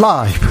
[0.00, 0.46] 라이브.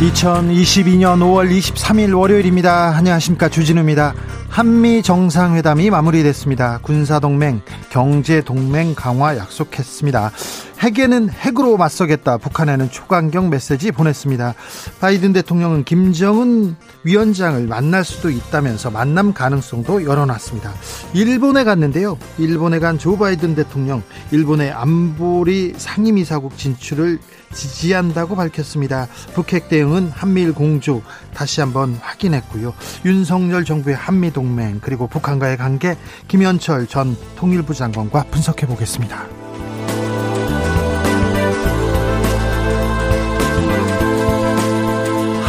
[0.00, 2.96] 2022년 5월 23일 월요일입니다.
[2.96, 3.50] 안녕하십니까.
[3.50, 4.14] 주진우입니다.
[4.48, 6.78] 한미 정상회담이 마무리됐습니다.
[6.78, 10.32] 군사동맹, 경제동맹 강화 약속했습니다.
[10.80, 12.38] 핵에는 핵으로 맞서겠다.
[12.38, 14.54] 북한에는 초강경 메시지 보냈습니다.
[15.00, 20.72] 바이든 대통령은 김정은 위원장을 만날 수도 있다면서 만남 가능성도 열어놨습니다.
[21.14, 22.18] 일본에 갔는데요.
[22.38, 27.18] 일본에 간 조 바이든 대통령, 일본의 안보리 상임이사국 진출을
[27.52, 29.08] 지지한다고 밝혔습니다.
[29.34, 31.02] 북핵 대응은 한미일 공조
[31.32, 32.74] 다시 한번 확인했고요.
[33.06, 35.96] 윤석열 정부의 한미 동맹 그리고 북한과의 관계
[36.28, 39.39] 김현철 전 통일부 장관과 분석해 보겠습니다.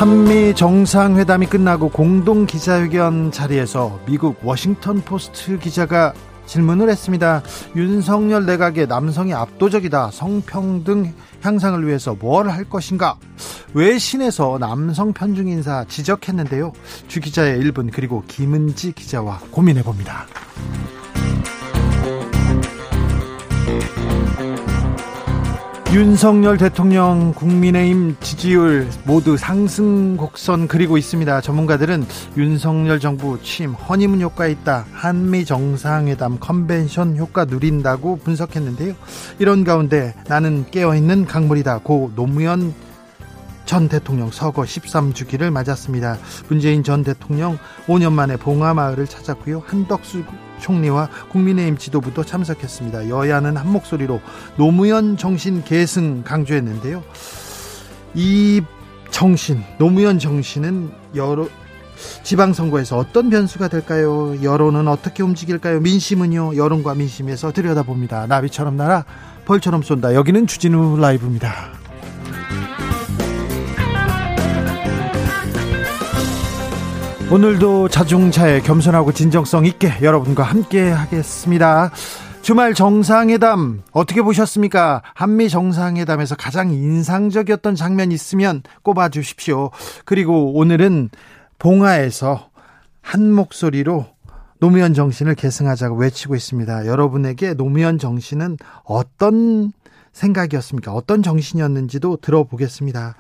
[0.02, 6.14] 한미 정상회담이 끝나고 공동 기자회견 자리에서 미국 워싱턴 포스트 기자가
[6.48, 7.44] 질문을 했습니다.
[7.76, 10.10] 윤석열 내각의 남성이 압도적이다.
[10.12, 13.20] 성평등 향상을 위해서 뭘 할 것인가?
[13.76, 16.74] 외신에서 남성 편중 인사 지적했는데요.
[17.08, 20.26] 주 기자의 1분 그리고 김은지 기자와 고민해 봅니다.
[25.94, 31.42] 윤석열 대통령 국민의힘 지지율 모두 상승 곡선 그리고 있습니다.
[31.42, 32.06] 전문가들은
[32.38, 34.86] 윤석열 정부 취임 허니문 효과 있다.
[34.94, 38.94] 한미 정상회담 컨벤션 효과 누린다고 분석했는데요.
[39.40, 41.80] 이런 가운데 나는 깨어있는 강물이다.
[41.80, 42.74] 고 노무현
[43.66, 46.18] 전 대통령 서거 13주기를 맞았습니다.
[46.48, 49.64] 문재인 전 대통령 5년 만에 봉화마을을 찾았고요.
[49.66, 50.24] 한덕수
[50.62, 53.10] 총리와 국민의힘 지도부도 참석했습니다.
[53.10, 54.22] 여야는 한 목소리로
[54.56, 57.04] 노무현 정신 계승 강조했는데요.
[58.14, 58.62] 이
[59.10, 61.48] 정신, 노무현 정신은 여러
[62.24, 64.42] 지방선거에서 어떤 변수가 될까요?
[64.42, 65.82] 여론은 어떻게 움직일까요?
[65.82, 66.56] 민심은요?
[66.56, 68.28] 여론과 민심에서 들여다봅니다.
[68.28, 69.06] 나비처럼 날아
[69.46, 70.16] 벌처럼 쏜다.
[70.16, 71.81] 여기는 주진우 라이브입니다.
[77.32, 81.90] 오늘도 자중차에 겸손하고 진정성 있게 여러분과 함께 하겠습니다.
[82.42, 85.02] 주말 정상회담 어떻게 보셨습니까?
[85.14, 89.72] 한미 정상회담에서 가장 인상적이었던 장면 있으면 꼽아 주십시오.
[90.04, 91.10] 그리고 오늘은
[91.58, 92.50] 봉화에서
[93.00, 94.08] 한 목소리로
[94.60, 96.86] 노무현 정신을 계승하자고 외치고 있습니다.
[96.86, 99.72] 여러분에게 노무현 정신은 어떤
[100.12, 100.92] 생각이었습니까?
[100.92, 103.16] 어떤 정신이었는지도 들어보겠습니다.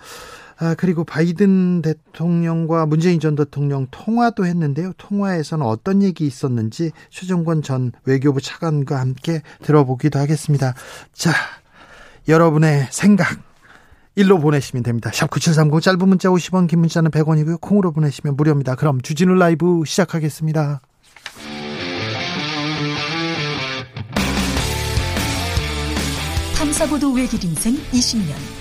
[0.61, 4.93] 아, 그리고 바이든 대통령과 문재인 전 대통령 통화도 했는데요.
[4.95, 10.75] 통화에서는 어떤 얘기 있었는지 최종권 전 외교부 차관과 함께 들어보기도 하겠습니다.
[11.13, 11.31] 자,
[12.27, 13.39] 여러분의 생각
[14.13, 15.09] 일로 보내시면 됩니다.
[15.11, 17.59] 샵 9730 짧은 문자 50원 긴 문자는 100원이고요.
[17.59, 18.75] 콩으로 보내시면 무료입니다.
[18.75, 20.79] 그럼 주진우 라이브 시작하겠습니다.
[26.55, 28.60] 탐사보도 외길 인생 20년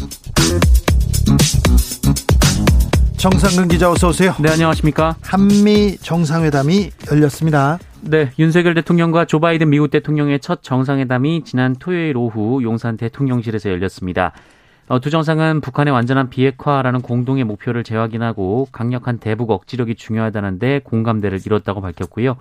[3.21, 4.33] 정상근 기자 어서 오세요.
[4.41, 5.15] 네, 안녕하십니까?
[5.21, 7.77] 한미 정상회담이 열렸습니다.
[8.01, 14.31] 네, 윤석열 대통령과 조 바이든 미국 대통령의 첫 정상회담이 지난 토요일 오후 용산 대통령실에서 열렸습니다.
[14.87, 21.79] 어, 두 정상은 북한의 완전한 비핵화라는 공동의 목표를 재확인하고 강력한 대북 억지력이 중요하다는데 공감대를 이뤘다고
[21.79, 22.37] 밝혔고요.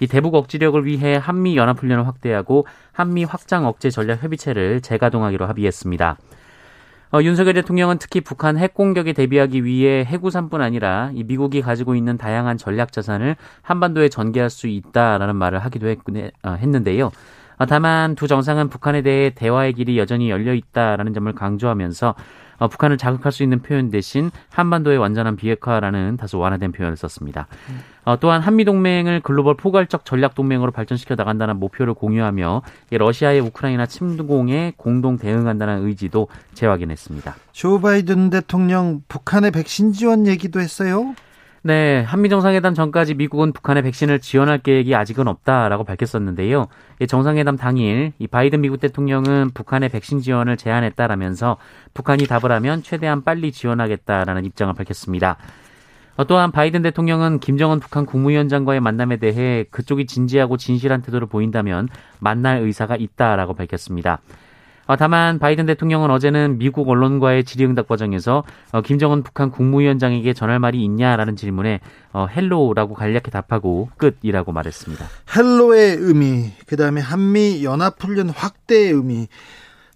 [0.00, 6.16] 이 대북 억지력을 위해 한미 연합훈련을 확대하고 한미 확장 억제 전략 협의체를 재가동하기로 합의했습니다.
[7.12, 12.18] 어, 윤석열 대통령은 특히 북한 핵 공격에 대비하기 위해 해구산뿐 아니라 이 미국이 가지고 있는
[12.18, 15.98] 다양한 전략 자산을 한반도에 전개할 수 있다라는 말을 하기도 했,
[16.42, 17.12] 어, 했는데요.
[17.58, 22.14] 어, 다만 두 정상은 북한에 대해 대화의 길이 여전히 열려 있다라는 점을 강조하면서
[22.58, 27.46] 어, 북한을 자극할 수 있는 표현 대신 한반도의 완전한 비핵화라는 다소 완화된 표현을 썼습니다.
[28.04, 35.86] 어, 또한 한미동맹을 글로벌 포괄적 전략동맹으로 발전시켜 나간다는 목표를 공유하며 러시아의 우크라이나 침공에 공동 대응한다는
[35.86, 37.34] 의지도 재확인했습니다.
[37.52, 41.14] 조 바이든 대통령 북한의 백신 지원 얘기도 했어요.
[41.66, 46.68] 네, 한미 정상회담 전까지 미국은 북한의 백신을 지원할 계획이 아직은 없다라고 밝혔었는데요.
[47.08, 51.56] 정상회담 당일 이 바이든 미국 대통령은 북한의 백신 지원을 제안했다라면서
[51.92, 55.38] 북한이 답을 하면 최대한 빨리 지원하겠다라는 입장을 밝혔습니다.
[56.14, 61.88] 어, 또한 바이든 대통령은 김정은 북한 국무위원장과의 만남에 대해 그쪽이 진지하고 진실한 태도를 보인다면
[62.20, 64.20] 만날 의사가 있다라고 밝혔습니다.
[64.86, 70.82] 어, 다만 바이든 대통령은 어제는 미국 언론과의 질의응답 과정에서 어, 김정은 북한 국무위원장에게 전할 말이
[70.84, 71.80] 있냐라는 질문에
[72.14, 75.06] Hello라고 간략히 답하고 끝이라고 말했습니다.
[75.36, 79.28] Hello의 의미, 그다음에 한미 연합훈련 확대의 의미,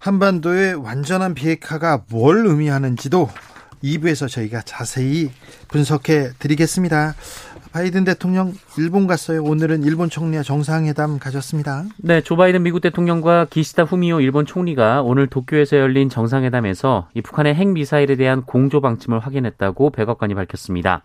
[0.00, 3.28] 한반도의 완전한 비핵화가 뭘 의미하는지도
[3.82, 5.30] 2부에서 저희가 자세히
[5.68, 7.14] 분석해 드리겠습니다.
[7.72, 9.44] 바이든 대통령 일본 갔어요.
[9.44, 11.84] 오늘은 일본 총리와 정상회담 가졌습니다.
[11.98, 17.54] 네, 조 바이든 미국 대통령과 기시다 후미오 일본 총리가 오늘 도쿄에서 열린 정상회담에서 이 북한의
[17.54, 21.02] 핵 미사일에 대한 공조 방침을 확인했다고 백악관이 밝혔습니다.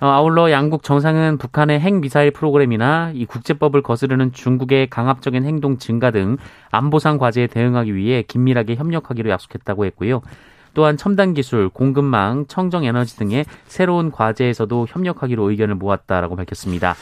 [0.00, 6.10] 어, 아울러 양국 정상은 북한의 핵 미사일 프로그램이나 이 국제법을 거스르는 중국의 강압적인 행동 증가
[6.10, 6.36] 등
[6.72, 10.22] 안보상 과제에 대응하기 위해 긴밀하게 협력하기로 약속했다고 했고요.
[10.74, 16.94] 또한 첨단 기술, 공급망, 청정 에너지 등의 새로운 과제에서도 협력하기로 의견을 모았다라고 밝혔습니다.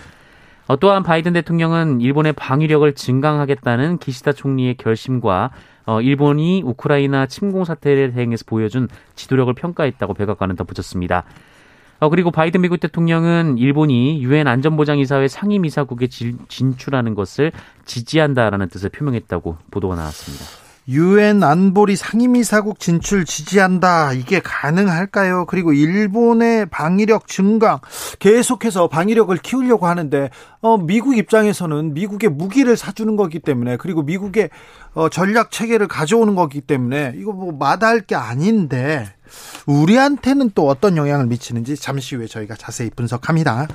[0.67, 5.51] 어, 또한 바이든 대통령은 일본의 방위력을 증강하겠다는 기시다 총리의 결심과
[5.85, 11.25] 어, 일본이 우크라이나 침공 사태에 대응해서 보여준 지도력을 평가했다고 백악관은 덧붙였습니다.
[11.99, 17.51] 어, 그리고 바이든 미국 대통령은 일본이 유엔 안전보장이사회 상임이사국에 진출하는 것을
[17.85, 20.70] 지지한다라는 뜻을 표명했다고 보도가 나왔습니다.
[20.89, 24.13] 유엔 안보리 상임이사국 진출 지지한다.
[24.13, 25.47] 이게 가능할까요?
[25.47, 27.81] 그리고 일본의 방위력 증강
[28.19, 30.31] 계속해서 방위력을 키우려고 하는데
[30.63, 34.51] 어, 미국 입장에서는 미국의 무기를 사주는 거기 때문에 그리고 미국의
[34.95, 39.07] 어, 전략 체계를 가져오는 거기 때문에 이거 뭐 마다할 게 아닌데
[39.67, 43.69] 우리한테는 또 어떤 영향을 미치는지 잠시 후에 저희가 자세히 분석합니다.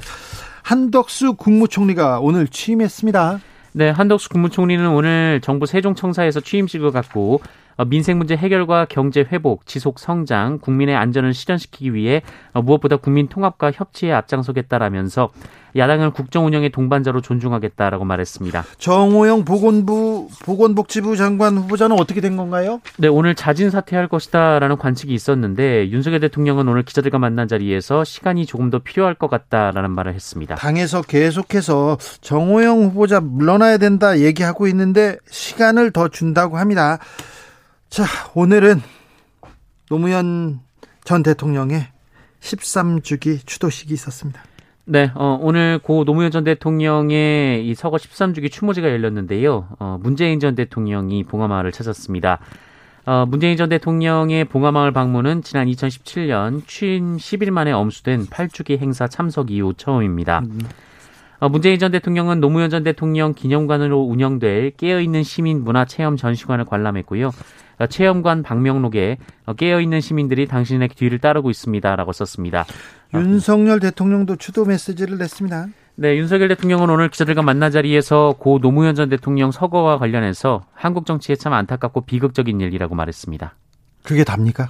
[0.63, 3.39] 한덕수 국무총리가 오늘 취임했습니다.
[3.77, 9.99] 네, 한덕수 국무총리는 오늘 정부 세종청사에서 취임식을 갖고 어, 민생 문제 해결과 경제 회복, 지속
[9.99, 12.21] 성장, 국민의 안전을 실현시키기 위해
[12.53, 15.31] 어, 무엇보다 국민 통합과 협치에 앞장서겠다라면서
[15.75, 18.63] 야당을 국정 운영의 동반자로 존중하겠다라고 말했습니다.
[18.77, 22.79] 정호영 보건부 보건복지부 장관 후보자는 어떻게 된 건가요?
[22.97, 28.69] 네, 오늘 자진 사퇴할 것이다라는 관측이 있었는데 윤석열 대통령은 오늘 기자들과 만난 자리에서 시간이 조금
[28.69, 30.55] 더 필요할 것 같다라는 말을 했습니다.
[30.55, 36.99] 당에서 계속해서 정호영 후보자 물러나야 된다 얘기하고 있는데 시간을 더 준다고 합니다.
[37.95, 38.03] 자,
[38.33, 38.81] 오늘은
[39.87, 40.59] 노무현
[41.05, 41.87] 전 대통령의
[42.41, 44.43] 13주기 추도식이 있었습니다.
[44.83, 49.69] 네, 어, 오늘 고 노무현 전 대통령의 이 서거 13주기 추모제가 열렸는데요.
[49.79, 52.39] 어, 문재인 전 대통령이 봉화마을을 찾았습니다.
[53.05, 59.51] 어, 문재인 전 대통령의 봉화마을 방문은 지난 2017년 취임 10일 만에 엄수된 8주기 행사 참석
[59.51, 60.39] 이후 처음입니다.
[60.39, 60.59] 음.
[61.39, 67.31] 어, 문재인 전 대통령은 노무현 전 대통령 기념관으로 운영될 깨어있는 시민 문화 체험 전시관을 관람했고요.
[67.77, 72.65] 어, 체험관 방명록에 어, 깨어있는 시민들이 당신의 뒤를 따르고 있습니다라고 썼습니다.
[73.13, 75.67] 윤석열 대통령도 추도 메시지를 냈습니다.
[75.97, 81.35] 네, 윤석열 대통령은 오늘 기자들과 만난 자리에서 고 노무현 전 대통령 서거와 관련해서 한국 정치에
[81.35, 83.55] 참 안타깝고 비극적인 일이라고 말했습니다.
[84.03, 84.67] 그게 답니까?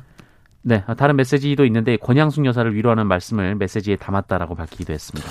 [0.61, 5.29] 네, 다른 메시지도 있는데 권양숙 여사를 위로하는 말씀을 메시지에 담았다라고 밝히기도 했습니다.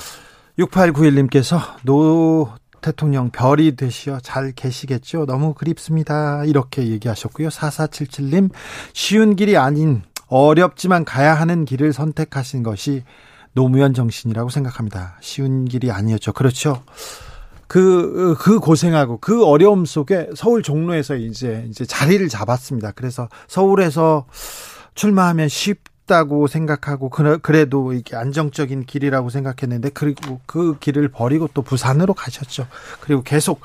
[0.58, 5.24] 6891님께서 노 대통령 별이 되시어 잘 계시겠죠?
[5.24, 6.44] 너무 그립습니다.
[6.44, 7.48] 이렇게 얘기하셨고요.
[7.48, 8.50] 4477님,
[8.92, 13.02] 쉬운 길이 아닌 어렵지만 가야 하는 길을 선택하신 것이
[13.54, 15.16] 노무현 정신이라고 생각합니다.
[15.22, 16.34] 쉬운 길이 아니었죠.
[16.34, 16.82] 그렇죠.
[17.66, 22.92] 그, 그 고생하고 그 어려움 속에 서울 종로에서 이제, 이제 자리를 잡았습니다.
[22.92, 24.26] 그래서 서울에서
[24.94, 32.14] 출마하면 쉽 쉽다고 생각하고 그래도 이게 안정적인 길이라고 생각했는데 그리고 그 길을 버리고 또 부산으로
[32.14, 32.66] 가셨죠.
[33.00, 33.60] 그리고 계속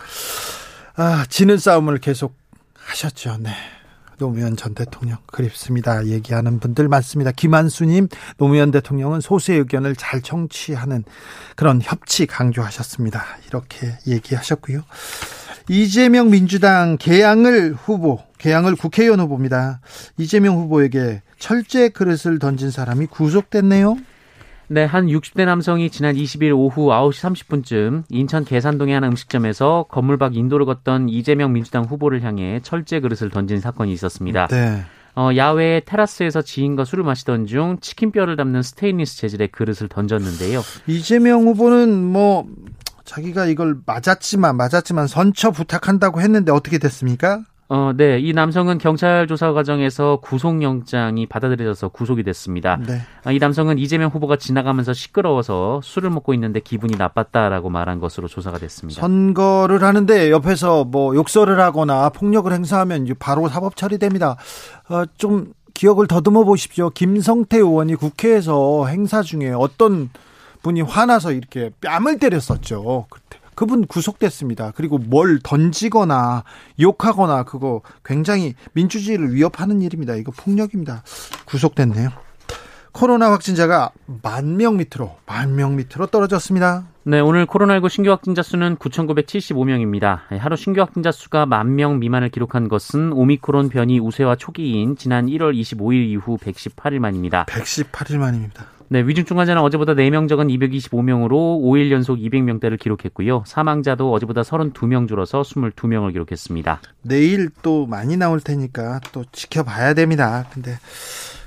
[0.96, 2.36] 아, 지는 싸움을 계속
[2.75, 3.38] 하셨죠.
[3.39, 3.51] 네.
[4.17, 6.08] 노무현 전 대통령 그립습니다.
[6.08, 7.31] 얘기하는 분들 많습니다.
[7.31, 11.05] 김한수님, 노무현 대통령은 소수의 의견을 잘 청취하는
[11.55, 13.24] 그런 협치 강조하셨습니다.
[13.48, 14.81] 이렇게 얘기하셨고요.
[15.69, 19.81] 이재명 민주당 개항을 후보, 개항을 국회의원 후보입니다.
[20.17, 23.98] 이재명 후보에게 철제 그릇을 던진 사람이 구속됐네요.
[24.72, 30.36] 네, 한 60대 남성이 지난 20일 오후 9시 30분쯤 인천 계산동의 한 음식점에서 건물 밖
[30.36, 34.48] 인도를 걷던 이재명 민주당 후보를 향해 철제 그릇을 던진 사건이 있었습니다.
[34.48, 34.84] 네.
[35.15, 40.62] 어, 야외 테라스에서 지인과 술을 마시던 중 치킨뼈를 담는 스테인리스 재질의 그릇을 던졌는데요.
[40.86, 42.48] 이재명 후보는 뭐
[43.05, 47.43] 자기가 이걸 맞았지만 맞았지만 선처 부탁한다고 했는데 어떻게 됐습니까?
[47.71, 48.19] 어, 네.
[48.19, 52.77] 이 남성은 경찰 조사 과정에서 구속영장이 받아들여져서 구속이 됐습니다.
[52.77, 52.99] 네.
[53.23, 58.57] 아, 이 남성은 이재명 후보가 지나가면서 시끄러워서 술을 먹고 있는데 기분이 나빴다라고 말한 것으로 조사가
[58.57, 59.01] 됐습니다.
[59.01, 64.35] 선거를 하는데 옆에서 뭐 욕설을 하거나 폭력을 행사하면 바로 사법 처리됩니다.
[64.89, 66.89] 어, 좀 기억을 더듬어 보십시오.
[66.89, 70.09] 김성태 의원이 국회에서 행사 중에 어떤
[70.63, 73.05] 분이 화나서 이렇게 뺨을 때렸었죠.
[73.09, 74.71] 그때 그분 구속됐습니다.
[74.73, 76.45] 그리고 뭘 던지거나
[76.79, 80.15] 욕하거나 그거 굉장히 민주주의를 위협하는 일입니다.
[80.15, 81.03] 이거 폭력입니다.
[81.45, 82.07] 구속됐네요.
[82.93, 83.91] 코로나 확진자가
[84.23, 86.85] 만 명 밑으로 만 명 밑으로 떨어졌습니다.
[87.03, 90.19] 네, 오늘 코로나19 신규 확진자 수는 9,975명입니다.
[90.39, 95.53] 하루 신규 확진자 수가 만 명 미만을 기록한 것은 오미크론 변이 우세와 초기인 지난 1월
[95.53, 97.43] 25일 이후 118일 만입니다.
[97.47, 98.67] 118일 만입니다.
[98.91, 103.43] 네, 위중증 환자는 어제보다 4명 적은 225명으로 5일 연속 200명대를 기록했고요.
[103.46, 106.81] 사망자도 어제보다 32명 줄어서 22명을 기록했습니다.
[107.03, 110.46] 내일 또 많이 나올 테니까 또 지켜봐야 됩니다.
[110.51, 110.79] 근데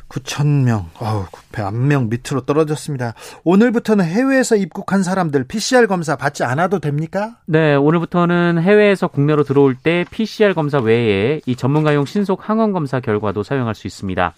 [0.09, 1.25] 9천 명, 어우,
[1.57, 3.15] 만명 밑으로 떨어졌습니다.
[3.45, 7.39] 오늘부터는 해외에서 입국한 사람들 PCR 검사 받지 않아도 됩니까?
[7.47, 13.43] 네, 오늘부터는 해외에서 국내로 들어올 때 PCR 검사 외에 이 전문가용 신속 항원 검사 결과도
[13.43, 14.35] 사용할 수 있습니다.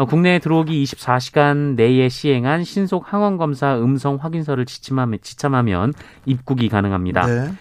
[0.00, 5.92] 어, 국내에 들어오기 24시간 내에 시행한 신속 항원 검사 음성 확인서를 지참하면
[6.24, 7.26] 입국이 가능합니다.
[7.26, 7.52] 네.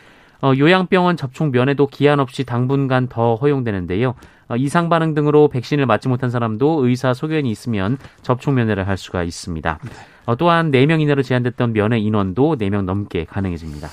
[0.41, 4.15] 어, 요양병원 접촉 면에도 기한 없이 당분간 더 허용되는데요.
[4.47, 9.23] 어, 이상 반응 등으로 백신을 맞지 못한 사람도 의사 소견이 있으면 접촉 면회를 할 수가
[9.23, 9.77] 있습니다.
[10.25, 13.89] 어, 또한 4명 이내로 제한됐던 면회 인원도 4명 넘게 가능해집니다.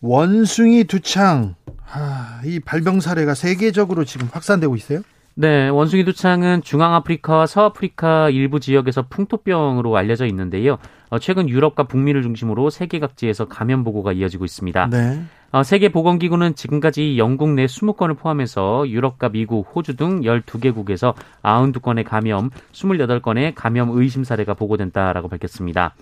[0.00, 1.54] 원숭이 두창
[1.92, 5.02] 아, 이 발병 사례가 세계적으로 지금 확산되고 있어요?
[5.40, 10.78] 네, 원숭이 두창은 중앙아프리카와 서아프리카 일부 지역에서 풍토병으로 알려져 있는데요.
[11.10, 14.88] 어, 최근 유럽과 북미를 중심으로 세계 각지에서 감염 보고가 이어지고 있습니다.
[14.90, 15.22] 네.
[15.52, 21.14] 어, 세계보건기구는 지금까지 영국 내 20건을 포함해서 유럽과 미국, 호주 등 12개국에서
[21.44, 25.94] 92건의 감염, 28건의 감염 의심 사례가 보고된다라고 밝혔습니다.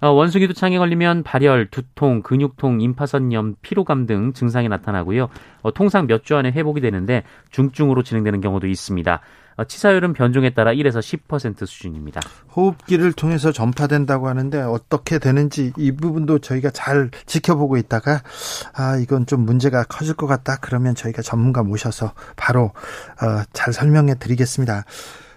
[0.00, 5.28] 어, 원숭이 두창에 걸리면 발열, 두통, 근육통, 임파선염, 피로감 등 증상이 나타나고요.
[5.62, 9.20] 어, 통상 몇 주 안에 회복이 되는데 중증으로 진행되는 경우도 있습니다.
[9.56, 12.20] 어, 치사율은 변종에 따라 1에서 10% 수준입니다.
[12.56, 18.22] 호흡기를 통해서 전파된다고 하는데 어떻게 되는지 이 부분도 저희가 잘 지켜보고 있다가
[18.74, 22.72] 아 이건 좀 문제가 커질 것 같다 그러면 저희가 전문가 모셔서 바로
[23.22, 24.84] 어, 잘 설명해 드리겠습니다.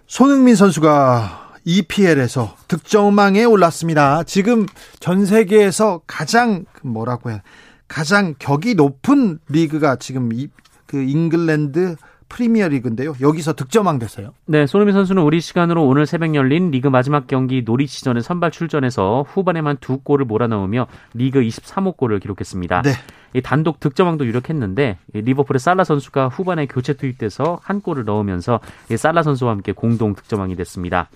[0.06, 4.24] 손흥민 선수가 EPL에서 득점왕에 올랐습니다.
[4.24, 4.66] 지금
[5.00, 7.42] 전 세계에서 가장 뭐라고 해
[7.88, 10.50] 가장 격이 높은 리그가 지금 이,
[10.86, 11.96] 그 잉글랜드
[12.34, 13.14] 프리미어 리그인데요.
[13.22, 14.34] 여기서 득점왕 됐어요.
[14.46, 19.78] 네, 손흥민 선수는 우리 시간으로 오늘 새벽 열린 리그 마지막 경기 노리치전에 선발 출전해서 후반에만
[19.80, 22.82] 두 골을 몰아넣으며 리그 23호 골을 기록했습니다.
[22.82, 22.92] 네.
[23.36, 28.60] 이 단독 득점왕도 유력했는데 리버풀의 살라 선수가 후반에 교체 투입돼서 한 골을 넣으면서
[28.96, 31.10] 살라 선수와 함께 공동 득점왕이 됐습니다.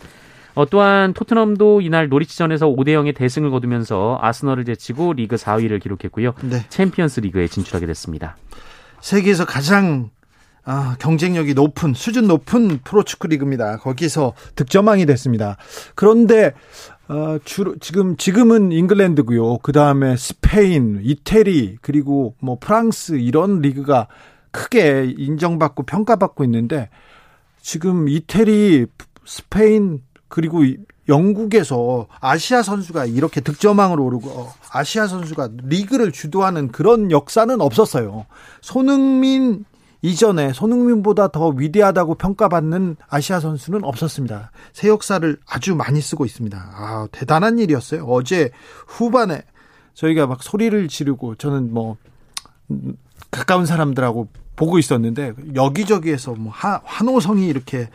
[0.58, 6.34] 어, 또한 토트넘도 이날 노리치전에서 5대 0의 대승을 거두면서 아스널을 제치고 리그 4위를 기록했고요.
[6.50, 6.66] 네.
[6.70, 8.38] 챔피언스 리그에 진출하게 됐습니다.
[9.00, 10.10] 세계에서 가장
[10.66, 13.78] 아, 경쟁력이 높은 수준 높은 프로축구 리그입니다.
[13.78, 15.58] 거기서 득점왕이 됐습니다.
[15.94, 16.54] 그런데
[17.08, 19.60] 어, 주로 지금 지금은 잉글랜드고요.
[19.60, 24.08] 그 다음에 스페인, 이태리 그리고 뭐 프랑스 이런 리그가
[24.50, 26.90] 크게 인정받고 평가받고 있는데
[27.62, 28.88] 지금 이태리,
[29.28, 30.64] 스페인 그리고
[31.08, 38.26] 영국에서 아시아 선수가 이렇게 득점왕으로 오르고 아시아 선수가 리그를 주도하는 그런 역사는 없었어요.
[38.62, 39.66] 손흥민
[40.02, 44.52] 이전에 손흥민보다 더 위대하다고 평가받는 아시아 선수는 없었습니다.
[44.74, 46.58] 새 역사를 아주 많이 쓰고 있습니다.
[46.58, 48.06] 아, 대단한 일이었어요.
[48.06, 48.52] 어제
[48.86, 49.42] 후반에
[49.96, 51.98] 저희가 막 소리를 지르고 저는 뭐
[53.32, 57.90] 가까운 사람들하고 보고 있었는데 여기저기에서 뭐 하, 환호성이 이렇게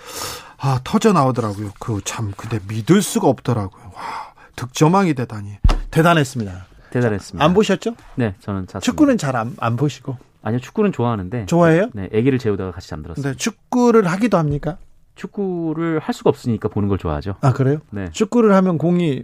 [0.63, 1.73] 아, 터져 나오더라고요.
[1.81, 3.83] 그 참 근데 믿을 수가 없더라고요.
[3.95, 5.57] 와, 득점왕이 되다니
[5.91, 6.67] 대단했습니다.
[6.91, 7.45] 대단했습니다.
[7.45, 7.95] 안 보셨죠?
[8.17, 8.81] 네, 저는 잤습니다.
[8.81, 10.17] 축구는 잘 안 안 보시고.
[10.43, 11.47] 아니요, 축구는 좋아하는데.
[11.47, 11.91] 좋아해요?
[11.95, 13.33] 네, 아기를 재우다가 같이 잠들었어요.
[13.33, 14.77] 네, 축구를 하기도 합니까?
[15.15, 17.37] 축구를 할 수가 없으니까 보는 걸 좋아하죠.
[17.41, 17.79] 아, 그래요?
[17.91, 18.11] 네.
[18.13, 19.23] 축구를 하면 공이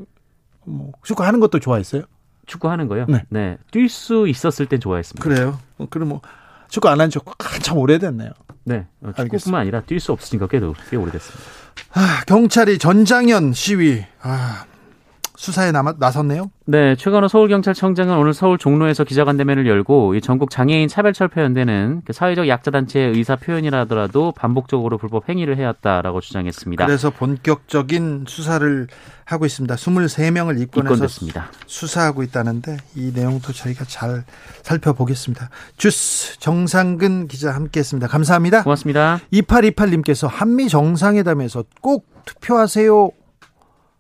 [0.65, 2.03] 뭐 축구 하는 것도 좋아했어요?
[2.47, 3.07] 축구 하는 거요?
[3.09, 3.23] 네.
[3.31, 3.59] 네.
[3.73, 5.23] 뛸 수 있었을 땐 좋아했습니다.
[5.23, 5.59] 그래요?
[5.79, 6.21] 어, 그럼 뭐
[6.69, 8.31] 축구 안 한 지 한참 오래됐네요.
[8.69, 8.87] 네.
[9.03, 10.61] 어, 축구뿐만 아니라 뛸 수 없으니까 꽤,
[10.91, 11.45] 꽤 오래됐습니다.
[11.95, 14.05] 아, 경찰이 전장현 시위.
[14.21, 14.65] 아,
[15.39, 16.51] 수사에 남아, 나섰네요.
[16.67, 23.13] 네, 최건호 서울경찰청장은 오늘 서울 종로에서 기자간담회를 열고 이 전국 장애인 차별철폐연대는 그 사회적 약자단체의
[23.15, 26.85] 의사 표현이라더라도 반복적으로 불법 행위를 해왔다라고 주장했습니다.
[26.85, 28.89] 그래서 본격적인 수사를
[29.25, 29.77] 하고 있습니다.
[29.77, 31.53] 23명을 입건해서 입건됐습니다.
[31.67, 34.25] 수사하고 있다는데 이 내용도 저희가 잘
[34.63, 35.51] 살펴보겠습니다.
[35.77, 38.09] 주스 정상근 기자 함께했습니다.
[38.09, 38.65] 감사합니다.
[38.65, 39.21] 고맙습니다.
[39.33, 43.13] 2828님께서 한미 정상회담에서 꼭 투표하세요.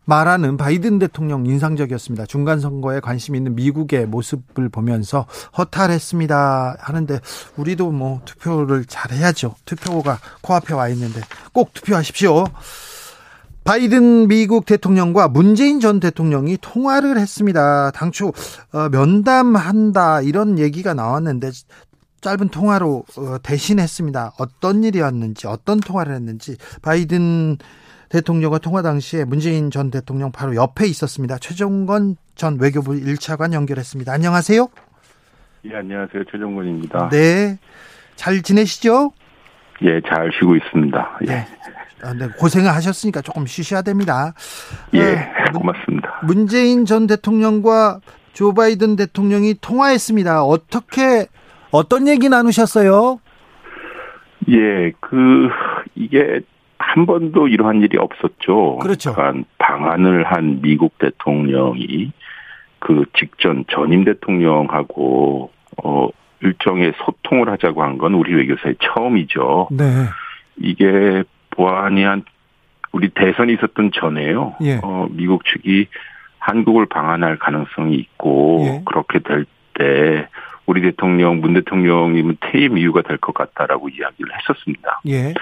[0.08, 2.24] 말하는 바이든 대통령 인상적이었습니다.
[2.24, 5.26] 중간 선거에 관심 있는 미국의 모습을 보면서
[5.58, 6.76] 허탈했습니다.
[6.80, 7.20] 하는데
[7.58, 9.54] 우리도 뭐 투표를 잘 해야죠.
[9.66, 11.20] 투표가 코앞에 와 있는데
[11.52, 12.46] 꼭 투표하십시오.
[13.64, 17.90] 바이든 미국 대통령과 문재인 전 대통령이 통화를 했습니다.
[17.90, 18.32] 당초
[18.72, 21.50] 어, 면담한다 이런 얘기가 나왔는데
[22.22, 24.36] 짧은 통화로 어, 대신했습니다.
[24.38, 27.58] 어떤 일이었는지 어떤 통화를 했는지 바이든
[28.08, 31.38] 대통령과 통화 당시에 문재인 전 대통령 바로 옆에 있었습니다.
[31.38, 34.12] 최종건 전 외교부 1차관 연결했습니다.
[34.12, 34.68] 안녕하세요.
[35.66, 36.24] 예, 안녕하세요.
[36.30, 37.10] 최종건입니다.
[37.10, 37.58] 네.
[38.16, 39.12] 잘 지내시죠?
[39.82, 41.18] 예, 잘 쉬고 있습니다.
[41.22, 41.26] 예.
[41.26, 41.46] 네.
[42.02, 44.32] 아, 네, 고생을 하셨으니까 조금 쉬셔야 됩니다.
[44.94, 46.20] 예, 어, 고맙습니다.
[46.22, 48.00] 문재인 전 대통령과
[48.32, 50.44] 조 바이든 대통령이 통화했습니다.
[50.44, 51.26] 어떻게
[51.70, 53.20] 어떤 얘기 나누셨어요?
[54.48, 55.48] 예, 그
[55.96, 56.40] 이게
[56.98, 58.78] 한 번도 이러한 일이 없었죠.
[58.78, 59.14] 그렇죠.
[59.14, 62.10] 그러니까 방한을 한 미국 대통령이
[62.80, 65.50] 그 직전 전임 대통령하고
[65.84, 66.08] 어
[66.40, 69.68] 일정의 소통을 하자고 한 건 우리 외교사의 처음이죠.
[69.72, 69.84] 네.
[70.56, 72.24] 이게 보안이 한
[72.92, 74.54] 우리 대선이 있었던 전에요.
[74.62, 74.80] 예.
[74.82, 75.86] 어, 미국 측이
[76.38, 78.82] 한국을 방한할 가능성이 있고 예.
[78.84, 80.26] 그렇게 될 때
[80.66, 85.00] 우리 대통령 문 대통령이면 퇴임 이유가 될 것 같다라고 이야기를 했었습니다.
[85.06, 85.34] 예.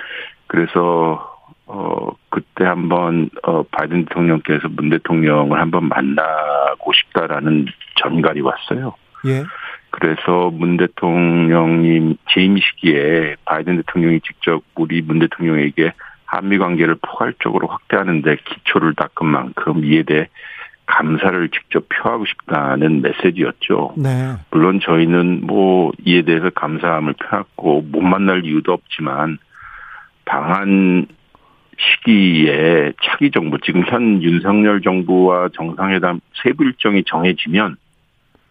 [0.46, 1.36] 그래서
[1.66, 8.94] 어 그때 한번 어 바이든 대통령께서 문 대통령을 한번 만나고 싶다라는 전갈이 왔어요.
[9.26, 9.44] 예.
[9.90, 15.92] 그래서 문 대통령님 재임 시기에 바이든 대통령이 직접 우리 문 대통령에게
[16.26, 20.28] 한미 관계를 포괄적으로 확대하는데 기초를 닦은 만큼 이에 대해
[20.87, 23.94] 감사를 직접 표하고 싶다는 메시지였죠.
[23.96, 24.35] 네.
[24.50, 29.38] 물론 저희는 뭐 이에 대해서 감사함을 표했고 못 만날 이유도 없지만
[30.25, 31.06] 방한
[31.76, 37.76] 시기에 차기 정부 지금 현 윤석열 정부와 정상회담 세부 일정이 정해지면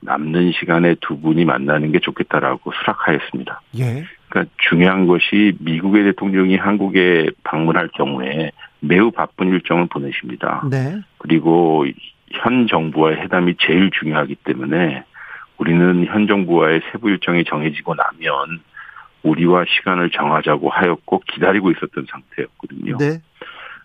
[0.01, 3.61] 남는 시간에 두 분이 만나는 게 좋겠다라고 수락하였습니다.
[3.79, 4.05] 예.
[4.29, 10.63] 그러니까 중요한 것이 미국의 대통령이 한국에 방문할 경우에 매우 바쁜 일정을 보내십니다.
[10.69, 10.99] 네.
[11.17, 11.85] 그리고
[12.31, 15.03] 현 정부와의 회담이 제일 중요하기 때문에
[15.57, 18.59] 우리는 현 정부와의 세부 일정이 정해지고 나면
[19.25, 22.97] 우리와 시간을 정하자고 하였고 기다리고 있었던 상태였거든요.
[22.97, 23.21] 네.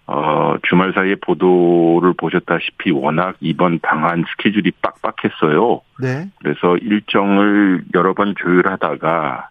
[0.07, 5.81] 어, 주말 사이에 보도를 보셨다시피 워낙 이번 방한 스케줄이 빡빡했어요.
[6.01, 6.29] 네.
[6.41, 9.49] 그래서 일정을 여러 번 조율하다가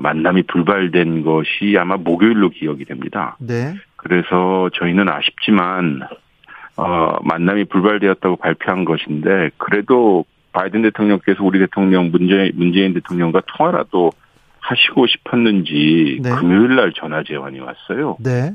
[0.00, 3.36] 만남이 불발된 것이 아마 목요일로 기억이 됩니다.
[3.38, 3.74] 네.
[3.96, 6.02] 그래서 저희는 아쉽지만
[6.76, 14.12] 어, 만남이 불발되었다고 발표한 것인데 그래도 바이든 대통령께서 우리 대통령 문재 문재인 대통령과 통화라도
[14.62, 16.30] 하시고 싶었는지 네.
[16.30, 18.16] 금요일 날 전화 제안이 왔어요.
[18.20, 18.52] 네.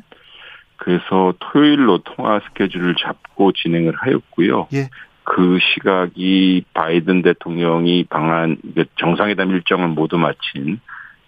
[0.78, 4.67] 그래서 토요일로 통화 스케줄을 잡고 진행을 하였고요.
[4.74, 4.89] 예.
[5.24, 8.58] 그 시각이 바이든 대통령이 방한
[8.98, 10.80] 정상회담 일정을 모두 마친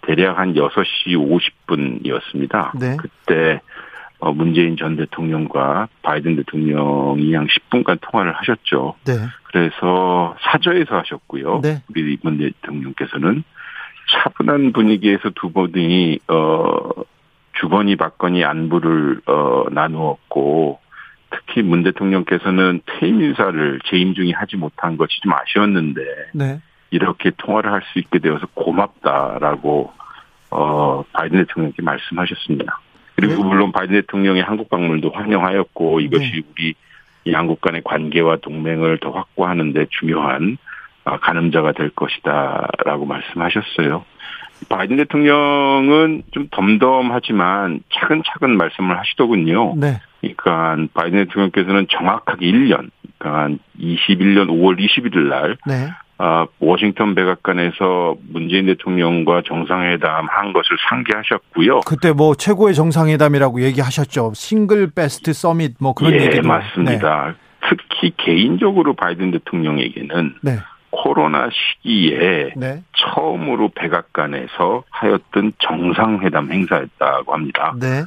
[0.02, 2.80] 대략 한 6시 50분이었습니다.
[2.80, 2.96] 네.
[2.98, 3.60] 그때
[4.20, 8.96] 어, 문재인 전 대통령과 바이든 대통령이 한 10분간 통화를 하셨죠.
[9.06, 9.14] 네.
[9.44, 11.62] 그래서 사저에서 하셨고요.
[11.62, 11.82] 네.
[11.90, 13.44] 우리 문 대통령께서는
[14.12, 16.90] 차분한 분위기에서 두 분이 어
[17.60, 20.80] 주거니 받거니 안부를 어 나누었고
[21.32, 26.02] 특히 문 대통령께서는 퇴임 인사를 재임 중에 하지 못한 것이 좀 아쉬웠는데
[26.34, 26.60] 네.
[26.92, 29.94] 이렇게 통화를 할 수 있게 되어서 고맙다라고
[30.52, 32.80] 어 바이든 대통령께 말씀하셨습니다.
[33.16, 33.44] 그리고 네.
[33.44, 36.42] 물론 바이든 대통령의 한국 방문도 환영하였고 이것이 네.
[36.52, 36.74] 우리
[37.32, 40.69] 양국 간의 관계와 동맹을 더 확보하는데 중요한 아,
[41.18, 44.06] 가늠자가 될 것이다라고 말씀하셨어요.
[44.68, 49.76] 바이든 대통령은 좀 덤덤하지만 차근차근 말씀을 하시더군요.
[49.78, 50.02] 네.
[50.20, 55.90] 그러니까 바이든 대통령께서는 정확하게 1년, 그러니까 21년 5월 21일 날 네.
[56.22, 61.80] 아, 워싱턴 백악관에서 문재인 대통령과 정상회담 한 것을 상기하셨고요.
[61.88, 64.34] 그때 뭐 최고의 정상회담이라고 얘기하셨죠.
[64.36, 67.36] 싱글 베스트 서밋 뭐 그런 예, 얘기도 맞습니다.
[67.70, 70.58] 특히 개인적으로 바이든 대통령에게는 네.
[71.02, 72.84] 코로나 시기에 네.
[72.98, 77.74] 처음으로 백악관에서 하였던 정상회담 행사였다고 합니다.
[77.80, 78.04] 네.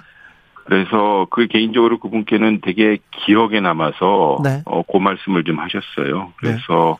[0.64, 4.62] 그래서 그 개인적으로 그분께는 되게 기억에 남아서 네.
[4.66, 6.32] 어, 그 말씀을 좀 하셨어요.
[6.36, 6.98] 그래서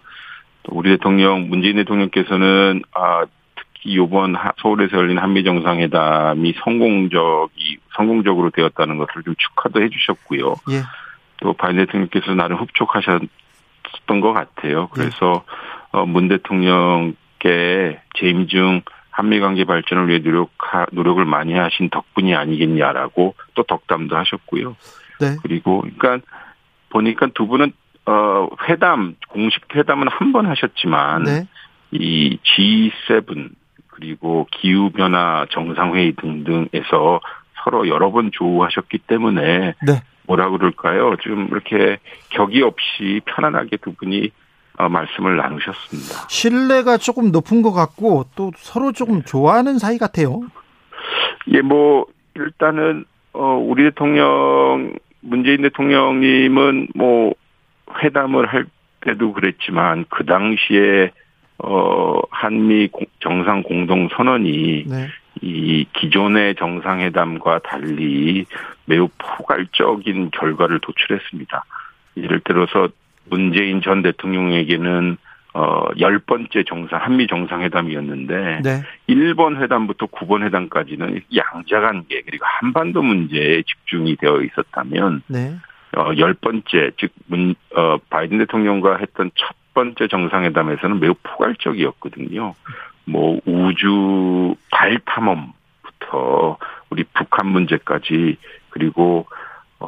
[0.62, 3.24] 또 우리 대통령 문재인 대통령께서는 아
[3.54, 10.54] 특히 이번 하- 서울에서 열린 한미 정상회담이 성공적이 성공적으로 되었다는 것을 좀 축하도 해주셨고요.
[10.70, 10.82] 예.
[11.38, 14.88] 또 바이든 대통령께서 나름 흡족하셨던 것 같아요.
[14.88, 15.44] 그래서 어,
[16.06, 20.50] 문 대통령께 재임 중 한미 관계 발전을 위해 노력
[20.92, 24.76] 노력을 많이 하신 덕분이 아니겠냐라고 또 덕담도 하셨고요.
[25.20, 25.36] 네.
[25.42, 26.26] 그리고 그러니까
[26.88, 27.72] 보니까 두 분은
[28.06, 31.46] 어 회담 공식 회담은 한 번 하셨지만 네.
[31.92, 33.50] 이 G7
[33.88, 37.20] 그리고 기후 변화 정상회의 등등에서
[37.62, 40.02] 서로 여러 번 조우하셨기 때문에 네.
[40.26, 41.16] 뭐라 그럴까요?
[41.20, 41.98] 좀 이렇게
[42.30, 44.30] 격이 없이 편안하게 두 분이 어,
[44.88, 46.28] 말씀을 나누셨습니다.
[46.28, 50.40] 신뢰가 조금 높은 것 같고 또 서로 조금 좋아하는 사이 같아요.
[51.48, 57.34] 예, 뭐 일단은 어 우리 대통령 문재인 대통령님은 뭐
[58.02, 58.66] 회담을 할
[59.00, 61.10] 때도 그랬지만 그 당시에
[61.58, 65.08] 어 한미 공- 정상 공동 선언이 네.
[65.40, 68.44] 이 기존의 정상회담과 달리
[68.84, 71.64] 매우 포괄적인 결과를 도출했습니다.
[72.18, 72.88] 예를 들어서
[73.28, 75.16] 문재인 전 대통령에게는
[75.54, 78.82] 어, 열 번째 정상, 한미 정상회담이었는데, 네.
[79.08, 85.54] 1번 회담부터 9번 회담까지는 양자 관계, 그리고 한반도 문제에 집중이 되어 있었다면, 네.
[85.94, 92.54] 어, 열 번째, 즉, 문, 어, 바이든 대통령과 했던 첫 번째 정상회담에서는 매우 포괄적이었거든요.
[93.04, 96.56] 뭐, 우주 달 탐험부터
[96.88, 98.38] 우리 북한 문제까지,
[98.70, 99.26] 그리고,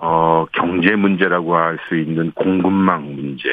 [0.03, 3.49] 어, 경제 문제라고 할 수 있는 공급망 문제,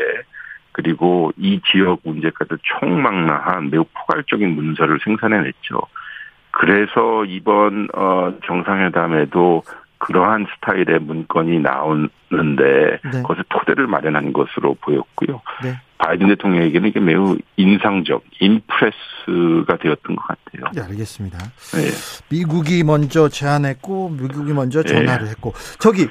[0.71, 5.81] 그리고 이 지역 문제까지 총망라한 매우 포괄적인 문서를 생산해냈죠.
[6.51, 9.63] 그래서 이번 어 정상회담에도
[9.97, 12.09] 그러한 스타일의 문건이 나오는데
[13.03, 13.11] 네.
[13.21, 15.41] 그것을 토대를 마련한 것으로 보였고요.
[15.63, 15.73] 네.
[16.03, 20.71] 바이든 대통령에게는 이게 매우 인상적, 인프레스가 되었던 것 같아요.
[20.73, 21.37] 네, 알겠습니다.
[21.37, 21.89] 네.
[22.29, 26.07] 미국이 먼저 제안했고 미국이 먼저 전화를 했고 저기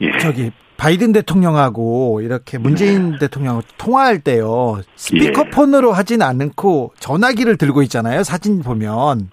[0.00, 0.18] 예.
[0.18, 8.62] 저기 바이든 대통령하고 이렇게 문재인 대통령하고 통화할 때요 스피커폰으로 하진 않고 전화기를 들고 있잖아요 사진
[8.62, 9.30] 보면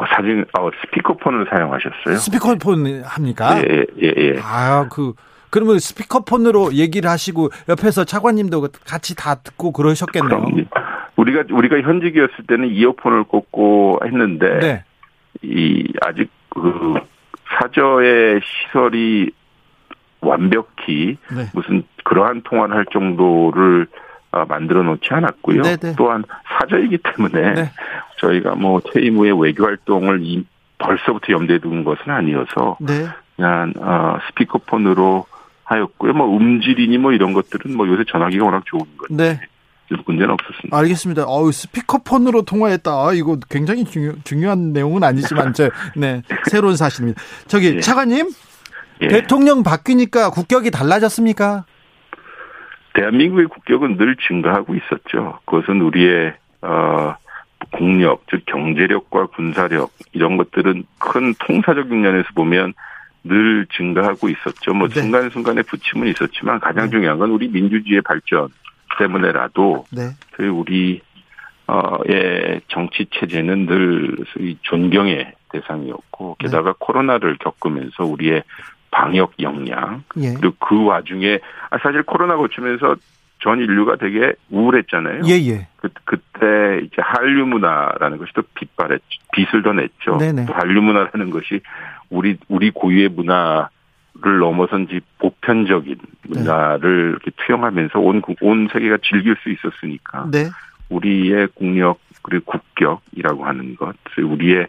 [0.00, 2.16] 어, 사진, 어, 스피커폰을 사용하셨어요?
[2.16, 3.58] 스피커폰 합니까?
[3.58, 4.40] 예, 예, 예.
[4.40, 5.12] 아 그
[5.50, 10.40] 그러면 스피커폰으로 얘기를 하시고 옆에서 차관님도 같이 다 듣고 그러셨겠네요.
[10.44, 10.64] 그럼
[11.16, 14.84] 우리가 우리가 현직이었을 때는 이어폰을 꽂고 했는데 네,
[15.42, 16.94] 이 아직 그
[17.58, 19.30] 사저의 시설이
[20.20, 23.86] 완벽히 네, 무슨 그러한 통화를 할 정도를
[24.30, 25.62] 아, 만들어 놓지 않았고요.
[25.62, 25.94] 네네.
[25.96, 26.22] 또한
[26.58, 27.70] 사저이기 때문에 네.
[28.18, 30.44] 저희가 뭐 퇴임 후에 외교 활동을 이-
[30.78, 33.06] 벌써부터 염두에 둔 것은 아니어서 네.
[33.36, 35.26] 그냥 어, 스피커폰으로
[35.68, 36.14] 하였고요.
[36.14, 39.14] 뭐 음질이니 뭐 이런 것들은 뭐 요새 전화기가 워낙 좋은 거죠.
[39.14, 39.38] 네,
[40.06, 40.76] 문제는 없었습니다.
[40.76, 41.24] 알겠습니다.
[41.26, 42.90] 어우, 스피커폰으로 통화했다.
[42.90, 47.20] 아, 이거 굉장히 중요, 중요한 내용은 아니지만, 저, 네, 새로운 사실입니다.
[47.46, 47.80] 저기, 예.
[47.80, 48.30] 차관님,
[49.02, 49.08] 예.
[49.08, 51.64] 대통령 바뀌니까 국격이 달라졌습니까?
[52.94, 55.38] 대한민국의 국격은 늘 증가하고 있었죠.
[55.44, 57.14] 그것은 우리의 어
[57.70, 62.74] 국력, 즉 경제력과 군사력 이런 것들은 큰 통사적인 면에서 보면
[63.28, 64.74] 늘 증가하고 있었죠.
[64.74, 65.00] 뭐 네.
[65.00, 66.90] 순간순간에 부침은 있었지만 가장 네.
[66.90, 68.48] 중요한 건 우리 민주주의의 발전
[68.98, 71.00] 때문에라도 네, 그 우리
[71.66, 76.46] 어의 정치 체제는 늘 소위 존경의 대상이었고 네.
[76.46, 78.42] 게다가 코로나를 겪으면서 우리의
[78.90, 80.32] 방역 역량 예.
[80.34, 81.38] 그리고 그 와중에
[81.70, 82.96] 아, 사실 코로나 거치면서
[83.40, 85.22] 전 인류가 되게 우울했잖아요.
[85.26, 85.68] 예, 예.
[85.76, 89.00] 그, 그때 이제 한류 문화라는 것이 또 빛발했
[89.32, 90.16] 빛을 더 냈죠.
[90.16, 90.46] 네네.
[90.46, 91.60] 또 한류 문화라는 것이
[92.10, 93.68] 우리 우리 고유의 문화를
[94.40, 96.02] 넘어선지 보편적인 네.
[96.40, 100.48] 문화를 이렇게 투영하면서 온, 국- 온 세계가 즐길 수 있었으니까 네,
[100.88, 104.66] 우리의 국력 그리고 국격이라고 하는 것, 우리의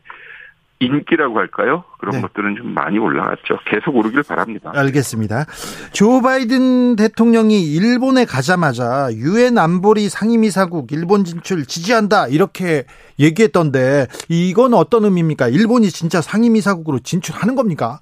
[0.80, 1.84] 인기라고 할까요?
[1.98, 2.22] 그런 네.
[2.22, 3.60] 것들은 좀 많이 올라갔죠.
[3.66, 4.72] 계속 오르길 바랍니다.
[4.74, 5.46] 알겠습니다.
[5.92, 12.86] 조 바이든 대통령이 일본에 가자마자 유엔 안보리 상임이사국 일본 진출 지지한다 이렇게
[13.20, 15.50] 얘기했던데 이건 어떤 의미입니까?
[15.50, 18.00] 일본이 진짜 상임이사국으로 진출하는 겁니까?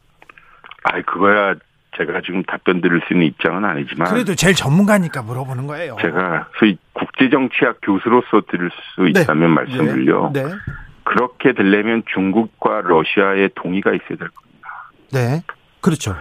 [0.83, 1.55] 아, 그거야
[1.97, 5.97] 제가 지금 답변 드릴 수 있는 입장은 아니지만 그래도 제일 전문가니까 물어보는 거예요.
[5.99, 9.21] 제가 소위 국제정치학 교수로서 드릴 수 네.
[9.21, 10.31] 있다면 말씀을요.
[10.31, 10.45] 네,
[11.07, 14.91] 그렇게 되려면 중국과 러시아의 동의가 있어야 될 겁니다.
[15.13, 15.41] 네,
[15.79, 16.13] 그렇죠.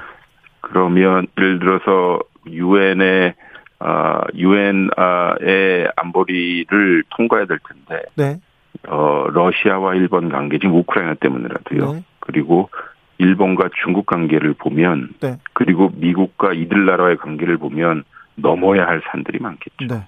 [0.61, 3.35] 그러면 예를 들어서 유엔의
[3.81, 8.41] 아, 유엔의 안보리를 통과해야 될 텐데 네,
[8.87, 11.93] 어, 러시아와 일본 관계 지금 우크라이나 때문이라도요.
[11.93, 12.05] 네.
[12.21, 12.71] 그리고
[13.19, 15.39] 일본과 중국 관계를 보면 네.
[15.53, 18.05] 그리고 미국과 이들 나라의 관계를 보면
[18.37, 19.89] 넘어야 할 산들이 많겠죠.
[19.89, 20.07] 네.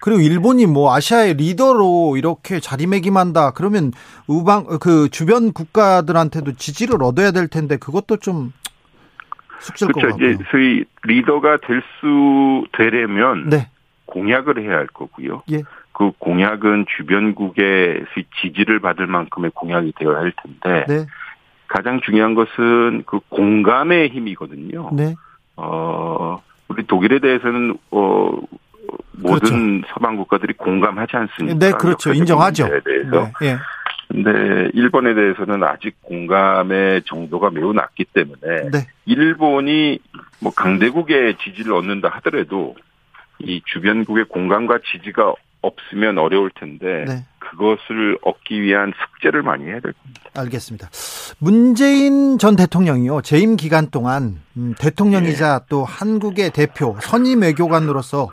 [0.00, 3.52] 그리고 일본이 뭐 아시아의 리더로 이렇게 자리매김한다.
[3.52, 3.92] 그러면
[4.26, 8.52] 우방 그 주변 국가들한테도 지지를 얻어야 될 텐데 그것도 좀
[9.60, 10.16] 숙제일 것 그렇죠.
[10.16, 10.30] 같고요.
[10.32, 13.68] 이제 소위 리더가 될 수 되려면 네,
[14.06, 15.42] 공약을 해야 할 거고요.
[15.50, 15.62] 예.
[15.92, 18.04] 그 공약은 주변국의
[18.42, 21.06] 지지를 받을 만큼의 공약이 되어야 할 텐데 네,
[21.68, 24.90] 가장 중요한 것은 그 공감의 힘이거든요.
[24.92, 25.14] 네,
[25.56, 28.30] 어, 우리 독일에 대해서는 어
[29.12, 31.58] 모든 서방 국가들이 공감하지 않습니까?
[31.58, 32.12] 네, 그렇죠.
[32.12, 32.68] 인정하죠.
[32.84, 33.56] 대해서 네, 예.
[34.08, 38.86] 근데 일본에 대해서는 아직 공감의 정도가 매우 낮기 때문에 네.
[39.04, 39.98] 일본이
[40.40, 42.76] 뭐 강대국의 지지를 얻는다 하더라도
[43.38, 45.34] 이 주변국의 공감과 지지가
[45.66, 47.24] 없으면 어려울 텐데 네.
[47.38, 50.22] 그것을 얻기 위한 숙제를 많이 해야 될 겁니다.
[50.36, 50.88] 알겠습니다.
[51.38, 58.28] 문재인 전 대통령이요 재임 기간 동안 음, 대통령이자 또 한국의 대표 선임 외교관으로서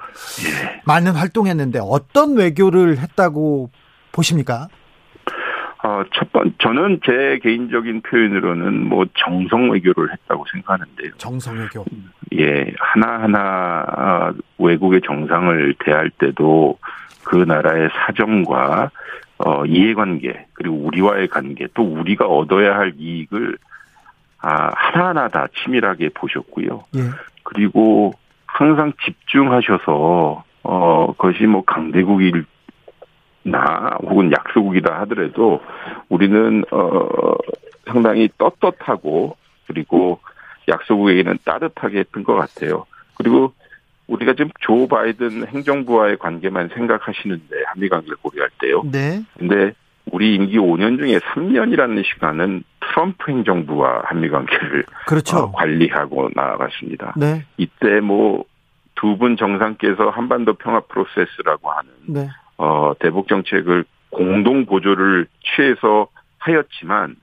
[0.86, 3.70] 많은 활동했는데 어떤 외교를 했다고
[4.12, 4.68] 보십니까?
[5.86, 11.12] 어, 첫 번, 저는 제 개인적인 표현으로는 뭐 정성 외교를 했다고 생각하는데요.
[11.18, 11.84] 정성 외교.
[12.36, 16.78] 예, 하나하나 아, 외국의 정상을 대할 때도
[17.24, 18.92] 그 나라의 사정과
[19.40, 23.58] 어, 이해관계 그리고 우리와의 관계 또 우리가 얻어야 할 이익을
[24.40, 26.84] 아, 하나하나 다 치밀하게 보셨고요.
[26.96, 27.00] 예.
[27.44, 28.14] 그리고
[28.46, 32.46] 항상 집중하셔서 어 그것이 뭐 강대국이나
[34.04, 35.62] 혹은 약소국이다 하더라도
[36.10, 37.36] 우리는 어
[37.86, 39.36] 상당히 떳떳하고
[39.68, 40.20] 그리고
[40.70, 42.86] 약소국에게는 따뜻하게 했던 것 같아요.
[43.16, 43.54] 그리고
[44.14, 48.84] 우리가 지금 조 바이든 행정부와의 관계만 생각하시는데 한미 관계를 고려할 때요.
[48.92, 49.24] 네.
[49.38, 49.74] 근데
[50.12, 55.38] 우리 임기 5년 중에 3년이라는 시간은 트럼프 행정부와 한미 관계를 그렇죠.
[55.38, 57.14] 어, 관리하고 나아갔습니다.
[57.18, 57.46] 네.
[57.58, 58.46] 이때 뭐
[58.96, 62.30] 두 분 정상께서 한반도 평화 프로세스라고 하는 네.
[62.58, 67.16] 어 대북 정책을 공동 보조를 취해서 하였지만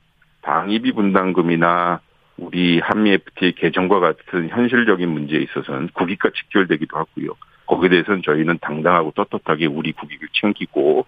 [0.43, 2.01] 방위비 분담금이나
[2.41, 7.29] 우리 한미 FTA 개정과 같은 현실적인 문제에 있어서는 국익과 직결되기도 하고요.
[7.67, 11.07] 거기에 대해서는 저희는 당당하고 떳떳하게 우리 국익을 챙기고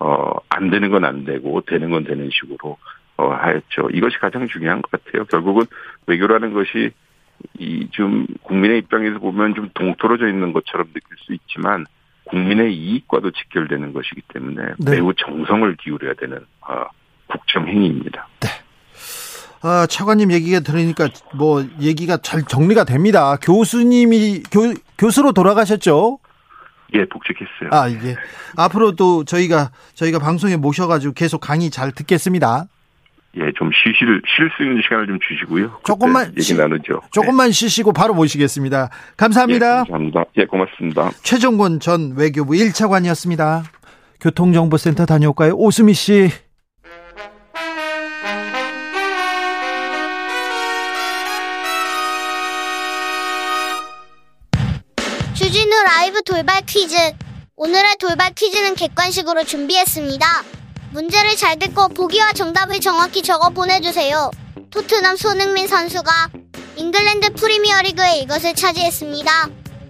[0.00, 2.76] 어 안 되는 건 안 되고 되는 건 되는 식으로
[3.16, 3.88] 어 하였죠.
[3.92, 5.24] 이것이 가장 중요한 것 같아요.
[5.26, 5.64] 결국은
[6.06, 6.90] 외교라는 것이
[7.58, 11.86] 이 좀 국민의 입장에서 보면 좀 동떨어져 있는 것처럼 느낄 수 있지만
[12.24, 14.90] 국민의 이익과도 직결되는 것이기 때문에 네.
[14.92, 16.84] 매우 정성을 기울여야 되는 어,
[17.26, 18.28] 국정 행위입니다.
[19.62, 23.36] 아, 차관님 얘기가 들으니까 뭐 얘기가 잘 정리가 됩니다.
[23.40, 26.18] 교수님이 교, 교수로 돌아가셨죠?
[26.94, 27.70] 예, 복직했어요.
[27.70, 28.16] 아, 이게
[28.56, 32.66] 앞으로도 저희가 저희가 방송에 모셔 가지고 계속 강의 잘 듣겠습니다.
[33.36, 35.80] 예, 좀 쉬실 쉴 수 있는 시간을 좀 주시고요.
[35.84, 37.00] 조금만 얘기 쉬- 나누죠.
[37.12, 38.88] 조금만 쉬시고 바로 모시겠습니다.
[38.88, 38.90] 네.
[38.92, 39.76] 예, 감사합니다.
[39.84, 40.24] 감사합니다.
[40.36, 41.10] 예, 고맙습니다.
[41.22, 43.62] 최종곤 전 외교부 1차관이었습니다.
[44.20, 45.54] 교통정보센터 다녀올까요?
[45.54, 46.28] 오수미 씨.
[56.02, 56.96] 라이브 돌발 퀴즈.
[57.54, 60.26] 오늘의 돌발 퀴즈는 객관식으로 준비했습니다.
[60.90, 64.32] 문제를 잘 듣고 보기와 정답을 정확히 적어 보내주세요.
[64.70, 66.10] 토트넘 손흥민 선수가
[66.74, 69.30] 잉글랜드 프리미어리그에 이것을 차지했습니다.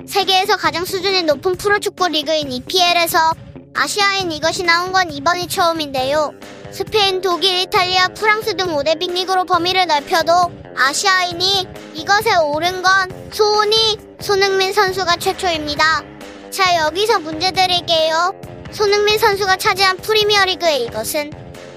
[0.07, 3.33] 세계에서 가장 수준이 높은 프로축구 리그인 EPL에서
[3.72, 6.35] 아시아인 이것이 나온 건 이번이 처음인데요.
[6.72, 10.32] 스페인, 독일, 이탈리아, 프랑스 등 5대 빅리그로 범위를 넓혀도
[10.74, 16.02] 아시아인이 이것에 오른 건 소은이 손흥민 선수가 최초입니다.
[16.50, 18.35] 자, 여기서 문제 드릴게요.
[18.72, 21.30] 손흥민 선수가 차지한 프리미어리그의 이것은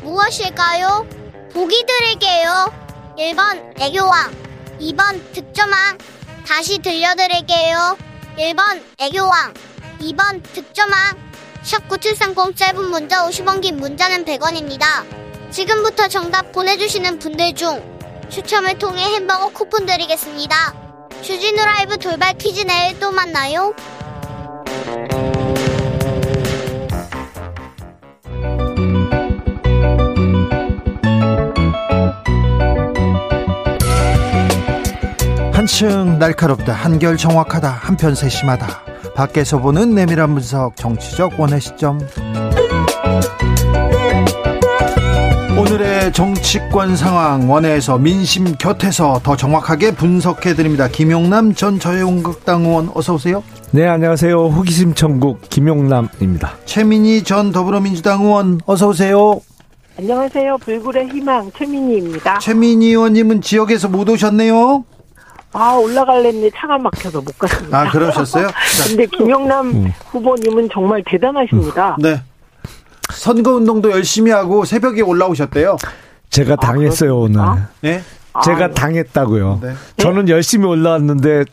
[0.04, 1.06] 무엇일까요?
[1.52, 2.72] 보기 드릴게요.
[3.18, 4.34] 1번 애교왕,
[4.80, 5.98] 2번 득점왕.
[6.48, 7.98] 다시 들려드릴게요.
[8.38, 9.54] 1번 애교왕,
[10.00, 11.25] 2번 득점왕.
[11.66, 14.86] 샵9730 짧은 문자 50원 긴 문자는 100원입니다.
[15.50, 17.82] 지금부터 정답 보내주시는 분들 중
[18.30, 20.74] 추첨을 통해 햄버거 쿠폰 드리겠습니다.
[21.24, 23.74] 주진우 라이브 돌발 퀴즈 내일 또 만나요.
[35.52, 38.85] 한층 날카롭다, 한결 정확하다, 한편 세심하다.
[39.16, 42.00] 밖에서 보는 내밀한 분석, 정치적 원의 시점.
[45.58, 50.90] 오늘의 정치권 상황 원회에서 민심 곁에서 더 정확하게 분석해 드립니다.
[50.90, 53.42] 김용남 전 자유한국당 의원 어서 오세요.
[53.72, 54.36] 네, 안녕하세요.
[54.36, 56.58] 호기심 천국 김용남입니다.
[56.66, 59.40] 최민희 전 더불어민주당 의원 어서 오세요.
[59.98, 60.58] 안녕하세요.
[60.58, 62.40] 불굴의 희망 최민희입니다.
[62.40, 64.84] 최민희 의원님은 지역에서 못 오셨네요.
[65.56, 67.80] 아 올라갈랬는데 차가 막혀서 못 갔습니다.
[67.80, 68.48] 아 그러셨어요?
[68.52, 69.94] 자, 근데 김영남 음.
[70.12, 71.96] 후보님은 정말 대단하십니다.
[72.00, 72.22] 네.
[73.14, 75.78] 선거 운동도 열심히 하고 새벽에 올라오셨대요.
[76.30, 77.36] 제가 당했어요, 오늘.
[77.40, 77.70] 그렇습니까?
[77.82, 78.02] 네.
[78.44, 78.74] 제가 아유.
[78.74, 79.60] 당했다고요.
[79.64, 79.74] 네.
[79.96, 81.46] 저는 열심히 올라왔는데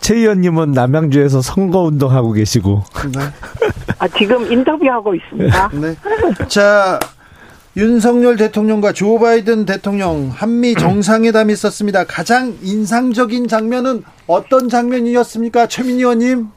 [0.00, 3.20] 최 의원님은 남양주에서 선거 운동하고 계시고 네.
[3.98, 5.70] 아, 지금 인터뷰하고 있습니다.
[5.74, 5.96] 네.
[6.46, 7.00] 자,
[7.76, 12.04] 윤석열 대통령과 조 바이든 대통령 한미 정상회담이 있었습니다.
[12.04, 15.68] 가장 인상적인 장면은 어떤 장면이었습니까?
[15.68, 16.48] 최민희 의원님?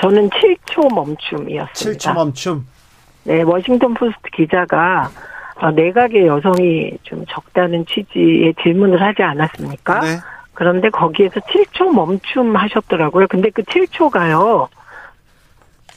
[0.00, 1.98] 저는 7초 멈춤이었습니다.
[1.98, 2.66] 7초 멈춤.
[3.24, 5.10] 네, 워싱턴 포스트 기자가
[5.56, 10.00] 어, 내각의 여성이 좀 적다는 취지의 질문을 하지 않았습니까?
[10.00, 10.18] 네.
[10.54, 13.26] 그런데 거기에서 7초 멈춤 하셨더라고요.
[13.28, 14.68] 근데 그 7초가요.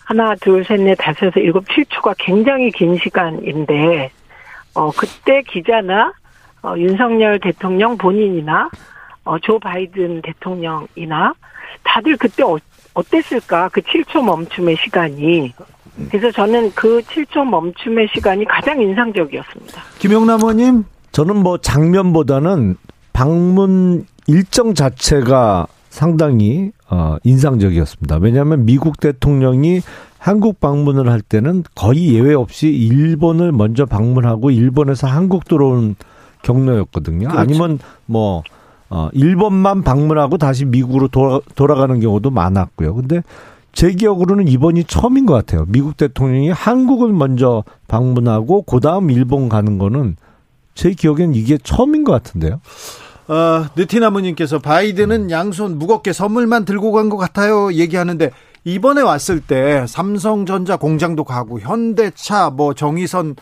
[0.06, 4.12] 하나, 둘, 셋, 넷, 다섯, 여섯, 일곱, 7초가 굉장히 긴 시간인데,
[4.74, 6.14] 어, 그때 기자나,
[6.64, 8.70] 어, 윤석열 대통령 본인이나,
[9.24, 11.34] 어, 조 바이든 대통령이나,
[11.84, 12.58] 다들 그때 어,
[12.94, 13.70] 어땠을까?
[13.70, 15.54] 그 7초 멈춤의 시간이.
[16.10, 19.82] 그래서 저는 그 7초 멈춤의 시간이 가장 인상적이었습니다.
[20.00, 20.86] 김영남 의원님.
[21.12, 22.78] 저는 뭐 장면보다는
[23.14, 28.18] 방문 일정 자체가 상당히 어, 인상적이었습니다.
[28.18, 29.82] 왜냐하면 미국 대통령이
[30.18, 35.96] 한국 방문을 할 때는 거의 예외 없이 일본을 먼저 방문하고 일본에서 한국 들어온
[36.44, 37.28] 경로였거든요.
[37.28, 37.38] 그렇죠.
[37.38, 38.42] 아니면 뭐
[38.90, 42.96] 어, 일본만 방문하고 다시 미국으로 돌아, 돌아가는 경우도 많았고요.
[42.96, 43.22] 근데
[43.74, 45.66] 제 기억으로는 이번이 처음인 것 같아요.
[45.68, 50.16] 미국 대통령이 한국을 먼저 방문하고 그 다음 일본 가는 거는
[50.74, 52.62] 제 기억엔 이게 처음인 것 같은데요.
[53.32, 57.72] 어, 느티나무님께서 바이든은 양손 무겁게 선물만 들고 간 것 같아요.
[57.74, 58.32] 얘기하는데
[58.66, 63.36] 이번에 왔을 때 삼성전자 공장도 가고 현대차 뭐 정의선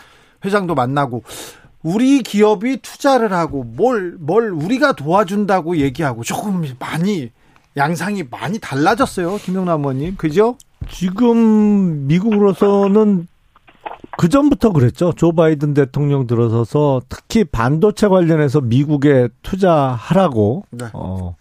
[0.46, 1.24] 회장도 만나고
[1.82, 7.32] 우리 기업이 투자를 하고 뭘 뭘 우리가 도와준다고 얘기하고 조금 많이
[7.76, 9.38] 양상이 많이 달라졌어요.
[9.38, 10.16] 김영남 의원님.
[10.18, 10.56] 그죠?
[10.92, 13.28] 지금 미국으로서는
[14.18, 15.14] 그 전부터 그랬죠.
[15.14, 20.86] 조 바이든 대통령 들어서서 특히 반도체 관련해서 미국에 투자하라고 네.
[20.94, 21.36] 어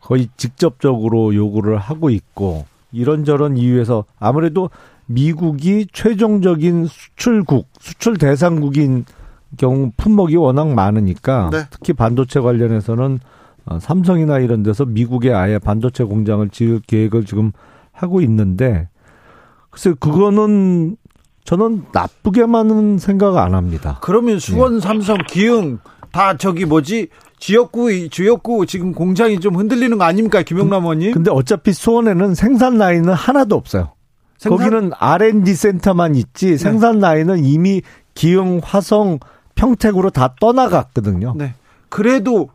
[0.00, 4.70] 거의 직접적으로 요구를 하고 있고 이런저런 이유에서 아무래도
[5.06, 9.04] 미국이 최종적인 수출국, 수출 대상국인
[9.56, 11.64] 경우 품목이 워낙 많으니까 네.
[11.70, 13.18] 특히 반도체 관련해서는
[13.66, 17.52] 어, 삼성이나 이런 데서 미국에 아예 반도체 공장을 지을 계획을 지금
[17.92, 18.88] 하고 있는데
[19.70, 20.96] 글쎄 그거는
[21.48, 23.96] 저는 나쁘게만은 생각 안 합니다.
[24.02, 25.78] 그러면 수원, 삼성, 기흥
[26.12, 27.08] 다 저기 뭐지?
[27.38, 31.12] 지역구 지역구 지금 공장이 좀 흔들리는 거 아닙니까, 김영남 의원님?
[31.12, 33.92] 근데 어차피 수원에는 생산 라인은 하나도 없어요.
[34.36, 37.80] 생산- 거기는 R&D 센터만 있지 생산 라인은 이미
[38.12, 39.18] 기흥, 화성,
[39.54, 41.32] 평택으로 다 떠나갔거든요.
[41.34, 41.54] 네.
[41.88, 42.50] 그래도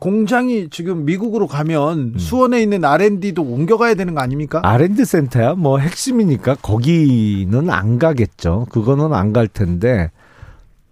[0.00, 4.60] 공장이 지금 미국으로 가면 수원에 있는 R&D도 옮겨가야 되는 거 아닙니까?
[4.62, 8.66] R&D 센터야 뭐 핵심이니까 거기는 안 가겠죠.
[8.70, 10.10] 그거는 안 갈 텐데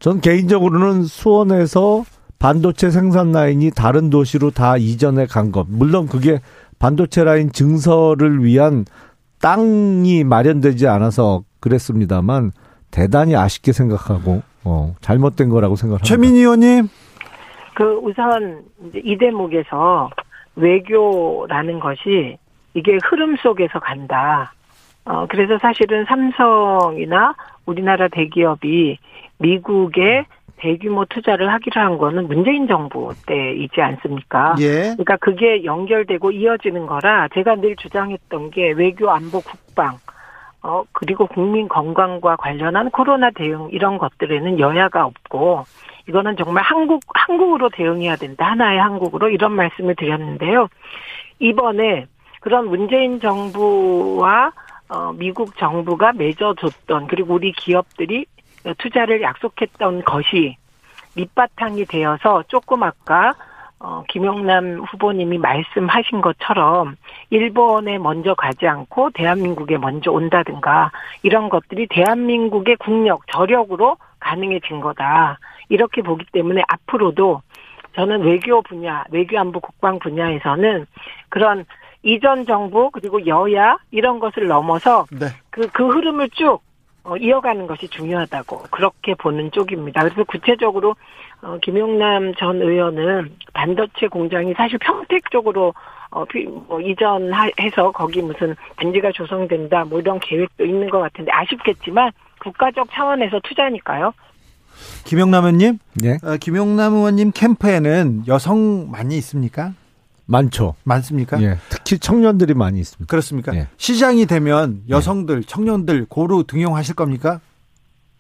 [0.01, 2.05] 전 개인적으로는 수원에서
[2.39, 5.67] 반도체 생산 라인이 다른 도시로 다 이전해 간 것.
[5.69, 6.41] 물론 그게
[6.79, 8.85] 반도체 라인 증설을 위한
[9.41, 12.53] 땅이 마련되지 않아서 그랬습니다만
[12.91, 16.07] 대단히 아쉽게 생각하고 어, 잘못된 거라고 생각합니다.
[16.09, 16.89] 최민희 의원님.
[17.75, 20.11] 그 우선 이제 이 대목에서
[20.57, 22.39] 외교라는 것이
[22.75, 24.53] 이게 흐름 속에서 간다.
[25.05, 27.35] 어 그래서 사실은 삼성이나
[27.67, 28.99] 우리나라 대기업이
[29.39, 30.25] 미국에
[30.57, 34.55] 대규모 투자를 하기로 한 거는 문재인 정부 때이지 않습니까?
[34.61, 34.95] 예.
[34.95, 39.99] 그러니까 그게 연결되고 이어지는 거라 제가 늘 주장했던 게 외교 안보 국방
[40.63, 45.65] 어 그리고 국민 건강과 관련한 코로나 대응 이런 것들에는 여야가 없고
[46.09, 50.69] 이거는 정말 한국 한국으로 대응해야 된다 하나의 한국으로 이런 말씀을 드렸는데요.
[51.39, 52.07] 이번에
[52.41, 54.53] 그런 문재인 정부와
[54.89, 58.27] 어 미국 정부가 맺어줬던 그리고 우리 기업들이
[58.79, 60.57] 투자를 약속했던 것이
[61.17, 63.35] 밑바탕이 되어서 조금 아까
[63.79, 66.97] 어, 김영남 후보님이 말씀하신 것처럼
[67.29, 70.91] 일본에 먼저 가지 않고 대한민국에 먼저 온다든가
[71.23, 75.39] 이런 것들이 대한민국의 국력, 저력으로 가능해진 거다.
[75.69, 77.43] 이렇게 보기 때문에 앞으로도
[77.95, 80.87] 저는 외교 분야, 외교안보 국방 분야에서는
[81.29, 81.65] 그런
[82.03, 85.27] 이전 정부 그리고 여야 이런 것을 넘어서 네.
[85.51, 86.61] 그, 그 흐름을 쭉
[87.05, 90.03] 어, 이어가는 것이 중요하다고 그렇게 보는 쪽입니다.
[90.03, 90.97] 그래서 구체적으로
[91.43, 95.75] 어, 김용남 전 의원은 반도체 공장이 사실 평택 쪽으로
[96.11, 102.13] 어, 피- 뭐 이전해서 거기 무슨 단지가 조성된다 뭐 이런 계획도 있는 것 같은데 아쉽겠지만
[102.41, 104.13] 국가적 차원에서 투자니까요.
[105.05, 105.79] 김영남 의원님.
[106.05, 109.75] 예, 어, 김영남 의원님 캠프에는 여성 많이 있습니까?
[110.27, 110.75] 많죠.
[110.85, 111.41] 많습니까?
[111.43, 113.11] 예, 특히 청년들이 많이 있습니다.
[113.11, 113.55] 그렇습니까?
[113.55, 113.69] 예.
[113.77, 117.41] 시장이 되면 여성들, 청년들 고루 등용하실 겁니까?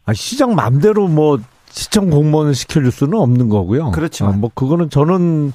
[0.04, 1.40] 아, 시장 맘대로 뭐
[1.70, 3.90] 시청 공무원을 시켜줄 수는 없는 거고요.
[3.92, 4.34] 그렇지만.
[4.34, 5.52] 어, 뭐 그거는 저는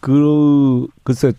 [0.00, 1.32] 그 글쎄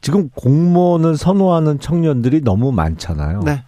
[0.00, 3.40] 지금 공무원을 선호하는 청년들이 너무 많잖아요.
[3.40, 3.64] 네.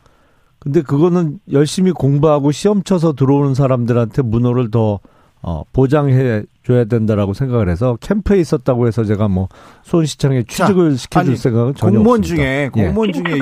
[0.59, 5.01] 근데 그거는 열심히 공부하고 시험 쳐서 들어오는 사람들한테 문호를 더
[5.41, 9.49] 어, 보장해 줘야 된다라고 생각을 해서 캠프에 있었다고 해서 제가 뭐
[9.85, 12.45] 수원시청에 취직을 시켜줄 아니, 생각은 전혀 공무원 없습니다.
[12.45, 12.87] 중에 예.
[12.87, 13.39] 공무원 중에.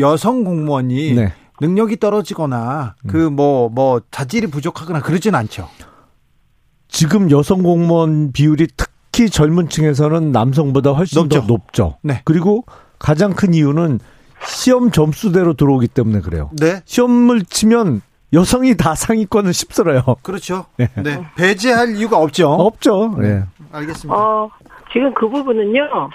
[0.00, 1.32] 여성 공무원이 네.
[1.60, 5.68] 능력이 떨어지거나 그뭐뭐 자질이 부족하거나 그러진 않죠.
[6.88, 11.40] 지금 여성 공무원 비율이 특히 젊은 층에서는 남성보다 훨씬 높죠.
[11.40, 11.96] 더 높죠.
[12.02, 12.22] 네.
[12.24, 12.64] 그리고
[12.98, 14.00] 가장 큰 이유는
[14.46, 16.50] 시험 점수대로 들어오기 때문에 그래요.
[16.60, 16.80] 네.
[16.84, 20.02] 시험을 치면 여성이 다 상위권을 휩쓸어요.
[20.22, 20.66] 그렇죠.
[20.76, 20.88] 네.
[21.02, 21.24] 네.
[21.36, 22.48] 배제할 이유가 없죠.
[22.50, 23.16] 없죠.
[23.22, 23.44] 예.
[23.72, 24.18] 알겠습니다.
[24.18, 24.50] 어,
[24.92, 26.10] 지금 그 부분은요,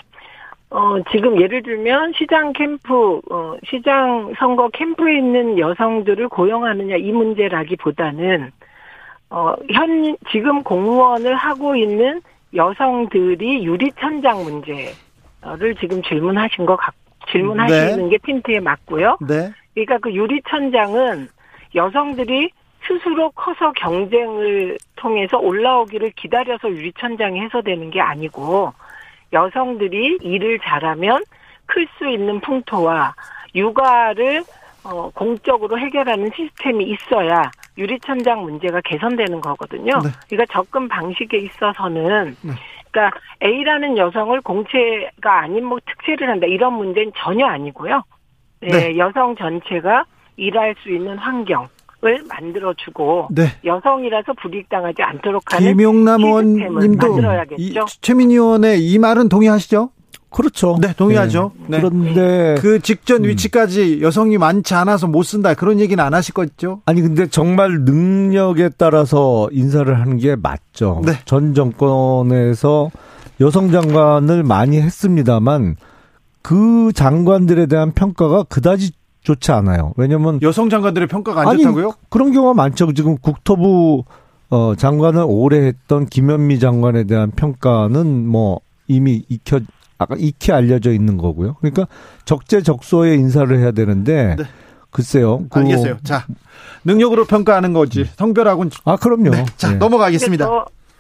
[0.72, 8.52] 어, 지금 예를 들면 시장 캠프, 어, 시장 선거 캠프에 있는 여성들을 고용하느냐 이 문제라기보다는,
[9.30, 12.22] 어, 현, 지금 공무원을 하고 있는
[12.54, 16.94] 여성들이 유리천장 문제를 지금 질문하신 것 같,
[17.30, 18.10] 질문하시는 네.
[18.10, 19.18] 게 핀트에 맞고요.
[19.22, 19.52] 네.
[19.74, 21.30] 그러니까 그 유리천장은
[21.76, 22.52] 여성들이
[22.88, 28.74] 스스로 커서 경쟁을 통해서 올라오기를 기다려서 유리천장이 해소되는 게 아니고
[29.32, 31.24] 여성들이 일을 잘하면
[31.68, 33.16] 클 수 있는 풍토와
[33.56, 34.44] 육아를
[34.84, 40.00] 어, 공적으로 해결하는 시스템이 있어야 유리천장 문제가 개선되는 거거든요.
[40.04, 40.10] 네.
[40.28, 42.52] 그러니까 접근 방식에 있어서는 네.
[42.92, 48.04] 그러니까 A라는 여성을 공채가 아닌 뭐 특채를 한다 이런 문제는 전혀 아니고요.
[48.62, 48.98] 네, 네.
[48.98, 50.06] 여성 전체가
[50.38, 51.68] 일할 수 있는 환경
[52.04, 53.44] 을 만들어주고 네.
[53.64, 57.62] 여성이라서 불이익당하지 않도록 하는 김용남 의원님도 만들어야겠죠.
[57.62, 59.92] 이 최민희 의원의 이 말은 동의하시죠?
[60.32, 60.78] 그렇죠.
[60.80, 61.52] 네, 동의하죠.
[61.68, 61.80] 네.
[61.80, 63.30] 그런데 그 직전 음.
[63.30, 66.82] 위치까지 여성이 많지 않아서 못 쓴다 그런 얘기는 안 하실 거죠?
[66.86, 71.02] 아니 근데 정말 능력에 따라서 인사를 하는 게 맞죠.
[71.06, 71.14] 네.
[71.26, 72.90] 전 정권에서
[73.42, 75.76] 여성 장관을 많이 했습니다만
[76.42, 78.92] 그 장관들에 대한 평가가 그다지
[79.24, 79.94] 좋지 않아요.
[79.98, 81.92] 왜냐면 여성 장관들의 평가가 안 아니, 좋다고요?
[82.10, 82.94] 그런 경우가 많죠.
[82.94, 84.06] 지금 국토부
[84.50, 89.60] 어 장관을 오래 했던 김현미 장관에 대한 평가는 뭐 이미 익혀
[90.02, 91.56] 아까 익히 알려져 있는 거고요.
[91.56, 91.86] 그러니까
[92.26, 94.44] 적재적소에 인사를 해야 되는데 네.
[94.90, 95.46] 글쎄요.
[95.50, 95.98] 그- 알겠어요.
[96.04, 96.26] 자,
[96.84, 98.06] 능력으로 평가하는 거지.
[98.06, 99.30] 성별하고는 아 그럼요.
[99.30, 99.46] 네.
[99.58, 99.78] 자, 네.
[99.78, 100.50] 넘어가겠습니다.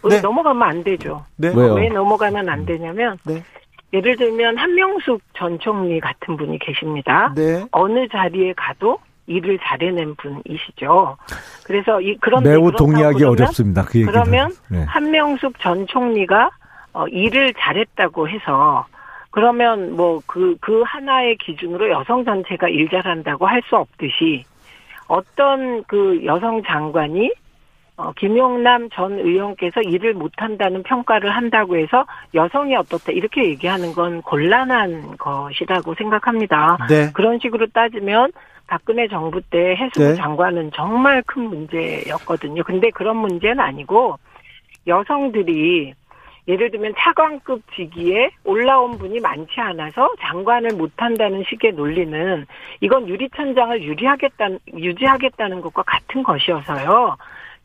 [0.10, 0.22] 네.
[0.22, 1.26] 넘어가면 안 되죠.
[1.36, 1.52] 네.
[1.56, 1.74] 왜요?
[1.74, 3.44] 왜 넘어가면 안 되냐면 네.
[3.94, 7.34] 예를 들면 한명숙 전 총리 같은 분이 계십니다.
[7.36, 7.66] 네.
[7.72, 11.18] 어느 자리에 가도 일을 잘해낸 분이시죠.
[11.66, 13.84] 그래서 이 그런 매우 동의하기 어렵습니다.
[13.84, 14.12] 그 얘기는.
[14.12, 14.84] 그러면 네.
[14.84, 16.50] 한명숙 전 총리가
[16.94, 18.86] 어, 일을 잘했다고 해서
[19.32, 24.44] 그러면 뭐그그 하나의 기준으로 여성 전체가 일 잘한다고 할 수 없듯이
[25.08, 27.32] 어떤 그 여성 장관이
[27.98, 35.18] 어, 김용남 전 의원께서 일을 못한다는 평가를 한다고 해서 여성이 어떻다 이렇게 얘기하는 건 곤란한
[35.18, 36.78] 것이라고 생각합니다.
[36.90, 37.12] 네.
[37.14, 38.32] 그런 식으로 따지면
[38.68, 40.16] 박근혜 정부 때 해수부 네.
[40.16, 42.64] 장관은 정말 큰 문제였거든요.
[42.64, 44.18] 근데 그런 문제는 아니고
[44.88, 45.94] 여성들이
[46.48, 52.46] 예를 들면 차관급 직위에 올라온 분이 많지 않아서 장관을 못한다는 식의 논리는
[52.82, 57.16] 이건 유리천장을 유리하겠다는 유지하겠다는 것과 같은 것이어서요.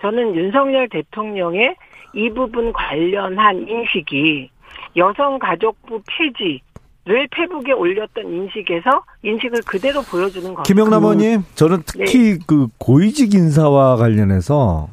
[0.02, 1.74] 저는 윤석열 대통령의
[2.14, 4.50] 이 부분 관련한 인식이
[4.96, 10.62] 여성가족부 폐지를 페북에 올렸던 인식에서 인식을 그대로 보여주는 것.
[10.64, 11.42] 김영남 그- 의원님.
[11.54, 14.88] 저는 특히 그 고위직 인사와 관련해서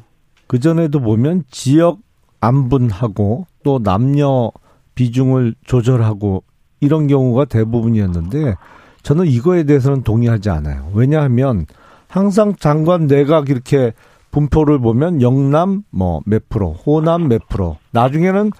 [0.46, 1.98] 그 전에도 보면 지역
[2.44, 4.50] 안분하고 또 남녀
[4.94, 6.44] 비중을 조절하고
[6.80, 8.54] 이런 경우가 대부분이었는데
[9.02, 10.90] 저는 이거에 대해서는 동의하지 않아요.
[10.94, 11.66] 왜냐하면
[12.08, 13.92] 항상 장관 내각 이렇게
[14.30, 18.50] 분포를 보면 영남 뭐 몇 프로, 호남 몇 프로, 나중에는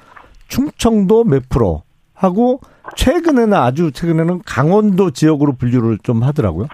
[0.48, 1.82] 충청도 몇 프로
[2.12, 2.60] 하고
[2.96, 6.68] 최근에는 아주 최근에는 강원도 지역으로 분류를 좀 하더라고요.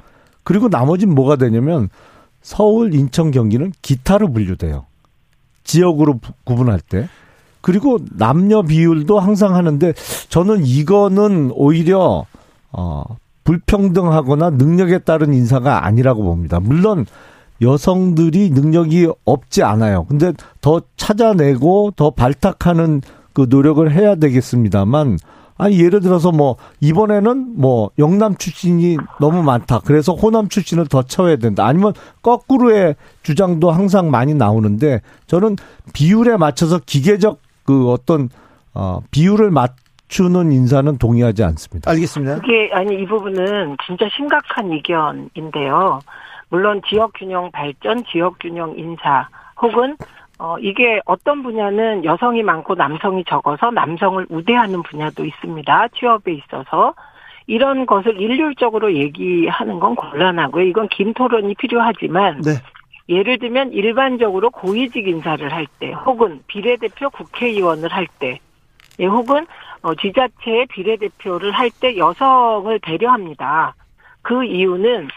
[0.45, 1.89] 그리고 나머지는 뭐가 되냐면
[2.43, 4.87] 서울, 인천, 경기는 기타로 분류돼요.
[5.65, 7.09] 지역으로 부- 구분할 때.
[7.61, 9.93] 그리고 남녀 비율도 항상 하는데
[10.31, 12.25] 저는 이거는 오히려
[12.73, 13.05] 어
[13.45, 16.61] 불평등하거나 능력에 따른 인사가 아니라고 봅니다.
[16.61, 17.05] 물론
[17.61, 20.05] 여성들이 능력이 없지 않아요.
[20.05, 20.33] 근데
[20.63, 23.03] 더 찾아내고 더 발탁하는
[23.35, 25.19] 그 노력을 해야 되겠습니다만
[25.61, 29.81] 아니 예를 들어서 뭐 이번에는 뭐 영남 출신이 너무 많다.
[29.85, 31.67] 그래서 호남 출신을 더 채워야 된다.
[31.67, 31.93] 아니면
[32.23, 35.57] 거꾸로의 주장도 항상 많이 나오는데 저는
[35.93, 38.29] 비율에 맞춰서 기계적 그 어떤
[38.75, 41.91] 어 비율을 맞추는 인사는 동의하지 않습니다.
[41.91, 42.37] 알겠습니다.
[42.37, 46.01] 그게 아니 이 부분은 진짜 심각한 이견인데요.
[46.49, 49.29] 물론 지역 균형 발전, 지역 균형 인사
[49.63, 49.97] 혹은
[50.43, 55.89] 어 이게 어떤 분야는 여성이 많고 남성이 적어서 남성을 우대하는 분야도 있습니다.
[55.89, 56.95] 취업에 있어서
[57.47, 60.65] 이런 것을 일률적으로 얘기하는 건 곤란하고요.
[60.65, 62.53] 이건 긴 토론이 필요하지만 네.
[63.11, 68.41] 예를 들면 일반적으로 고위직 인사를 할 때 혹은 비례대표 국회의원을 할때
[68.99, 69.47] 예, 혹은
[69.83, 73.75] 어, 지자체의 비례대표를 할 때 여성을 배려합니다.
[74.23, 75.09] 그 이유는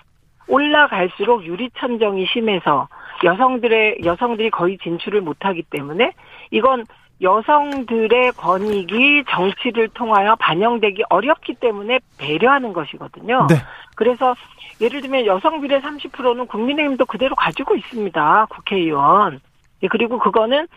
[0.50, 2.88] 올라갈수록 유리천정이 심해서
[3.24, 6.12] 여성들의 여성들이 거의 진출을 못하기 때문에
[6.52, 6.86] 이건
[7.22, 13.48] 여성들의 권익이 정치를 통하여 반영되기 어렵기 때문에 배려하는 것이거든요.
[13.50, 13.56] 네.
[13.96, 14.36] 그래서
[14.82, 18.48] 예를 들면 여성 비례 30%는 국민의힘도 그대로 가지고 있습니다.
[18.50, 19.40] 국회의원.
[19.84, 20.68] 예, 그리고 그거는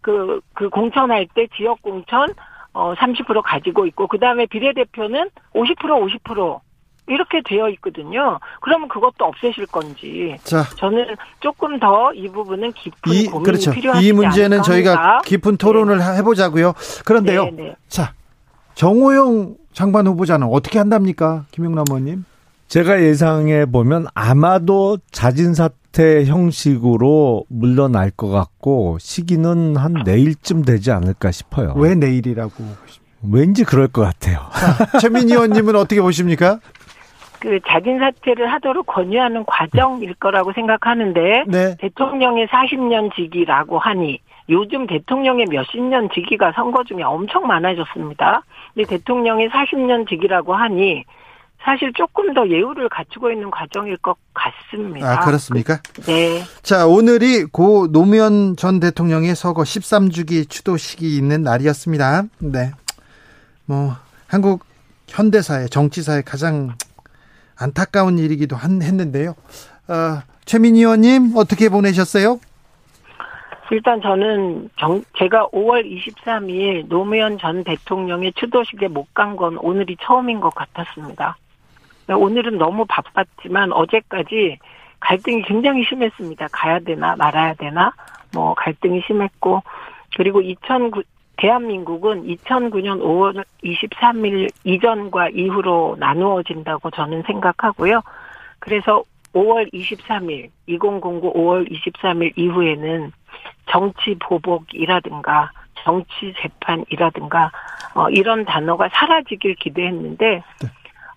[0.00, 2.32] 그, 그 공천할 때 지역 공천
[2.72, 5.76] 어, 30% 가지고 있고, 그 다음에 비례대표는 50%
[6.22, 6.60] 50%
[7.08, 8.38] 이렇게 되어 있거든요.
[8.60, 10.36] 그러면 그것도 없애실 건지.
[10.44, 13.70] 자, 저는 조금 더 이 부분은 깊은 이 고민이 그렇죠.
[13.72, 15.18] 필요하지 이 문제는 않을까 저희가 합니다.
[15.24, 16.72] 깊은 토론을 해보자고요.
[17.04, 17.44] 그런데요.
[17.46, 17.74] 네, 네.
[17.88, 18.12] 자,
[18.74, 22.24] 정호영 장관 후보자는 어떻게 한답니까, 김용남 의원님?
[22.68, 31.30] 제가 예상해 보면 아마도 자진 사퇴 형식으로 물러날 것 같고 시기는 한 내일쯤 되지 않을까
[31.30, 31.74] 싶어요.
[31.76, 32.52] 왜 내일이라고?
[33.30, 34.40] 왠지 그럴 것 같아요.
[35.00, 36.58] 최민희 의원님은 어떻게 보십니까?
[37.40, 41.76] 그 자진 사퇴를 하도록 권유하는 과정일 거라고 생각하는데 네.
[41.78, 48.42] 대통령의 40년 직위라고 하니 요즘 대통령의 몇십 년 직위가 선거 중에 엄청 많아졌습니다.
[48.74, 51.04] 근데 대통령의 40년 직위라고 하니
[51.64, 55.20] 사실 조금 더 예우를 갖추고 있는 과정일 것 같습니다.
[55.20, 55.80] 아, 그렇습니까?
[56.06, 56.42] 네.
[56.62, 62.22] 자, 오늘이 고 노무현 전 대통령의 서거 13주기 추도식이 있는 날이었습니다.
[62.38, 62.70] 네.
[63.64, 63.96] 뭐,
[64.28, 64.64] 한국
[65.08, 66.74] 현대사의 정치사의 가장
[67.58, 69.30] 안타까운 일이기도 한, 했는데요.
[69.88, 72.38] 어, 최민희 의원님, 어떻게 보내셨어요?
[73.72, 80.38] 일단 저는 정, 제가 5월 23일 노무현 전 대통령의 추도식에 못 간 건 오늘이 처음인
[80.40, 81.36] 것 같았습니다.
[82.08, 84.58] 오늘은 너무 바빴지만 어제까지
[85.00, 86.46] 갈등이 굉장히 심했습니다.
[86.52, 87.92] 가야 되나 말아야 되나
[88.32, 89.62] 뭐 갈등이 심했고
[90.16, 91.02] 그리고 2009
[91.36, 98.02] 대한민국은 2009년 5월 23일 이전과 이후로 나누어진다고 저는 생각하고요.
[98.58, 99.02] 그래서
[99.34, 103.12] 5월 23일 2009 5월 23일 이후에는
[103.70, 105.50] 정치 보복이라든가
[105.84, 107.50] 정치 재판이라든가
[107.94, 110.42] 어, 이런 단어가 사라지길 기대했는데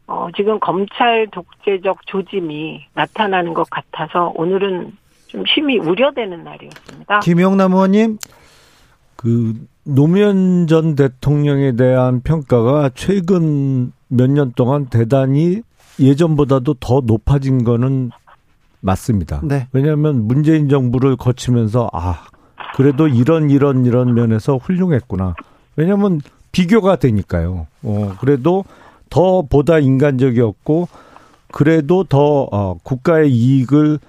[0.07, 4.97] 어, 지금 검찰 독재적 조짐이 나타나는 것 같아서 오늘은
[5.28, 7.20] 좀 심히 우려되는 날이었습니다.
[7.20, 8.17] 김용남 의원님,
[9.15, 9.53] 그
[9.96, 15.62] 노무현 전 대통령에 대한 평가가 최근 몇 년 동안 대단히
[16.00, 18.12] 예전보다도 더 높아진 거는
[18.82, 19.42] 맞습니다.
[19.44, 19.68] 네.
[19.72, 22.22] 왜냐하면 문재인 정부를 거치면서 아
[22.76, 25.36] 그래도 이런 이런 이런 면에서 훌륭했구나.
[25.76, 26.22] 왜냐하면
[26.52, 27.68] 비교가 되니까요.
[27.84, 28.64] 어 그래도
[29.10, 30.88] 더 보다 인간적이었고
[31.52, 34.00] 그래도 더 어, 국가의 이익을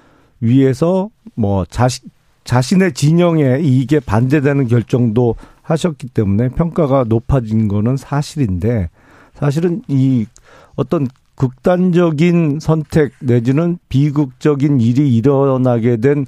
[0.40, 2.08] 위해서 뭐 자신
[2.44, 5.36] 자신의 진영의 이익에 반대되는 결정도
[5.70, 8.90] 하셨기 때문에 평가가 높아진 거는 사실인데
[9.34, 10.26] 사실은 이
[10.76, 16.26] 어떤 극단적인 선택 내지는 비극적인 일이 일어나게 된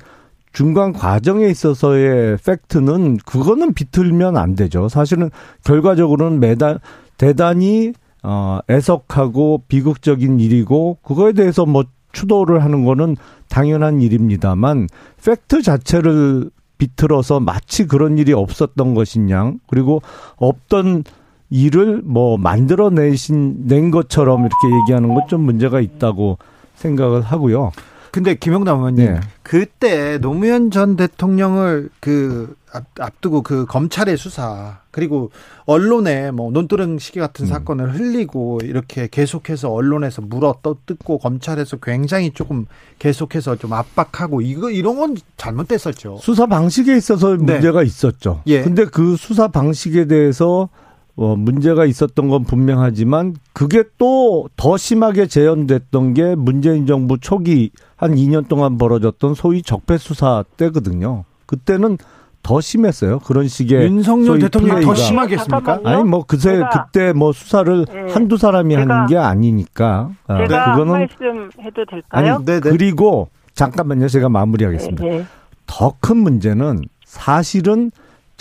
[0.53, 4.89] 중간 과정에 있어서의 팩트는 그거는 비틀면 안 되죠.
[4.89, 5.31] 사실은
[5.65, 6.79] 결과적으로는 매달
[7.17, 13.17] 대단히 어 애석하고 비극적인 일이고 그거에 대해서 뭐 추도를 하는 거는
[13.49, 14.89] 당연한 일입니다만
[15.25, 16.51] 팩트 자체를
[16.83, 20.03] 비틀어서 마치 그런 일이 없었던 것이냐 그리고
[20.37, 21.05] 없던
[21.51, 26.39] 일을 뭐 만들어내신 낸 것처럼 이렇게 얘기하는 것 좀 문제가 있다고
[26.75, 27.71] 생각을 하고요.
[28.13, 29.21] 근데 김용남 의원님, 네.
[29.43, 35.31] 그때 노무현 전 대통령을 그 앞, 앞두고 그 검찰의 수사 그리고
[35.65, 37.49] 언론에 뭐 논두렁 시기 같은 음.
[37.49, 42.67] 사건을 흘리고 이렇게 계속해서 언론에서 물어 떠뜯고 검찰에서 굉장히 조금
[42.99, 46.19] 계속해서 좀 압박하고 이거 이런 건 잘못됐었죠.
[46.21, 47.55] 수사 방식에 있어서 네.
[47.55, 48.43] 문제가 있었죠.
[48.47, 48.63] 예.
[48.63, 50.69] 근데 그 수사 방식에 대해서
[51.17, 58.15] 어, 문제가 있었던 건 분명하지만 그게 또 더 심하게 재현됐던 게 문재인 정부 초기 한
[58.15, 61.25] 2년 동안 벌어졌던 소위 적폐 수사 때거든요.
[61.47, 61.99] 그때는
[62.43, 63.21] 더 심했어요.
[63.21, 64.95] 그런 식의 윤석열 대통령 더.
[64.95, 65.81] 심하게 했습니까?
[65.85, 68.13] 아니 뭐 그새 제가- 그때 뭐 수사를 네.
[68.13, 72.35] 한두 사람이 제가- 하는 게 아니니까 아, 제가 한 그거는 말씀 해도 될까요?
[72.35, 72.71] 아니 네, 네.
[72.71, 74.09] 그리고 잠깐만요.
[74.09, 75.05] 제가 마무리하겠습니다.
[75.05, 75.25] 네, 네.
[75.67, 77.93] 더큰 문제는 사실은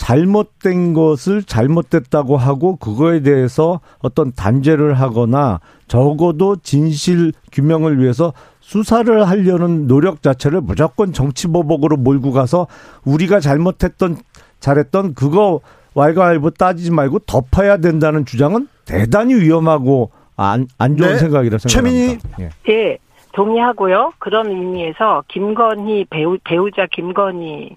[0.02, 9.86] 잘못된 것을 잘못됐다고 하고 그거에 대해서 어떤 단죄를 하거나 적어도 진실 규명을 위해서 수사를 하려는
[9.86, 12.66] 노력 자체를 무조건 정치보복으로 몰고 가서
[13.04, 14.16] 우리가 잘못했던
[14.58, 15.60] 잘했던 그거
[15.94, 21.18] 왈가왈부 따지지 말고 덮어야 된다는 주장은 대단히 위험하고 안, 안 좋은 네.
[21.18, 22.42] 생각이라 최민희 생각합니다.
[22.66, 22.72] 예.
[22.72, 22.98] 예,
[23.34, 24.14] 동의하고요.
[24.18, 27.76] 그런 의미에서 김건희 배우, 배우자 김건희,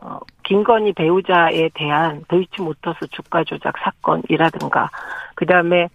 [0.00, 4.90] 어, 김건희 배우자에 대한 도이치모터스 주가 조작 사건이라든가,
[5.34, 5.88] 그 다음에,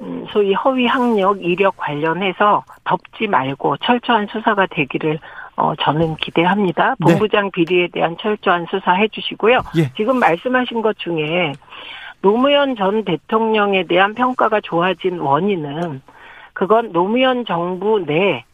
[0.00, 5.18] 음, 소위 허위 학력 이력 관련해서 덮지 말고 철저한 수사가 되기를
[5.56, 6.94] 어 저는 기대합니다.
[6.98, 7.04] 네.
[7.04, 9.58] 본부장 비리에 대한 철저한 수사 해주시고요.
[9.76, 9.92] 예.
[9.94, 11.52] 지금 말씀하신 것 중에
[12.22, 16.00] 노무현 전 대통령에 대한 평가가 좋아진 원인은
[16.54, 18.44] 그건 노무현 정부 내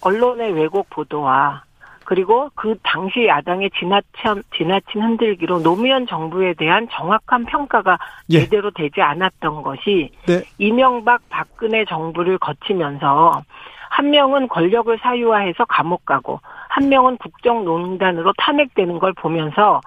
[0.00, 1.62] 언론의 왜곡 보도와
[2.08, 7.98] 그리고 그 당시 야당의 지나친 지나친 흔들기로 노무현 정부에 대한 정확한 평가가
[8.30, 8.40] 예.
[8.40, 10.42] 제대로 되지 않았던 것이 네.
[10.56, 13.42] 이명박 박근혜 정부를 거치면서
[13.90, 16.40] 한 명은 권력을 사유화해서 감옥 가고
[16.70, 19.82] 한 명은 국정농단으로 탄핵되는 걸 보면서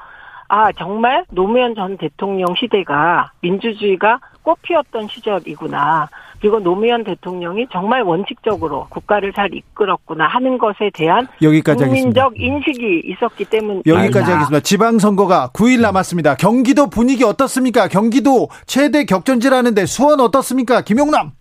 [0.48, 6.08] 아 정말 노무현 전 대통령 시대가 민주주의가 꽃피었던 시절이구나.
[6.42, 12.30] 그리고 노무현 대통령이 정말 원칙적으로 국가를 잘 이끌었구나 하는 것에 대한 여기까지 하겠습니다.
[12.30, 14.60] 국민적 인식이 있었기 때문에 여기까지 하겠습니다.
[14.62, 16.36] 지방 선거가 9일 남았습니다.
[16.36, 17.88] 경기도 분위기 어떻습니까?
[17.88, 20.82] 경기도 최대 격전지라는데 수원 어떻습니까?
[20.82, 21.32] 김용남.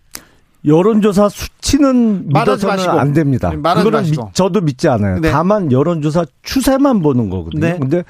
[0.63, 2.91] 여론조사 수치는 말하지 믿어서는 마시고.
[2.99, 3.49] 안 됩니다.
[3.49, 4.29] 네, 말하지 마시고.
[4.33, 5.19] 저도 믿지 않아요.
[5.19, 5.31] 네.
[5.31, 7.59] 다만 여론조사 추세만 보는 거거든요.
[7.59, 7.79] 네.
[7.79, 8.03] 근데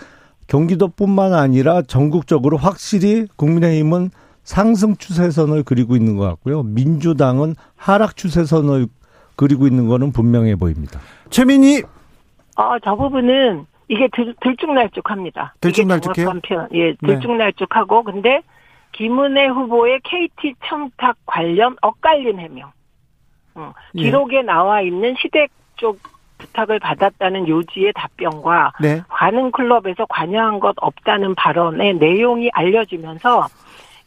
[0.47, 4.11] 경기도뿐만 아니라 전국적으로 확실히 국민의힘은
[4.43, 6.63] 상승 추세선을 그리고 있는 것 같고요.
[6.63, 8.87] 민주당은 하락 추세선을
[9.35, 10.99] 그리고 있는 거는 분명해 보입니다.
[11.29, 11.83] 최민희
[12.57, 15.55] 어, 저 부분은 이게 들, 들쭉날쭉합니다.
[15.61, 16.33] 들쭉날쭉해요?
[16.47, 16.69] 표현.
[16.73, 18.41] 예, 들쭉날쭉하고 근데
[18.93, 22.71] 김은혜 후보의 KT 청탁 관련 엇갈린 해명.
[23.55, 24.03] 어, 예.
[24.03, 25.99] 기록에 나와 있는 시댁 쪽
[26.37, 29.01] 부탁을 받았다는 요지의 답변과 네.
[29.07, 33.47] 관흥 클럽에서 관여한 것 없다는 발언의 내용이 알려지면서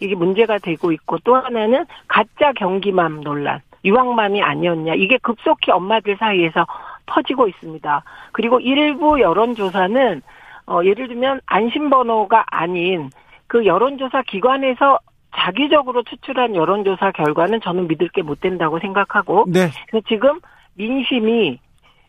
[0.01, 6.67] 이게 문제가 되고 있고 또 하나는 가짜 경기맘 논란, 유황맘이 아니었냐 이게 급속히 엄마들 사이에서
[7.07, 8.03] 퍼지고 있습니다.
[8.33, 10.23] 그리고 일부 여론조사는
[10.67, 13.11] 어, 예를 들면 안심번호가 아닌
[13.47, 14.99] 그 여론조사 기관에서
[15.37, 19.69] 자기적으로 추출한 여론조사 결과는 저는 믿을 게 못 된다고 생각하고 네.
[19.89, 20.41] 그래서 지금
[20.75, 21.59] 민심이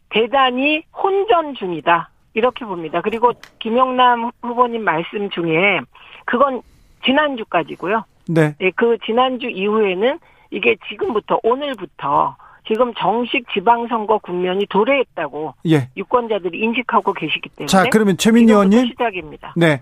[0.09, 2.09] 대단히 혼전 중이다.
[2.35, 3.01] 이렇게 봅니다.
[3.01, 5.81] 그리고 김영남 후보님 말씀 중에
[6.25, 6.61] 그건
[7.05, 8.03] 지난주까지고요.
[8.27, 8.55] 네.
[8.59, 10.19] 네, 그 지난주 이후에는
[10.51, 12.35] 이게 지금부터 오늘부터
[12.67, 15.89] 지금 정식 지방선거 국면이 도래했다고 예.
[15.95, 18.87] 유권자들이 인식하고 계시기 때문에 자, 그러면 최민희 의원님.
[18.87, 19.53] 시작입니다.
[19.55, 19.81] 네.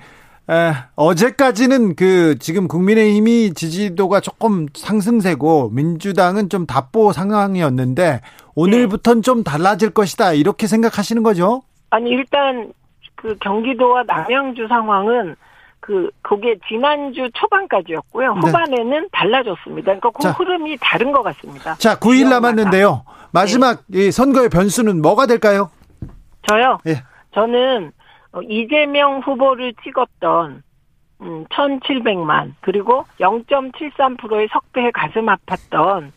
[0.49, 8.19] 에, 어제까지는 그 지금 국민의힘이 지지도가 조금 상승세고 민주당은 좀 답보 상황이었는데
[8.53, 11.61] 오늘부터는 좀 달라질 것이다 이렇게 생각하시는 거죠?
[11.91, 12.74] 아니 일단
[13.15, 15.38] 그 경기도와 남양주 상황은
[15.84, 18.36] 그 그게 지난주 초반까지였고요.
[18.36, 18.39] 네.
[18.39, 19.84] 후반에는 달라졌습니다.
[19.84, 20.31] 그러니까 그 자.
[20.31, 21.75] 흐름이 다른 것 같습니다.
[21.75, 22.39] 자, 9일 지역마다.
[22.39, 23.03] 남았는데요.
[23.34, 25.69] 마지막 이 선거의 변수는 뭐가 될까요?
[26.47, 26.77] 저요.
[26.88, 27.03] 예.
[27.34, 27.91] 저는
[28.31, 30.63] 어, 이재명 후보를 찍었던
[31.21, 36.11] 음, 1,700만 그리고 0.73%의 석배에 가슴 아팠던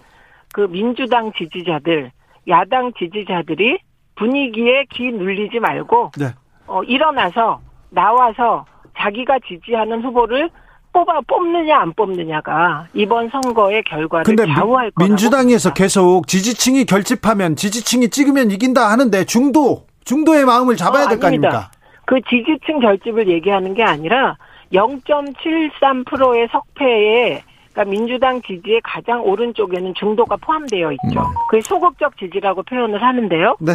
[0.52, 2.12] 그 민주당 지지자들,
[2.46, 3.78] 야당 지지자들이
[4.14, 6.26] 분위기에 귀 눌리지 말고 네.
[6.68, 7.60] 어, 일어나서
[7.90, 8.64] 나와서
[9.06, 10.50] 자기가 지지하는 후보를
[10.92, 15.74] 뽑아 뽑느냐 안 뽑느냐가 이번 선거의 결과를 근데 좌우할 거라고 민주당에서 봅니다.
[15.74, 21.48] 계속 지지층이 결집하면 지지층이 찍으면 이긴다 하는데 중도 중도의 마음을 잡아야 어, 될거 아닙니다.
[21.48, 21.70] 아닙니까?
[22.06, 24.36] 그 지지층 결집을 얘기하는 게 아니라
[24.72, 27.42] 0.73%의 석패에
[27.72, 31.22] 그러니까 민주당 지지의 가장 오른쪽에는 중도가 포함되어 있죠.
[31.50, 33.56] 그게 소극적 지지라고 표현을 하는데요.
[33.60, 33.72] 네.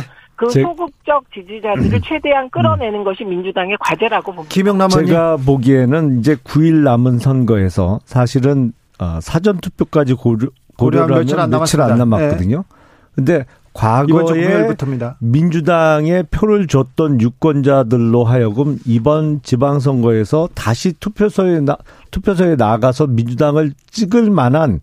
[0.47, 4.53] 그 제- 소극적 지지자들을 최대한 끌어내는 것이 민주당의 과제라고 봅니다.
[4.53, 5.07] 김영남 의원님.
[5.09, 11.59] 제가 보기에는 이제 9일 남은 선거에서 사실은 어, 사전 투표까지 고려, 고려를 며칠 하면 안
[11.59, 12.17] 며칠 안 남았습니다.
[12.17, 12.27] 네.
[12.27, 12.63] 남았거든요.
[13.15, 14.67] 근데 과거에.
[15.19, 21.77] 민주당에 표를 줬던 유권자들로 하여금 이번 지방선거에서 다시 투표소에 나,
[22.11, 24.81] 투표소에 나가서 민주당을 찍을 만한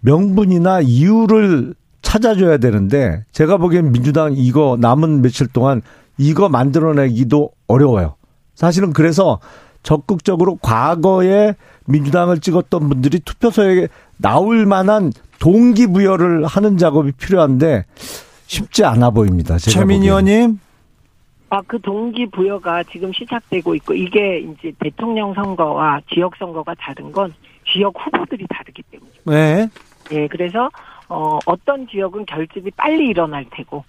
[0.00, 1.74] 명분이나 이유를
[2.14, 5.82] 찾아줘야 되는데 제가 보기엔 민주당 이거 남은 며칠 동안
[6.16, 8.14] 이거 만들어내기도 어려워요.
[8.54, 9.40] 사실은 그래서
[9.82, 11.54] 적극적으로 과거에
[11.86, 13.88] 민주당을 찍었던 분들이 투표소에
[14.18, 17.84] 나올 만한 동기부여를 하는 작업이 필요한데
[18.46, 19.58] 쉽지 않아 보입니다.
[19.58, 20.06] 제가 최민희.
[20.06, 20.60] 의원님.
[21.50, 27.32] 아, 그 동기부여가 지금 시작되고 있고, 이게 이제 대통령 선거와 지역 선거가 다른 건
[27.72, 29.20] 지역 후보들이 다르기 때문이죠.
[29.26, 29.68] 네.
[30.12, 30.68] 예, 그래서,
[31.08, 33.84] 어, 어떤 지역은 결집이 빨리 일어날 테고,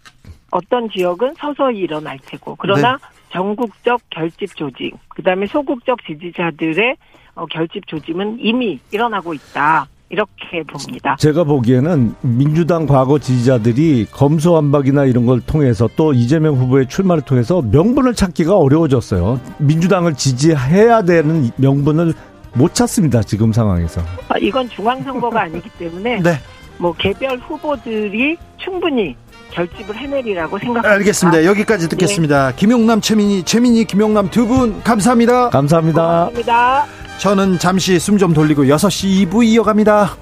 [0.52, 2.98] 어떤 지역은 서서히 일어날 테고, 그러나
[3.30, 6.96] 전국적 결집 조직, 그 다음에 소극적 지지자들의
[7.36, 9.88] 어, 결집 조짐은 이미 일어나고 있다.
[10.10, 11.16] 이렇게 봅니다.
[11.18, 18.14] 제가 보기에는 민주당 과거 지지자들이 검수완박이나 이런 걸 통해서 또 이재명 후보의 출마를 통해서 명분을
[18.14, 19.40] 찾기가 어려워졌어요.
[19.58, 22.14] 민주당을 지지해야 되는 명분을
[22.54, 23.24] 못 찾습니다.
[23.24, 24.02] 지금 상황에서.
[24.30, 26.38] 아, 이건 중앙선거가 아니기 때문에 네.
[26.78, 29.16] 뭐 개별 후보들이 충분히
[29.52, 30.94] 결집을 해내리라고 생각합니다.
[30.96, 31.46] 알겠습니다.
[31.46, 32.52] 여기까지 듣겠습니다.
[32.56, 35.50] 김용남, 최민희, 최민희, 김용남 두 분 감사합니다.
[35.50, 36.02] 감사합니다.
[36.02, 36.86] 감사합니다.
[37.20, 40.16] 저는 잠시 숨 좀 돌리고 6시 2부 이어갑니다.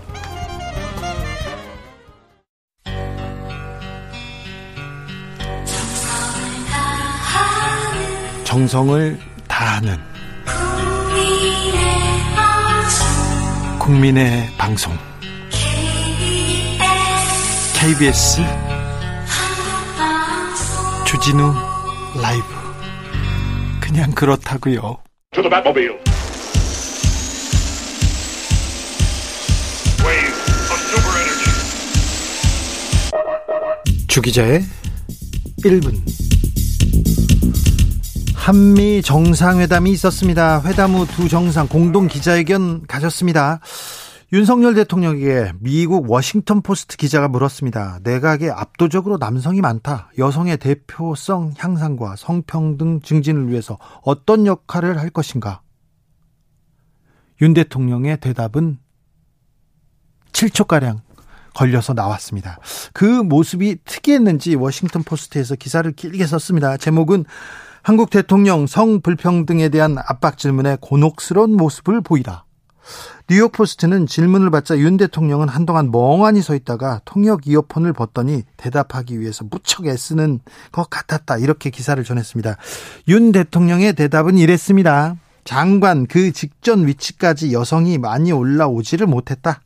[8.44, 9.98] 정성을 다하는
[13.80, 14.94] 국민의 방송
[17.84, 18.38] KBS
[21.06, 21.54] 주진우
[22.22, 22.46] 라이브
[23.82, 25.00] 그냥 그렇다고요.
[34.08, 34.64] 주기자의
[35.66, 35.94] 1분
[38.34, 40.62] 한미 정상회담이 있었습니다.
[40.66, 43.60] 회담 후 두 정상 공동 기자회견 가졌습니다.
[44.34, 48.00] 윤석열 대통령에게 미국 워싱턴 포스트 기자가 물었습니다.
[48.02, 50.10] 내각에 압도적으로 남성이 많다.
[50.18, 55.62] 여성의 대표성 향상과 성평등 증진을 위해서 어떤 역할을 할 것인가?
[57.44, 58.80] 윤 대통령의 대답은
[60.32, 61.02] 7초가량
[61.54, 62.58] 걸려서 나왔습니다.
[62.92, 66.78] 그 모습이 특이했는지 워싱턴 포스트에서 기사를 길게 썼습니다.
[66.78, 67.26] 제목은
[67.84, 72.43] 한국 대통령 성불평등에 대한 압박 질문에 곤혹스러운 모습을 보이다.
[73.30, 79.46] 뉴욕 포스트는 질문을 받자 윤 대통령은 한동안 멍하니 서 있다가 통역 이어폰을 벗더니 대답하기 위해서
[79.50, 80.40] 무척 애쓰는
[80.72, 81.38] 것 같았다.
[81.38, 82.58] 이렇게 기사를 전했습니다.
[83.08, 85.16] 윤 대통령의 대답은 이랬습니다.
[85.46, 89.62] 장관 그 직전 위치까지 여성이 많이 올라오지를 못했다.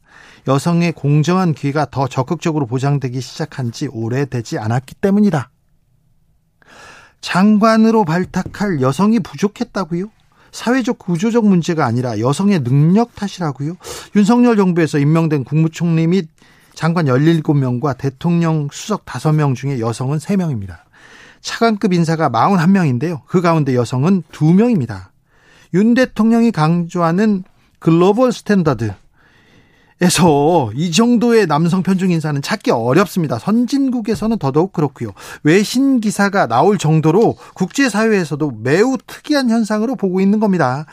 [0.47, 5.49] 여성의 공정한 기회가 더 적극적으로 보장되기 시작한 지 오래되지 않았기 때문이다.
[7.21, 10.09] 장관으로 발탁할 여성이 부족했다고요?
[10.57, 13.77] 사회적 구조적 문제가 아니라 여성의 능력 탓이라고요?
[14.15, 16.29] 윤석열 정부에서 임명된 국무총리 및
[16.73, 20.79] 장관 17명과 대통령 수석 5명 중에 여성은 3명입니다.
[21.41, 23.21] 차관급 인사가 41명인데요.
[23.27, 25.09] 그 가운데 여성은 2명입니다.
[25.75, 27.43] 윤 대통령이 강조하는
[27.77, 28.95] 글로벌 스탠다드
[29.99, 33.39] 에서 이 정도의 남성 편중 인사는 찾기 어렵습니다.
[33.39, 35.09] 선진국에서는 더더욱 그렇고요.
[35.43, 40.85] 외신 기사가 나올 정도로 국제사회에서도 매우 특이한 현상으로 보고 있는 겁니다.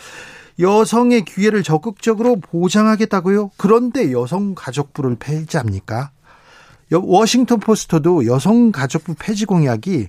[0.59, 3.51] 여성의 기회를 적극적으로 보장하겠다고요?
[3.59, 6.11] 그런데 여성 가족부를 폐지합니까?
[6.93, 10.09] 워싱턴 포스터도 여성 가족부 폐지 공약이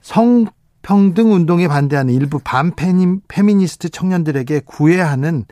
[0.00, 0.46] 성
[0.82, 5.44] 평등 운동에 반대하는 일부 반페미니스트 청년들에게 구애하는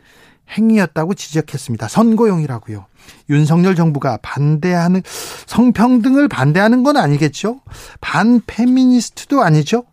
[0.49, 1.87] 행위였다고 지적했습니다.
[1.87, 2.85] 선고용이라고요.
[3.29, 5.01] 윤석열 정부가 반대하는
[5.45, 7.61] 성평등을 반대하는 건 아니겠죠?
[8.01, 9.83] 반페미니스트도 아니죠?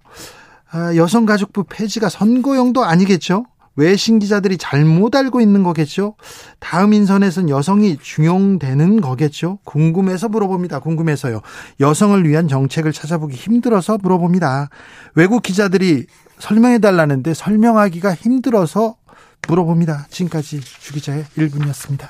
[0.70, 3.44] 아, 여성가족부 폐지가 선고용도 아니겠죠?
[3.74, 6.14] 외신 기자들이 잘못 알고 있는 거겠죠?
[6.58, 9.58] 다음 인선에선 여성이 중용되는 거겠죠?
[9.64, 10.80] 궁금해서 물어봅니다.
[10.80, 11.40] 궁금해서요.
[11.80, 14.68] 여성을 위한 정책을 찾아보기 힘들어서 물어봅니다.
[15.14, 16.06] 외국 기자들이
[16.38, 18.96] 설명해 달라는데 설명하기가 힘들어서
[19.48, 20.06] 물어봅니다.
[20.10, 22.08] 지금까지 주기자의 1분이었습니다.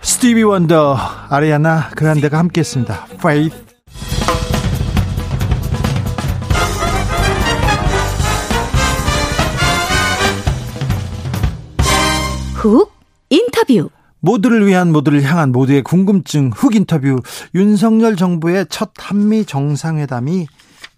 [0.00, 0.96] 스티비 원더,
[1.28, 3.06] 아리아나 그란데가 함께했습니다.
[3.14, 3.64] Faith.
[12.54, 12.90] 훅
[13.28, 13.90] 인터뷰.
[14.20, 17.20] 모두를 위한 모두를 향한 모두의 궁금증 훅 인터뷰
[17.54, 20.46] 윤석열 정부의 첫 한미 정상회담이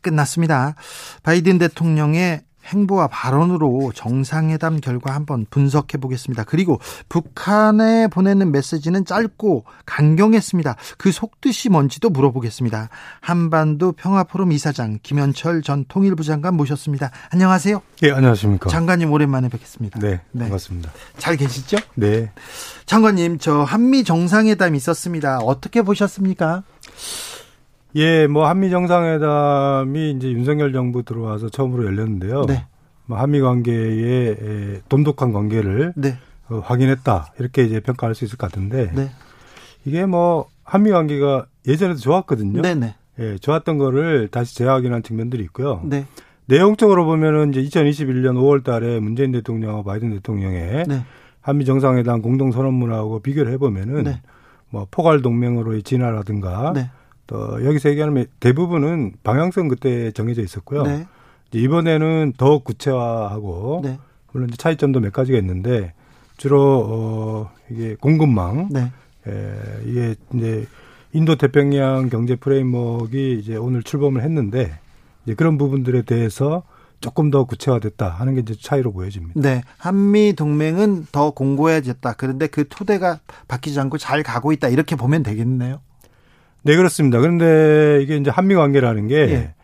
[0.07, 0.77] 끝났습니다.
[1.25, 6.45] 바이든 대통령의 행보와 발언으로 정상회담 결과 한번 분석해 보겠습니다.
[6.45, 10.77] 그리고 북한에 보내는 메시지는 짧고 강경했습니다.
[10.99, 12.89] 그 속뜻이 뭔지도 물어보겠습니다.
[13.21, 17.11] 한반도 평화포럼 이사장 김현철 전 통일부 장관 모셨습니다.
[17.31, 17.81] 안녕하세요.
[18.03, 18.69] 예, 안녕하십니까.
[18.69, 20.01] 장관님 오랜만에 뵙겠습니다.
[20.01, 20.41] 네, 네.
[20.41, 20.91] 반갑습니다.
[21.19, 21.77] 잘 계시죠?
[21.95, 22.33] 네.
[22.87, 25.39] 장관님, 저 한미 정상회담 있었습니다.
[25.39, 26.65] 어떻게 보셨습니까?
[27.95, 32.45] 예, 뭐 한미 정상회담이 이제 윤석열 정부 들어와서 처음으로 열렸는데요.
[32.47, 32.67] 네.
[33.07, 36.19] 뭐 한미 관계의 돈독한 관계를 네.
[36.49, 39.11] 어, 확인했다 이렇게 이제 평가할 수 있을 것 같은데 네.
[39.85, 42.63] 이게 뭐 한미 관계가 예전에도 좋았거든요.
[42.63, 42.95] 네네.
[43.19, 45.81] 예, 좋았던 거를 다시 재확인한 측면들이 있고요.
[45.85, 46.07] 네.
[46.47, 51.05] 내용적으로 보면은 이제 2021년 5월 달에 문재인 대통령과 바이든 대통령의 네.
[51.41, 54.21] 한미 정상회담 공동 선언문하고 비교를 해 보면은 네.
[54.71, 56.91] 뭐 포괄 동맹으로의 진화라든가 네.
[57.27, 60.83] 또 여기서 얘기하는 대부분은 방향성 그때 정해져 있었고요.
[60.83, 61.07] 네.
[61.53, 63.99] 이번에는 더 구체화하고 네.
[64.33, 65.95] 물론 이제 차이점도 몇 가지가 있는데
[66.37, 68.93] 주로 어 이게 공급망 네.
[69.27, 69.55] 에,
[69.87, 70.67] 이게 이제
[71.13, 74.79] 인도 태평양 경제 프레임워크가 이제 오늘 출범을 했는데
[75.25, 76.63] 이제 그런 부분들에 대해서
[77.01, 79.41] 조금 더 구체화됐다 하는 게 이제 차이로 보여집니다.
[79.41, 79.63] 네.
[79.79, 82.15] 한미 동맹은 더 공고해졌다.
[82.15, 84.69] 그런데 그 토대가 바뀌지 않고 잘 가고 있다.
[84.69, 85.81] 이렇게 보면 되겠네요.
[86.67, 87.21] 네, 그렇습니다.
[87.21, 89.55] 그런데 이게 이제 한미 관계라는 게 예.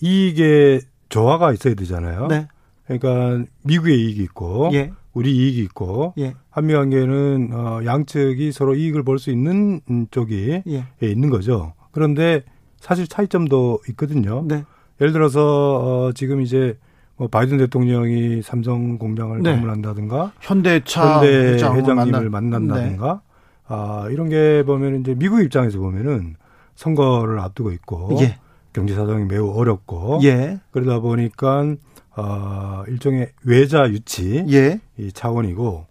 [0.00, 0.80] 이익의
[1.10, 2.28] 조화가 있어야 되잖아요.
[2.28, 2.48] 네.
[2.86, 4.90] 그러니까 미국의 이익이 있고 예.
[5.12, 6.34] 우리 이익이 있고 예.
[6.50, 9.80] 한미 관계는 어 양측이 서로 이익을 볼 수 있는
[10.10, 10.86] 쪽이 예.
[11.02, 11.06] 예.
[11.06, 11.74] 있는 거죠.
[11.92, 12.42] 그런데
[12.78, 14.42] 사실 차이점도 있거든요.
[14.48, 14.64] 네.
[15.00, 16.78] 예를 들어서 어 지금 이제
[17.16, 19.50] 뭐 바이든 대통령이 삼성 공장을 네.
[19.52, 22.66] 방문한다든가 현대차 현대 회장님을 만난.
[22.66, 23.29] 다든가 네.
[23.72, 26.34] 아 이런 게 보면 이제 미국 입장에서 보면은
[26.74, 28.36] 선거를 앞두고 있고 예.
[28.72, 30.58] 경제 사정이 매우 어렵고 예.
[30.72, 31.76] 그러다 보니까
[32.16, 34.80] 어 일종의 외자 유치 예.
[34.98, 35.86] 이 차원이고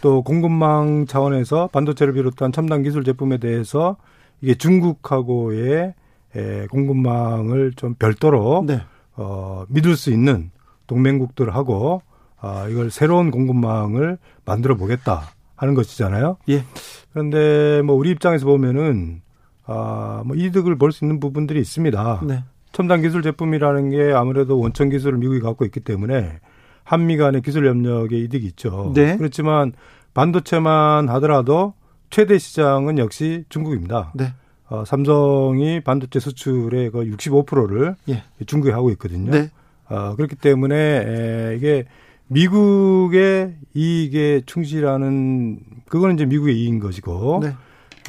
[0.00, 3.96] 또 공급망 차원에서 반도체를 비롯한 첨단 기술 제품에 대해서
[4.40, 5.94] 이게 중국하고의
[6.36, 8.80] 에, 공급망을 좀 별도로 네.
[9.16, 10.50] 어, 믿을 수 있는
[10.86, 12.02] 동맹국들하고
[12.40, 15.30] 아, 이걸 새로운 공급망을 만들어 보겠다
[15.64, 16.36] 하는 것이잖아요.
[16.50, 16.64] 예.
[17.12, 19.22] 그런데 뭐 우리 입장에서 보면은
[19.66, 22.20] 아, 뭐 이득을 볼 수 있는 부분들이 있습니다.
[22.26, 22.44] 네.
[22.72, 26.40] 첨단 기술 제품이라는 게 아무래도 원천 기술을 미국이 갖고 있기 때문에
[26.82, 28.92] 한미 간의 기술 협력에 이득이 있죠.
[28.94, 29.16] 네.
[29.16, 29.72] 그렇지만
[30.12, 31.74] 반도체만 하더라도
[32.10, 34.12] 최대 시장은 역시 중국입니다.
[34.14, 34.34] 네.
[34.68, 38.22] 어, 삼성이 반도체 수출의 그 65%를 예.
[38.46, 39.30] 중국에 하고 있거든요.
[39.30, 39.50] 네.
[39.88, 41.84] 어, 그렇기 때문에 에, 이게
[42.28, 45.58] 미국의 이익에 충실하는
[45.88, 47.54] 그거는 이제 미국의 이익인 것이고 네.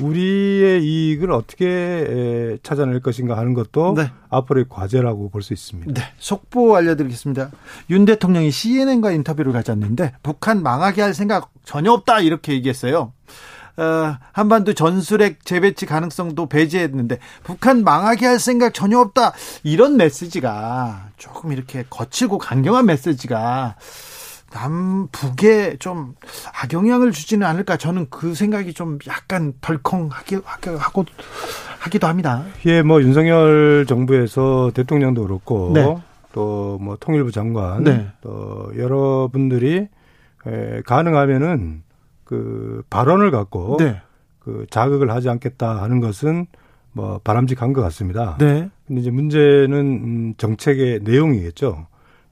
[0.02, 4.12] 우리의 이익을 어떻게 에, 찾아낼 것인가 하는 것도 네.
[4.30, 5.94] 앞으로의 과제라고 볼 수 있습니다.
[5.94, 6.02] 네.
[6.18, 7.52] 속보 알려드리겠습니다.
[7.92, 13.14] 윤 대통령이 CNN과 인터뷰를 가졌는데 북한 망하게 할 생각 전혀 없다 이렇게 얘기했어요.
[13.78, 19.34] 어, 한반도 전술핵 재배치 가능성도 배제했는데 북한 망하게 할 생각 전혀 없다.
[19.64, 23.76] 이런 메시지가 조금 이렇게 거칠고 강경한 메시지가
[24.54, 26.16] 남북에 좀
[26.62, 30.38] 악영향을 주지는 않을까 저는 그 생각이 좀 약간 덜컹하기
[30.78, 31.06] 하고
[31.80, 32.46] 하기도 합니다.
[32.66, 35.96] 예, 뭐 윤석열 정부에서 대통령도 그렇고 네.
[36.32, 38.08] 또뭐 통일부 장관 네.
[38.22, 39.88] 또 여러분들이
[40.48, 41.84] 에, 가능하면은
[42.26, 44.02] 그 발언을 갖고 네.
[44.40, 46.48] 그 자극을 하지 않겠다 하는 것은
[46.92, 48.38] 뭐 바람직한 것 같습니다.
[48.40, 48.70] 네.
[48.88, 51.88] 근데 이제 문제는 음, 정책의 내용이겠죠.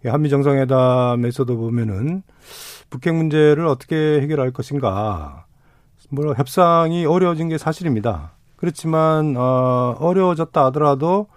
[0.05, 2.23] 한미 정상회담에서도 보면은
[2.89, 5.45] 북핵 문제를 어떻게 해결할 것인가.
[6.09, 8.33] 뭐 협상이 어려워진 게 사실입니다.
[8.57, 11.27] 그렇지만 어 어려워졌다 하더라도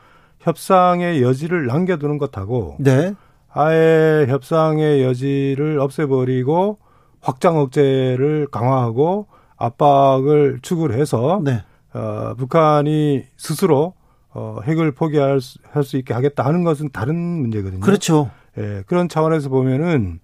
[0.41, 3.15] 협상의 여지를 남겨두는 것하고 네.
[3.53, 6.79] 아예 협상의 여지를 없애버리고
[7.21, 11.62] 확장 억제를 강화하고 압박을 추구를 해서 네.
[11.95, 13.95] 어, 북한이 스스로
[14.31, 17.81] 어, 핵을 포기할 수, 할수 있게 하겠다 하는 것은 다른 문제거든요.
[17.81, 18.31] 그렇죠.
[18.59, 20.21] 예, 그런 차원에서 보면은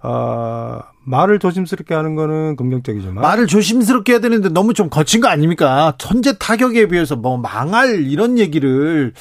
[0.00, 5.94] 아, 말을 조심스럽게 하는 거는 긍정적이지만 말을 조심스럽게 해야 되는데 너무 좀 거친 거 아닙니까?
[5.98, 9.12] 천재 타격에 비해서 뭐 망할 이런 얘기를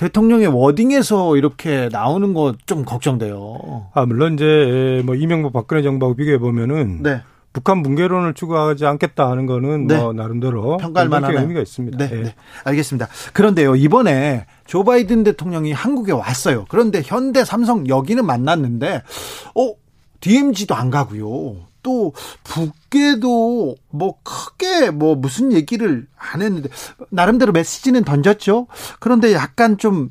[0.00, 3.88] 대통령의 워딩에서 이렇게 나오는 거 좀 걱정돼요.
[3.92, 7.20] 아, 물론 이제 뭐 이명박 박근혜 정부하고 비교해 보면은 네.
[7.52, 9.98] 북한 붕괴론을 추구하지 않겠다 하는 거는 네.
[9.98, 11.98] 뭐 나름대로 평가할 만한 의미가 있습니다.
[11.98, 12.22] 네, 네.
[12.22, 12.34] 네.
[12.64, 13.08] 알겠습니다.
[13.32, 16.64] 그런데요 이번에 조 바이든 대통령이 한국에 왔어요.
[16.68, 19.02] 그런데 현대, 삼성 여기는 만났는데,
[19.56, 19.72] 어
[20.20, 21.56] DMZ도 안 가고요.
[21.82, 22.12] 또
[22.44, 26.68] 북 계도 뭐 크게 뭐 무슨 얘기를 안 했는데
[27.08, 28.66] 나름대로 메시지는 던졌죠.
[28.98, 30.10] 그런데 약간 좀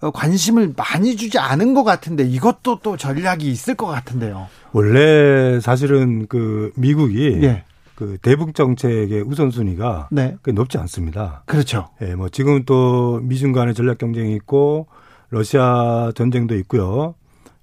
[0.00, 4.46] 관심을 많이 주지 않은 것 같은데 이것도 또 전략이 있을 것 같은데요.
[4.72, 7.64] 원래 사실은 그 미국이 예.
[7.96, 10.36] 그 대북 정책의 우선순위가 네.
[10.46, 11.42] 높지 않습니다.
[11.44, 11.90] 그렇죠.
[12.00, 14.86] 예, 뭐 지금 또 미중 간의 전략 경쟁이 있고
[15.28, 17.14] 러시아 전쟁도 있고요.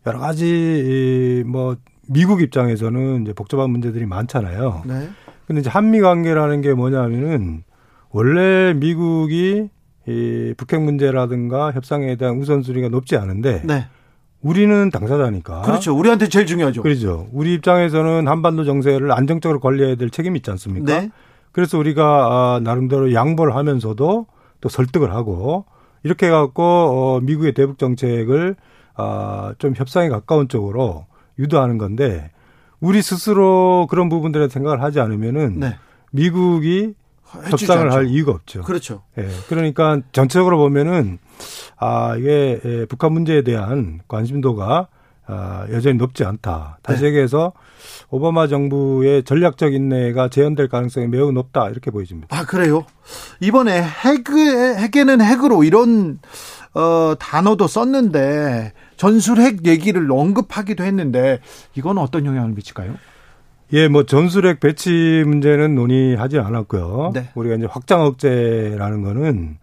[0.05, 1.75] 여러 가지 뭐
[2.09, 4.83] 미국 입장에서는 이제 복잡한 문제들이 많잖아요.
[4.85, 5.09] 네.
[5.45, 7.63] 근데 이제 한미 관계라는 게 뭐냐면은
[8.09, 9.69] 원래 미국이
[10.07, 13.87] 이 북핵 문제라든가 협상에 대한 우선순위가 높지 않은데 네.
[14.41, 15.61] 우리는 당사자니까.
[15.61, 15.97] 그렇죠.
[15.97, 16.81] 우리한테 제일 중요하죠.
[16.81, 17.27] 그렇죠.
[17.31, 20.99] 우리 입장에서는 한반도 정세를 안정적으로 관리해야 될 책임이 있지 않습니까?
[20.99, 21.09] 네.
[21.51, 24.27] 그래서 우리가 아, 나름대로 양보를 하면서도
[24.61, 25.65] 또 설득을 하고
[26.03, 28.55] 이렇게 해갖고 어, 미국의 대북 정책을
[28.95, 31.05] 아, 좀 협상에 가까운 쪽으로
[31.39, 32.31] 유도하는 건데
[32.79, 35.75] 우리 스스로 그런 부분들에 생각을 하지 않으면은 네.
[36.11, 36.93] 미국이
[37.49, 38.61] 협상을 할 이유가 없죠.
[38.61, 39.03] 그렇죠.
[39.17, 39.27] 예.
[39.49, 41.19] 그러니까 전체적으로 보면은
[41.77, 44.87] 아 이게 예, 북한 문제에 대한 관심도가
[45.29, 46.79] 아, 여전히 높지 않다.
[46.81, 47.07] 다시 네.
[47.07, 47.51] 얘기해서
[48.09, 52.35] 오바마 정부의 전략적 인내가 재현될 가능성이 매우 높다 이렇게 보여집니다.
[52.35, 52.85] 아 그래요?
[53.41, 56.19] 이번에 핵 핵에는 핵으로 이런
[56.73, 61.39] 어, 단어도 썼는데 전술핵 얘기를 언급하기도 했는데
[61.75, 62.95] 이건 어떤 영향을 미칠까요?
[63.73, 67.11] 예, 뭐 전술핵 배치 문제는 논의하지 않았고요.
[67.13, 67.29] 네.
[67.35, 69.57] 우리가 이제 확장 억제라는 거는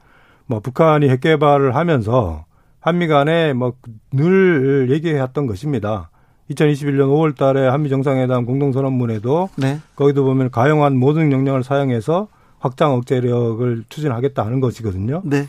[0.46, 2.44] 뭐 북한이 핵 개발을 하면서
[2.80, 3.74] 한미 간에 뭐
[4.12, 6.10] 늘 얘기해왔던 것입니다.
[6.50, 9.80] 2021년 5월 달에 한미 정상회담 공동선언문에도 네.
[9.96, 12.28] 거기도 보면 가용한 모든 역량을 사용해서
[12.58, 15.22] 확장 억제력을 추진하겠다 하는 것이거든요.
[15.24, 15.48] 네.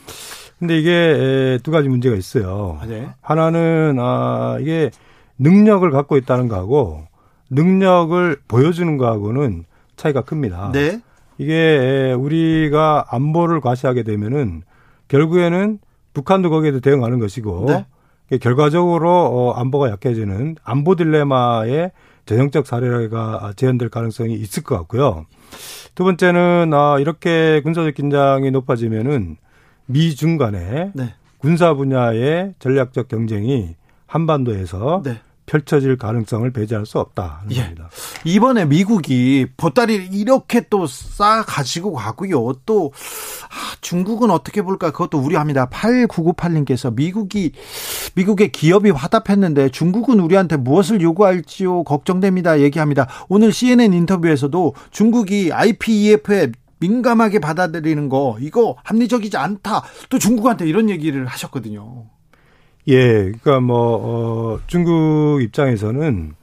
[0.60, 2.78] 근데 이게 두 가지 문제가 있어요.
[2.82, 3.10] 아, 네.
[3.22, 4.90] 하나는 아 이게
[5.38, 7.04] 능력을 갖고 있다는 거하고
[7.50, 10.72] 능력을 보여주는 거하고는 차이가 큽니다.
[10.72, 11.02] 네.
[11.38, 14.64] 이게 우리가 안보를 과시하게 되면은
[15.10, 15.80] 결국에는
[16.14, 18.38] 북한도 거기에도 대응하는 것이고 네.
[18.38, 21.92] 결과적으로 어, 안보가 약해지는 안보 딜레마의
[22.26, 25.26] 전형적 사례가 재현될 가능성이 있을 것 같고요.
[25.94, 29.38] 두 번째는 아 이렇게 군사적 긴장이 높아지면은
[29.86, 31.14] 미중 간의 네.
[31.38, 33.76] 군사 분야의 전략적 경쟁이
[34.08, 35.20] 한반도에서 네.
[35.46, 37.62] 펼쳐질 가능성을 배제할 수 없다는 예.
[37.62, 37.90] 겁니다.
[38.24, 42.54] 이번에 미국이 보따리를 이렇게 또 쌓아 가지고 가고요.
[42.66, 42.92] 또
[43.44, 44.92] 아, 중국은 어떻게 볼까?
[44.92, 45.70] 그것도 우려합니다.
[45.70, 47.52] 8998님께서 미국이
[48.16, 52.62] 미국의 기업이 화답했는데 중국은 우리한테 무엇을 요구할지요 걱정됩니다.
[52.62, 53.08] 얘기합니다.
[53.30, 59.84] 오늘 CNN 인터뷰에서도 중국이 IPEF에 민감하게 받아들이는 거 이거 합리적이지 않다.
[60.10, 62.06] 또 중국한테 이런 얘기를 하셨거든요.
[62.88, 66.34] 예, 그러니까 뭐 어, 중국 입장에서는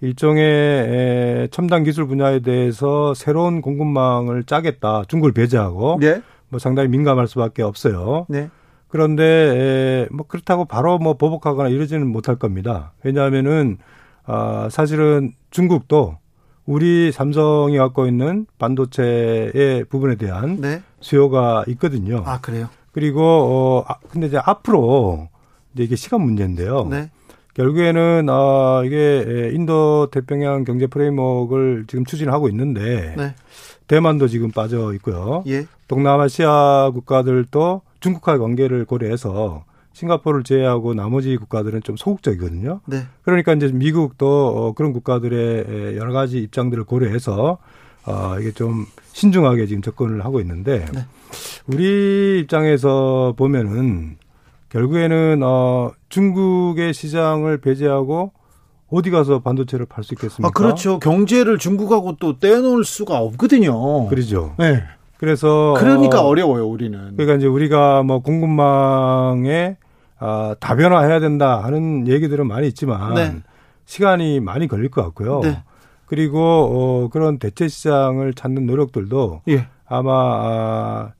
[0.00, 5.04] 일종의 첨단 기술 분야에 대해서 새로운 공급망을 짜겠다.
[5.08, 6.22] 중국을 배제하고 네.
[6.48, 8.26] 뭐 상당히 민감할 수밖에 없어요.
[8.28, 8.50] 네.
[8.88, 12.92] 그런데 뭐 그렇다고 바로 뭐 보복하거나 이러지는 못할 겁니다.
[13.02, 13.78] 왜냐하면은
[14.24, 16.18] 아 사실은 중국도
[16.66, 20.82] 우리 삼성이 갖고 있는 반도체의 부분에 대한 네.
[21.00, 22.22] 수요가 있거든요.
[22.26, 22.68] 아 그래요?
[22.92, 25.28] 그리고 어 아, 근데 이제 앞으로
[25.74, 26.88] 이제 이게 시간 문제인데요.
[26.90, 27.10] 네.
[27.54, 33.34] 결국에는 어 이게 인도 태평양 경제 프레임워크를 지금 추진하고 있는데 네.
[33.86, 35.44] 대만도 지금 빠져 있고요.
[35.46, 35.66] 예.
[35.88, 39.64] 동남아시아 국가들도 중국과의 관계를 고려해서
[39.96, 42.80] 싱가포르를 제외하고 나머지 국가들은 좀 소극적이거든요.
[42.84, 43.04] 네.
[43.22, 47.56] 그러니까 이제 미국도 어 그런 국가들의 여러 가지 입장들을 고려해서
[48.04, 51.00] 어 이게 좀 신중하게 지금 접근을 하고 있는데 네.
[51.66, 54.18] 우리 입장에서 보면은
[54.68, 58.32] 결국에는 어 중국의 시장을 배제하고
[58.90, 60.48] 어디 가서 반도체를 팔 수 있겠습니까?
[60.48, 60.98] 아, 그렇죠.
[60.98, 64.08] 경제를 중국하고 또 떼어놓을 수가 없거든요.
[64.08, 64.54] 그렇죠.
[64.58, 64.82] 네.
[65.16, 67.16] 그래서 그러니까 어, 려워요 우리는.
[67.16, 69.78] 그러니까 이제 우리가 뭐 공급망에
[70.18, 73.36] 아, 다변화해야 된다 하는 얘기들은 많이 있지만 네.
[73.84, 75.40] 시간이 많이 걸릴 것 같고요.
[75.40, 75.62] 네.
[76.06, 79.68] 그리고 어, 그런 대체 시장을 찾는 노력들도 예.
[79.88, 81.12] 아마 아,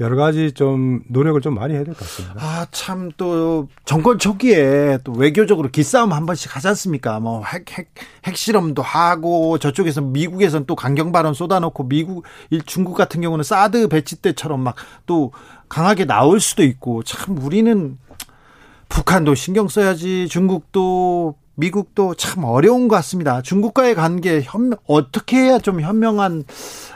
[0.00, 2.34] 여러 가지 좀 노력을 좀 많이 해야 될 것 같습니다.
[2.38, 7.18] 아, 참 또 정권 초기에 또 외교적으로 기싸움 한 번씩 하지 않습니까?
[7.20, 7.88] 뭐 핵, 핵,
[8.26, 12.24] 핵실험도 하고 저쪽에서 미국에서는 또 강경 발언 쏟아놓고 미국,
[12.66, 14.76] 중국 같은 경우는 사드 배치 때처럼 막
[15.06, 15.32] 또
[15.68, 17.98] 강하게 나올 수도 있고 참 우리는
[18.88, 23.42] 북한도 신경 써야지 중국도 미국도 참 어려운 것 같습니다.
[23.42, 26.44] 중국과의 관계 현, 어떻게 해야 좀 현명한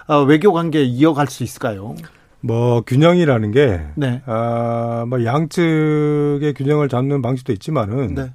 [0.09, 1.95] 어, 외교 관계 이어갈 수 있을까요?
[2.41, 4.23] 뭐 균형이라는 게, 네.
[4.27, 8.33] 아, 뭐 양측의 균형을 잡는 방식도 있지만은 네.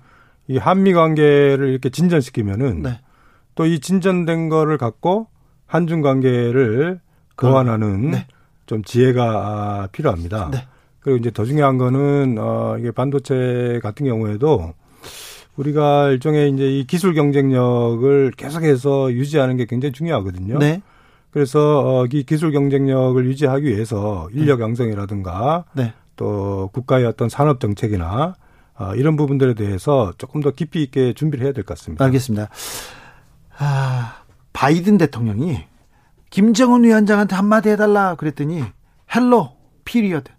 [0.47, 2.99] 이 한미 관계를 이렇게 진전시키면은 네.
[3.55, 5.27] 또이 진전된 거를 갖고
[5.65, 6.99] 한중 관계를
[7.35, 8.27] 거환하는 네.
[8.67, 10.51] 좀 지혜가 아, 필요합니다.
[11.05, 11.11] 네.
[11.11, 14.73] 그리고 이제 더 중요한 거는 어 이게 반도체 같은 경우에도
[15.55, 20.57] 우리가 일종의 이제 이 기술 경쟁력을 계속해서 유지하는 게 굉장히 중요하거든요.
[20.57, 20.81] 네.
[21.31, 25.93] 그래서 어, 이 기술 경쟁력을 유지하기 위해서 인력 양성이라든가 네.
[26.15, 28.35] 또 국가의 어떤 산업 정책이나
[28.77, 32.03] 어, 이런 부분들에 대해서 조금 더 깊이 있게 준비를 해야 될 것 같습니다.
[32.05, 32.49] 알겠습니다.
[33.57, 35.59] 아, 바이든 대통령이
[36.29, 38.63] 김정은 위원장한테 한마디 해달라 그랬더니
[39.15, 39.51] Hello
[39.85, 40.31] period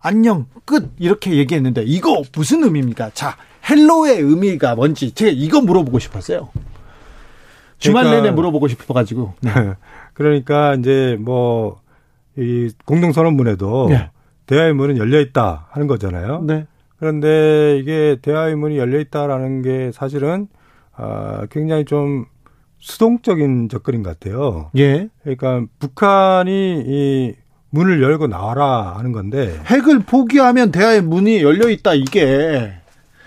[0.00, 3.10] 안녕 끝 이렇게 얘기했는데 이거 무슨 의미입니까?
[3.14, 3.36] 자
[3.68, 6.48] Hello의 의미가 뭔지 제가 이거 물어보고 싶었어요.
[7.78, 9.34] 주말 그러니까, 내내 물어보고 싶어가지고.
[9.42, 9.52] 네.
[10.14, 11.80] 그러니까 이제 뭐
[12.38, 14.10] 이 공동선언문에도 네.
[14.46, 16.42] 대화의 문은 열려 있다 하는 거잖아요.
[16.42, 16.66] 네.
[16.98, 20.46] 그런데 이게 대화의 문이 열려 있다라는 게 사실은
[20.94, 22.26] 아 굉장히 좀
[22.78, 24.70] 수동적인 접근인 것 같아요.
[24.76, 25.08] 예.
[25.22, 27.34] 그러니까 북한이 이
[27.70, 32.72] 문을 열고 나와라 하는 건데 핵을 포기하면 대화의 문이 열려 있다 이게.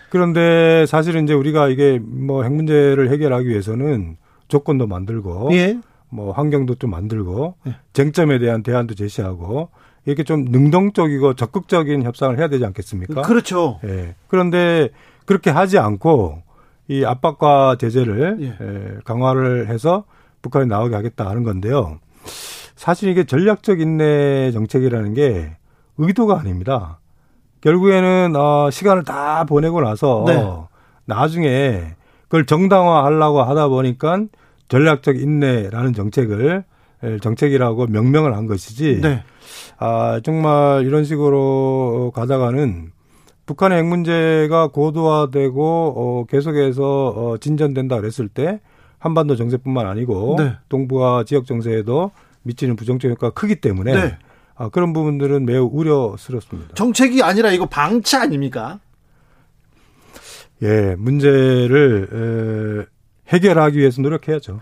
[0.09, 4.17] 그런데 사실은 이제 우리가 이게 뭐 핵 문제를 해결하기 위해서는
[4.47, 5.79] 조건도 만들고 예.
[6.09, 7.75] 뭐 환경도 좀 만들고 예.
[7.93, 9.69] 쟁점에 대한 대안도 제시하고
[10.05, 13.21] 이렇게 좀 능동적이고 적극적인 협상을 해야 되지 않겠습니까?
[13.21, 13.79] 그렇죠.
[13.85, 14.15] 예.
[14.27, 14.89] 그런데
[15.25, 16.41] 그렇게 하지 않고
[16.89, 18.47] 이 압박과 제재를 예.
[18.47, 20.03] 에, 강화를 해서
[20.41, 21.99] 북한이 나오게 하겠다 하는 건데요.
[22.81, 25.55] 사실 이게 전략적 인내 정책이라는 게
[25.99, 26.99] 의도가 아닙니다.
[27.61, 30.43] 결국에는 어, 시간을 다 보내고 나서 네.
[31.05, 34.23] 나중에 그걸 정당화하려고 하다 보니까
[34.67, 36.63] 전략적 인내라는 정책을
[37.21, 38.99] 정책이라고 명명을 한 것이지.
[38.99, 39.23] 네.
[39.77, 42.91] 아 정말 이런 식으로 가다가는
[43.45, 48.59] 북한의 핵 문제가 고도화되고 어, 계속해서 어, 진전된다 그랬을 때
[48.97, 50.53] 한반도 정세뿐만 아니고 네.
[50.67, 52.09] 동북아 지역 정세에도
[52.43, 54.17] 미치는 부정적 효과가 크기 때문에 네.
[54.55, 56.75] 아, 그런 부분들은 매우 우려스럽습니다.
[56.75, 58.79] 정책이 아니라 이거 방치 아닙니까?
[60.61, 64.59] 예, 문제를 에, 해결하기 위해서 노력해야죠.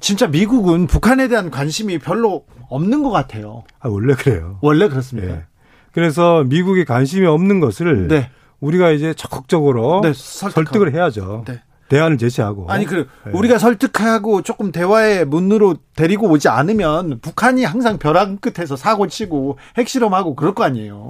[0.00, 3.64] 진짜 미국은 북한에 대한 관심이 별로 없는 것 같아요.
[3.80, 4.58] 아, 원래 그래요.
[4.62, 5.34] 원래 그렇습니다.
[5.34, 5.44] 예.
[5.92, 8.30] 그래서 미국이 관심이 없는 것을 네.
[8.60, 11.44] 우리가 이제 적극적으로 네, 설득을 해야죠.
[11.46, 11.60] 네.
[11.92, 12.70] 대안을 제시하고.
[12.70, 13.32] 아니 그 네.
[13.32, 20.34] 우리가 설득하고 조금 대화의 문으로 데리고 오지 않으면 북한이 항상 벼랑 끝에서 사고 치고 핵실험하고
[20.34, 21.08] 그럴 거 아니에요.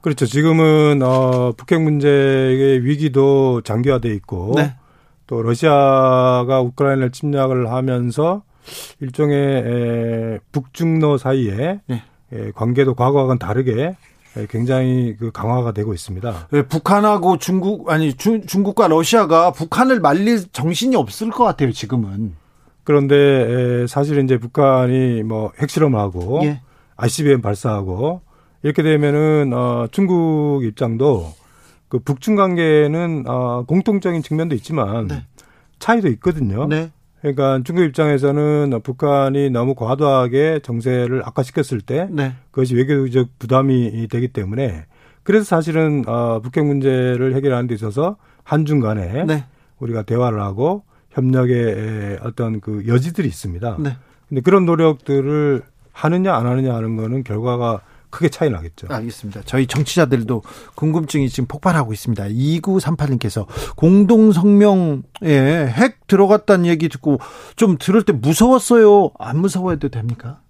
[0.00, 0.26] 그렇죠.
[0.26, 4.74] 지금은 어 북핵 문제의 위기도 장기화돼 있고 네.
[5.28, 8.42] 또 러시아가 우크라이나를 침략을 하면서
[8.98, 12.02] 일종의 에, 북중러 사이에 네.
[12.32, 13.96] 에, 관계도 과거와는 다르게 예,
[14.46, 16.48] 굉장히 그 강화가 되고 있습니다.
[16.50, 22.34] 네, 북한하고 중국 아니 주, 중국과 러시아가 북한을 말릴 정신이 없을 것 같아요 지금은.
[22.84, 26.62] 그런데 사실 이제 북한이 뭐 핵실험을 하고 예.
[26.96, 28.22] ICBM 발사하고
[28.62, 31.32] 이렇게 되면은 어 중국 입장도
[31.88, 35.24] 그 북중 관계는 어 공통적인 측면도 있지만 네.
[35.78, 36.66] 차이도 있거든요.
[36.66, 36.90] 네.
[37.20, 42.34] 그러니까 중국 입장에서는 북한이 너무 과도하게 정세를 악화시켰을 때 네.
[42.50, 44.86] 그것이 외교적 부담이 되기 때문에
[45.22, 49.44] 그래서 사실은 어 북핵 문제를 해결하는 데 있어서 한중 간에 네.
[49.78, 53.76] 우리가 대화를 하고 협력의 어떤 그 여지들이 있습니다.
[53.80, 53.96] 네.
[54.28, 55.62] 근데 그런 노력들을
[55.92, 57.80] 하느냐 안 하느냐 하는 거는 결과가
[58.10, 58.86] 크게 차이 나겠죠.
[58.90, 59.42] 알겠습니다.
[59.44, 60.42] 저희 정치자들도
[60.74, 62.24] 궁금증이 지금 폭발하고 있습니다.
[62.24, 63.46] 2938님께서
[63.76, 67.18] 공동성명에 핵 들어갔다는 얘기 듣고
[67.56, 69.10] 좀 들을 때 무서웠어요.
[69.18, 70.40] 안 무서워해도 됩니까?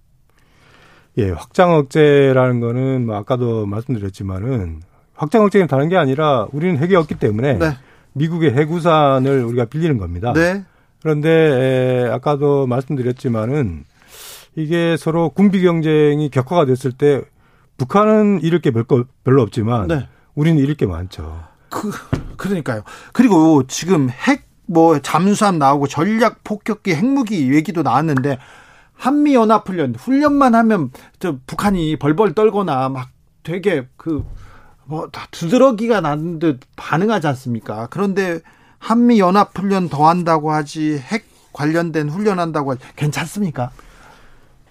[1.19, 4.83] 예, 확장 억제라는 거는 뭐 아까도 말씀드렸지만은
[5.15, 7.77] 확장 억제는 다른 게 아니라 우리는 핵이 없기 때문에 네.
[8.13, 10.33] 미국의 핵우산을 우리가 빌리는 겁니다.
[10.33, 10.65] 네.
[11.03, 13.85] 그런데 에, 아까도 말씀드렸지만은
[14.55, 17.23] 이게 서로 군비 경쟁이 격화가 됐을 때
[17.79, 18.71] 북한은 잃을 게
[19.25, 20.09] 별로 없지만 네.
[20.35, 21.45] 우리는 잃을 게 많죠.
[21.71, 21.91] 그
[22.37, 22.83] 그러니까요.
[23.13, 28.39] 그리고 지금 핵 뭐 잠수함 나오고 전략 폭격기 핵무기 얘기도 나왔는데
[28.93, 33.09] 한미 연합 훈련 훈련만 하면 저 북한이 벌벌 떨거나 막
[33.43, 37.87] 되게 그뭐 두드러기가 나는 듯 반응하지 않습니까?
[37.91, 38.41] 그런데
[38.79, 43.71] 한미 연합 훈련 더 한다고 하지 핵 관련된 훈련한다고 하지 괜찮습니까?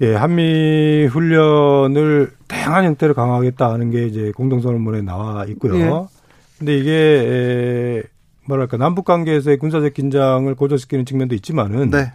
[0.01, 5.75] 예, 한미 훈련을 다양한 형태로 강화하겠다 하는 게 이제 공동선언문에 나와 있고요.
[5.75, 5.91] 예.
[6.59, 8.03] 근데 이게 에,
[8.47, 12.11] 뭐랄까 남북 관계에서의 군사적 긴장을 고조시키는 측면도 있지만은 네.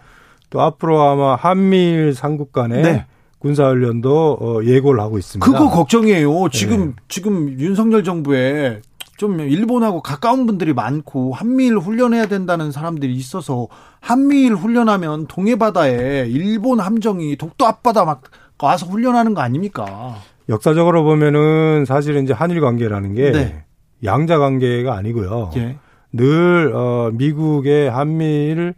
[0.49, 3.05] 또 앞으로 아마 한미일 삼국 간의 네.
[3.39, 5.45] 군사 훈련도 어, 예고를 하고 있습니다.
[5.45, 6.49] 그거 걱정이에요.
[6.49, 6.93] 지금 네.
[7.09, 8.81] 지금 윤석열 정부에
[9.23, 13.69] 좀 일본하고 가까운 분들이 많고 한미일 훈련해야 된다는 사람들이 있어서
[14.01, 18.23] 한미일 훈련하면 동해 바다에 일본 함정이 독도 앞바다 막
[18.61, 20.17] 와서 훈련하는 거 아닙니까?
[20.49, 23.63] 역사적으로 보면은 사실은 이제 한일 관계라는 게 네.
[24.03, 25.51] 양자 관계가 아니고요.
[25.55, 25.77] 예.
[26.11, 28.73] 늘 어, 미국의 한미일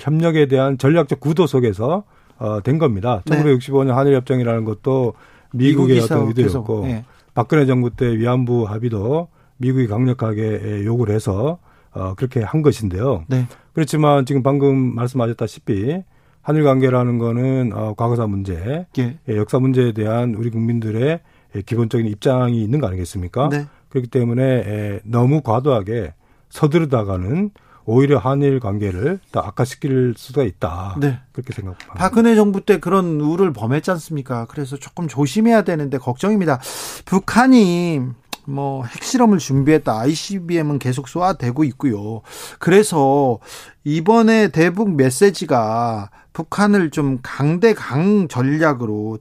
[0.00, 2.02] 협력에 대한 전략적 구도 속에서
[2.38, 3.22] 어, 된 겁니다.
[3.26, 3.36] 네.
[3.36, 5.14] 1965년 한일 협정이라는 것도
[5.52, 7.04] 미국의 어떤 의도였고 네.
[7.32, 9.28] 박근혜 정부 때 위안부 합의도
[9.58, 11.58] 미국이 강력하게 요구를 해서
[11.92, 13.24] 어, 그렇게 한 것인데요.
[13.28, 13.46] 네.
[13.72, 16.02] 그렇지만 지금 방금 말씀하셨다시피
[16.42, 19.18] 한일 관계라는 거는 어, 과거사 문제, 예.
[19.28, 19.36] 예.
[19.36, 21.20] 역사 문제에 대한 우리 국민들의
[21.66, 23.48] 기본적인 입장이 있는 거 아니겠습니까?
[23.50, 23.66] 네.
[23.88, 26.14] 그렇기 때문에 에, 너무 과도하게
[26.50, 27.50] 서두르다가는
[27.84, 30.96] 오히려 한일 관계를 더 악화시킬 수가 있다.
[31.00, 31.18] 네.
[31.32, 31.94] 그렇게 생각합니다.
[31.94, 34.46] 박근혜 정부 때 그런 우를 범했지 않습니까?
[34.46, 36.60] 그래서 조금 조심해야 되는데 걱정입니다.
[37.06, 38.00] 북한이
[38.48, 40.00] 뭐 핵실험을 준비했다.
[40.00, 42.22] ICBM은 계속 쏘아대고 있고요.
[42.58, 43.38] 그래서
[43.84, 49.18] 이번에 대북 메시지가 북한을 좀 강대강 전략으로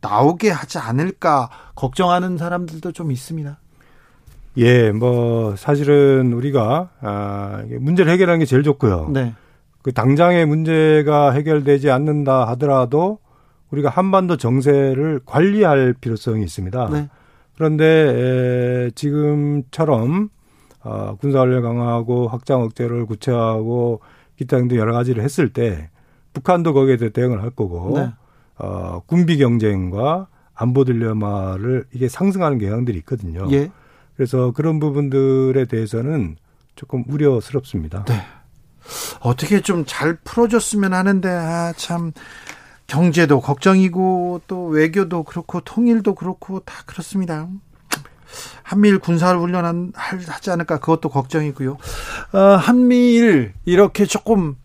[0.00, 3.58] 나오게 하지 않을까 걱정하는 사람들도 좀 있습니다.
[4.58, 9.08] 예, 뭐 사실은 우리가 아 문제를 해결하는 게 제일 좋고요.
[9.14, 9.34] 네.
[9.80, 13.18] 그 당장의 문제가 해결되지 않는다 하더라도
[13.70, 16.90] 우리가 한반도 정세를 관리할 필요성이 있습니다.
[16.92, 17.08] 네.
[17.56, 20.30] 그런데 에, 지금처럼
[20.84, 24.00] 어, 군사훈련 강화하고 확장 억제를 구체화하고
[24.36, 25.90] 기타 등등 여러 가지를 했을 때
[26.32, 28.10] 북한도 거기에 대해 대응을 할 거고 네.
[28.58, 33.46] 어, 군비 경쟁과 안보 딜레마를 이게 상승하는 경향들이 있거든요.
[33.52, 33.70] 예.
[34.16, 36.36] 그래서 그런 부분들에 대해서는
[36.74, 38.04] 조금 우려스럽습니다.
[38.06, 38.14] 네.
[39.20, 42.12] 어떻게 좀 잘 풀어줬으면 하는데 아, 참
[42.92, 47.48] 경제도 걱정이고 또 외교도 그렇고 통일도 그렇고 다 그렇습니다.
[48.62, 51.78] 한미일 군사를 훈련한 하지 않을까 그것도 걱정이고요.
[52.32, 54.56] 어, 한미일 이렇게 조금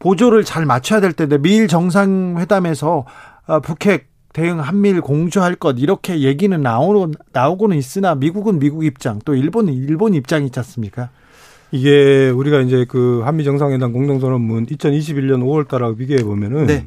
[0.00, 3.06] 보조를 잘 맞춰야 될 텐데 미일 정상회담에서
[3.46, 9.36] 어, 북핵 대응 한미일 공조할 것 이렇게 얘기는 나오는 나오고는 있으나 미국은 미국 입장 또
[9.36, 11.10] 일본은 일본 입장이 있지 않습니까?
[11.70, 16.86] 이게 우리가 이제 그 한미 정상회담 공동선언문 2021년 5월 달하고 비교해 보면은 네.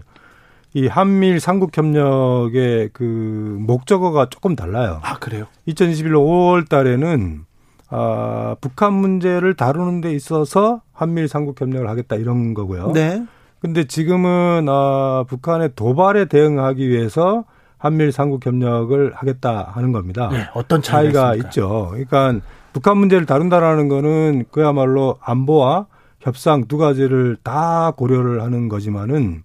[0.75, 4.99] 이 한미일 삼국 협력의 그 목적어가 조금 달라요.
[5.03, 5.45] 아, 그래요?
[5.69, 7.45] 2021년 5월 달에는
[7.89, 12.91] 아, 북한 문제를 다루는 데 있어서 한미일 삼국 협력을 하겠다 이런 거고요.
[12.91, 13.23] 네.
[13.61, 17.45] 근데 지금은 아, 북한의 도발에 대응하기 위해서
[17.77, 20.27] 한미일 삼국 협력을 하겠다 하는 겁니다.
[20.29, 21.47] 네, 어떤 차이가 있습니까?
[21.47, 21.87] 있죠.
[21.91, 25.85] 그러니까 북한 문제를 다룬다라는 거는 그야말로 안보와
[26.19, 29.43] 협상 두 가지를 다 고려를 하는 거지만은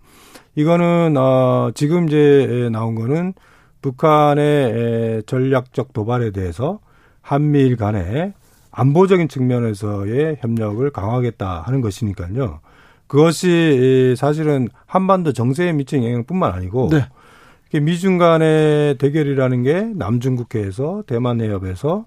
[0.54, 3.34] 이거는 어 지금 이제 나온 거는
[3.82, 6.80] 북한의 전략적 도발에 대해서
[7.22, 8.34] 한미일 간에
[8.72, 12.60] 안보적인 측면에서의 협력을 강화하겠다 하는 것이니까요.
[13.06, 17.80] 그것이 사실은 한반도 정세에 미친 영향뿐만 아니고 네.
[17.80, 22.06] 미중 간의 대결이라는 게 남중국해에서 대만 해협에서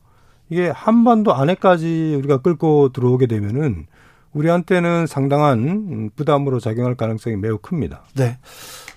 [0.49, 3.87] 이게 한반도 안에까지 우리가 끌고 들어오게 되면은
[4.33, 8.03] 우리한테는 상당한 부담으로 작용할 가능성이 매우 큽니다.
[8.15, 8.37] 네.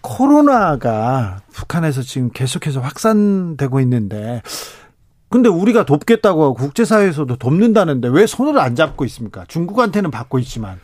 [0.00, 4.42] 코로나가 북한에서 지금 계속해서 확산되고 있는데
[5.28, 9.44] 근데 우리가 돕겠다고 하고 국제사회에서도 돕는다는데 왜 손을 안 잡고 있습니까?
[9.48, 10.78] 중국한테는 받고 있지만.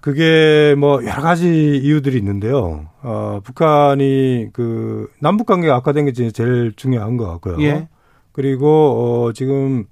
[0.00, 2.86] 그게 뭐 여러 가지 이유들이 있는데요.
[3.02, 7.60] 어, 북한이 그 남북 관계가 악화된 게 제일 중요한 것 같고요.
[7.62, 7.88] 예.
[8.30, 8.68] 그리고
[9.26, 9.86] 어, 지금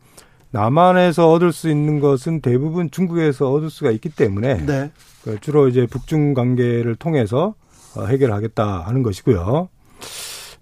[0.55, 4.91] 남한에서 얻을 수 있는 것은 대부분 중국에서 얻을 수가 있기 때문에 네.
[5.25, 7.55] 그 주로 이제 북중 관계를 통해서
[7.97, 9.69] 어, 해결하겠다 하는 것이고요.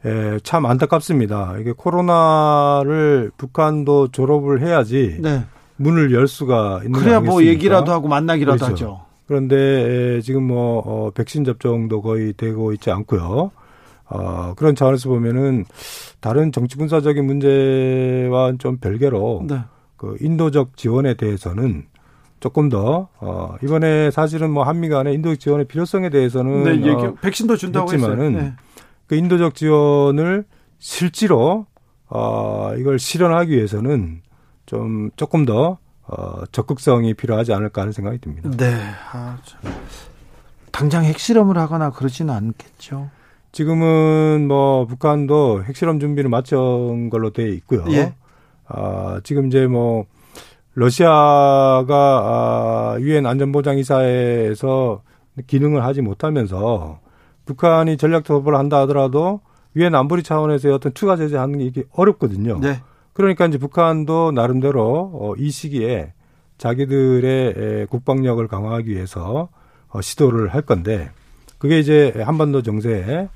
[0.06, 1.56] 예, 참 안타깝습니다.
[1.60, 5.44] 이게 코로나를 북한도 졸업을 해야지 네.
[5.76, 8.72] 문을 열 수가 있는 그래야 뭐 얘기라도 하고 만나기라도 그렇죠.
[8.72, 9.00] 하죠.
[9.26, 13.50] 그런데 지금 뭐 어, 백신 접종도 거의 되고 있지 않고요.
[14.06, 15.66] 어, 그런 차원에서 보면은
[16.20, 19.60] 다른 정치 군사적인 문제와 좀 별개로 네.
[20.02, 21.84] 그 인도적 지원에 대해서는
[22.40, 27.14] 조금 더 어, 이번에 사실은 뭐 한미 간의 인도적 지원의 필요성에 대해서는 네, 얘기, 어,
[27.20, 28.52] 백신도 준다고 했지만은 네.
[29.06, 30.44] 그 인도적 지원을
[30.80, 31.66] 실제로
[32.08, 34.22] 어, 이걸 실현하기 위해서는
[34.66, 38.50] 좀 조금 더 어, 적극성이 필요하지 않을까 하는 생각이 듭니다.
[38.56, 38.74] 네.
[39.12, 39.38] 아,
[40.72, 43.08] 당장 핵실험을 하거나 그러지는 않겠죠.
[43.52, 47.84] 지금은 뭐 북한도 핵실험 준비를 마친 걸로 돼 있고요.
[47.90, 48.14] 예.
[48.74, 50.06] 아, 지금 이제 뭐
[50.74, 55.02] 러시아가 아, 유엔 안전보장이사회에서
[55.46, 57.00] 기능을 하지 못하면서
[57.44, 59.40] 북한이 전략 도발을 한다 하더라도
[59.76, 62.58] 유엔 안보리 차원에서의 어떤 추가 제재하는 게 이게 어렵거든요.
[62.60, 62.80] 네.
[63.12, 66.12] 그러니까 이제 북한도 나름대로 어, 이 시기에
[66.58, 69.48] 자기들의 국방력을 강화하기 위해서
[69.88, 71.10] 어, 시도를 할 건데
[71.58, 73.28] 그게 이제 한반도 정세에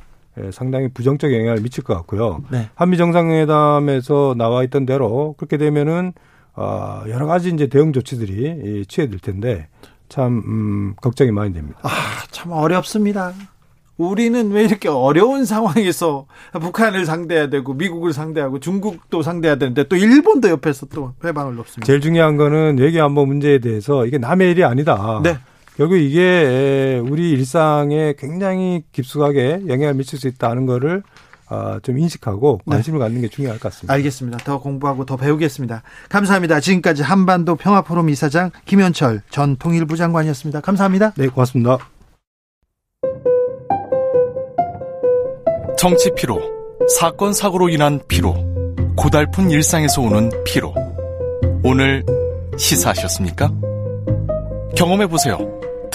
[0.52, 2.42] 상당히 부정적 영향을 미칠 것 같고요.
[2.50, 2.68] 네.
[2.74, 6.12] 한미 정상회담에서 나와 있던 대로 그렇게 되면은
[6.54, 9.68] 어 여러 가지 이제 대응 조치들이 취해질 텐데
[10.08, 11.78] 참 음, 걱정이 많이 됩니다.
[11.82, 11.88] 아,
[12.30, 13.32] 참 어렵습니다.
[13.98, 20.50] 우리는 왜 이렇게 어려운 상황에서 북한을 상대해야 되고 미국을 상대하고 중국도 상대해야 되는데 또 일본도
[20.50, 21.86] 옆에서 또 회방을 놓습니다.
[21.86, 25.20] 제일 중요한 거는 외교 안보 문제에 대해서 이게 남의 일이 아니다.
[25.22, 25.38] 네.
[25.76, 31.02] 결국 이게 우리 일상에 굉장히 깊숙하게 영향을 미칠 수 있다는 거를
[31.48, 32.72] 아, 좀 인식하고 네.
[32.72, 33.04] 관심을 네.
[33.04, 33.92] 갖는 게 중요할 것 같습니다.
[33.94, 34.38] 알겠습니다.
[34.38, 35.82] 더 공부하고 더 배우겠습니다.
[36.08, 36.60] 감사합니다.
[36.60, 40.60] 지금까지 한반도 평화포럼 이사장 김현철 전 통일부 장관이었습니다.
[40.60, 41.12] 감사합니다.
[41.16, 41.78] 네, 고맙습니다.
[45.78, 46.40] 정치 피로,
[46.98, 48.34] 사건 사고로 인한 피로,
[48.96, 50.74] 고달픈 일상에서 오는 피로.
[51.62, 52.02] 오늘
[52.56, 53.52] 시사하셨습니까?
[54.74, 55.55] 경험해 보세요.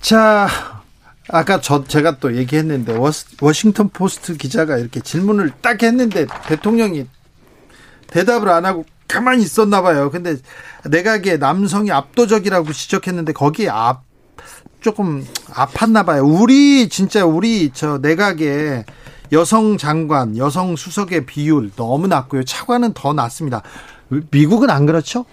[0.00, 0.48] 자,
[1.28, 2.96] 아까 저 제가 또 얘기했는데
[3.40, 7.06] 워싱턴 포스트 기자가 이렇게 질문을 딱 했는데 대통령이
[8.08, 10.10] 대답을 안 하고 가만히 있었나 봐요.
[10.10, 10.36] 근데
[10.86, 14.04] 내각의 남성이 압도적이라고 지적했는데 거기에 앞
[14.80, 16.24] 조금 아팠나 봐요.
[16.24, 18.84] 우리 진짜 우리 저 내각의
[19.32, 22.44] 여성 장관, 여성 수석의 비율 너무 낮고요.
[22.44, 23.62] 차관은 더 낮습니다.
[24.30, 25.26] 미국은 안 그렇죠?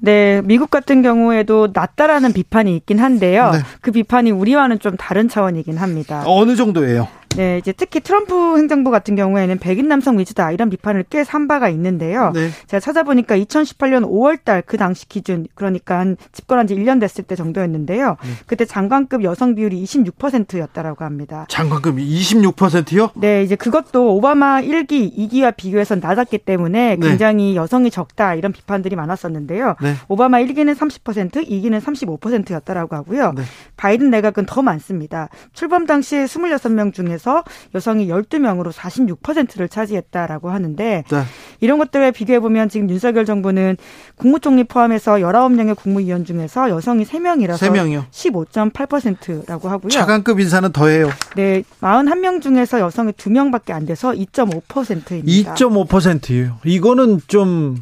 [0.00, 3.50] 네, 미국 같은 경우에도 낮다라는 비판이 있긴 한데요.
[3.52, 3.58] 네.
[3.80, 6.22] 그 비판이 우리와는 좀 다른 차원이긴 합니다.
[6.26, 7.08] 어느 정도예요?
[7.36, 11.68] 네, 이제 특히 트럼프 행정부 같은 경우에는 백인 남성 위주다 이런 비판을 꽤 산 바가
[11.68, 12.32] 있는데요.
[12.34, 12.48] 네.
[12.66, 18.16] 제가 찾아보니까 2018년 5월달 그 당시 기준 그러니까 한 집권한 지 1년 됐을 때 정도였는데요.
[18.20, 18.28] 네.
[18.46, 21.46] 그때 장관급 여성 비율이 26%였다라고 합니다.
[21.48, 23.10] 장관급 26%요?
[23.14, 27.08] 네, 이제 그것도 오바마 1기, 2기와 비교해서 낮았기 때문에 네.
[27.08, 27.54] 굉장히 네.
[27.56, 29.76] 여성이 적다 이런 비판들이 많았었는데요.
[29.80, 29.94] 네.
[30.08, 33.34] 오바마 1기는 30%, 2기는 35%였다라고 하고요.
[33.36, 33.42] 네.
[33.76, 35.28] 바이든 내각은 더 많습니다.
[35.52, 37.44] 출범 당시에 26명 중에 중에서
[37.74, 41.22] 여성이 12명으로 46%를 차지했다라고 하는데 네.
[41.60, 43.76] 이런 것들에 비교해 보면 지금 윤석열 정부는
[44.16, 48.04] 국무총리 포함해서 19명의 국무위원 중에서 여성이 3명이라서 3명이요.
[48.10, 49.90] 15.8%라고 하고요.
[49.90, 51.10] 차관급 인사는 더해요.
[51.36, 51.62] 네.
[51.80, 55.54] 41명 중에서 여성이 2명밖에 안 돼서 2.5%입니다.
[55.54, 56.56] 2.5%예요.
[56.64, 57.76] 이거는 좀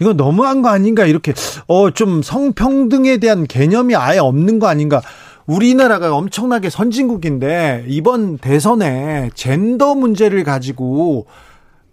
[0.00, 1.34] 이건 너무한 거 아닌가 이렇게
[1.66, 5.02] 어 좀 성평등에 대한 개념이 아예 없는 거 아닌가
[5.50, 11.26] 우리나라가 엄청나게 선진국인데 이번 대선에 젠더 문제를 가지고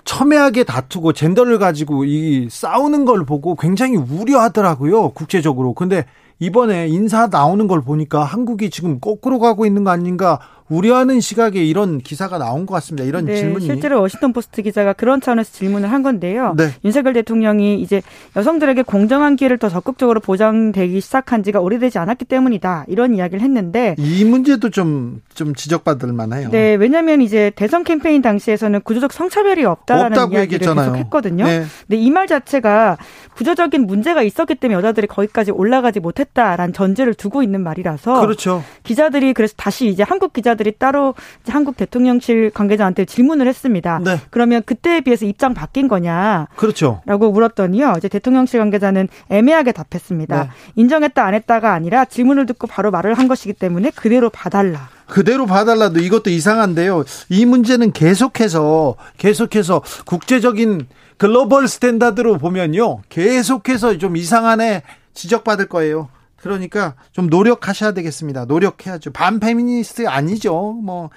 [0.05, 5.73] 첨예하게 다투고 젠더를 가지고 이 싸우는 걸 보고 굉장히 우려하더라고요 국제적으로.
[5.73, 6.05] 근데
[6.39, 10.39] 이번에 인사 나오는 걸 보니까 한국이 지금 거꾸로 가고 있는 거 아닌가
[10.69, 13.07] 우려하는 시각에 이런 기사가 나온 것 같습니다.
[13.07, 16.55] 이런 네, 질문이 실제로 워싱턴 포스트 기자가 그런 차원에서 질문을 한 건데요.
[16.57, 16.71] 네.
[16.83, 18.01] 윤석열 대통령이 이제
[18.35, 22.85] 여성들에게 공정한 기회를 더 적극적으로 보장되기 시작한 지가 오래되지 않았기 때문이다.
[22.89, 26.49] 이런 이야기를 했는데 이 문제도 좀좀 지적받을 만해요.
[26.49, 30.91] 네, 왜냐하면 이제 대선 캠페인 당시에서는 구조적 성차별이 없다라는 이야기를 얘기했잖아요.
[30.91, 31.45] 계속 했거든요.
[31.45, 31.63] 네.
[31.87, 32.97] 근데 이 말 자체가
[33.35, 38.63] 구조적인 문제가 있었기 때문에 여자들이 거기까지 올라가지 못했다라는 전제를 두고 있는 말이라서 그렇죠.
[38.81, 41.13] 기자들이 그래서 다시 이제 한국 기자 기자들이 따로
[41.47, 44.01] 한국 대통령실 관계자한테 질문을 했습니다.
[44.03, 44.19] 네.
[44.29, 46.47] 그러면 그때에 비해서 입장 바뀐 거냐?
[46.55, 47.01] 그렇죠.
[47.05, 47.93] 라고 물었더니요.
[47.97, 50.43] 이제 대통령실 관계자는 애매하게 답했습니다.
[50.43, 50.49] 네.
[50.75, 54.89] 인정했다 안 했다가 아니라 질문을 듣고 바로 말을 한 것이기 때문에 그대로 봐달라.
[55.07, 57.05] 그대로 봐달라도 이것도 이상한데요.
[57.29, 62.99] 이 문제는 계속해서 계속해서 국제적인 글로벌 스탠다드로 보면요.
[63.07, 66.09] 계속해서 좀 이상한에 지적받을 거예요.
[66.41, 68.45] 그러니까 좀 노력하셔야 되겠습니다.
[68.45, 69.11] 노력해야죠.
[69.11, 70.73] 반페미니스트 아니죠.
[70.83, 71.09] 뭐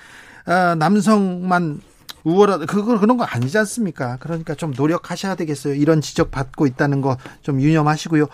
[0.46, 1.80] 아, 남성만
[2.24, 4.18] 우월하다 그거 그런 거 아니지 않습니까?
[4.20, 5.74] 그러니까 좀 노력하셔야 되겠어요.
[5.74, 8.26] 이런 지적 받고 있다는 거 좀 유념하시고요.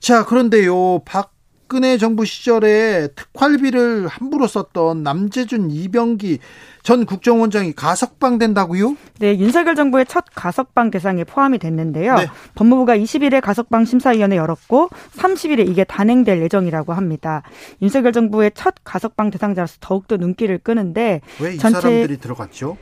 [0.00, 1.00] 자, 그런데요.
[1.04, 1.33] 박
[1.74, 6.38] 근혜 정부 시절에 특활비를 함부로 썼던 남재준 이병기
[6.84, 8.96] 전 국정원장이 가석방 된다고요?
[9.18, 12.14] 네, 윤석열 정부의 첫 가석방 대상에 포함이 됐는데요.
[12.14, 12.26] 네.
[12.54, 17.42] 법무부가 20일에 가석방 심사위원회 열었고 30일에 이게 단행될 예정이라고 합니다.
[17.82, 21.58] 윤석열 정부의 첫 가석방 대상자로서 더욱더 눈길을 끄는데 왜 이.
[21.58, 22.76] 사람들이 들어갔죠?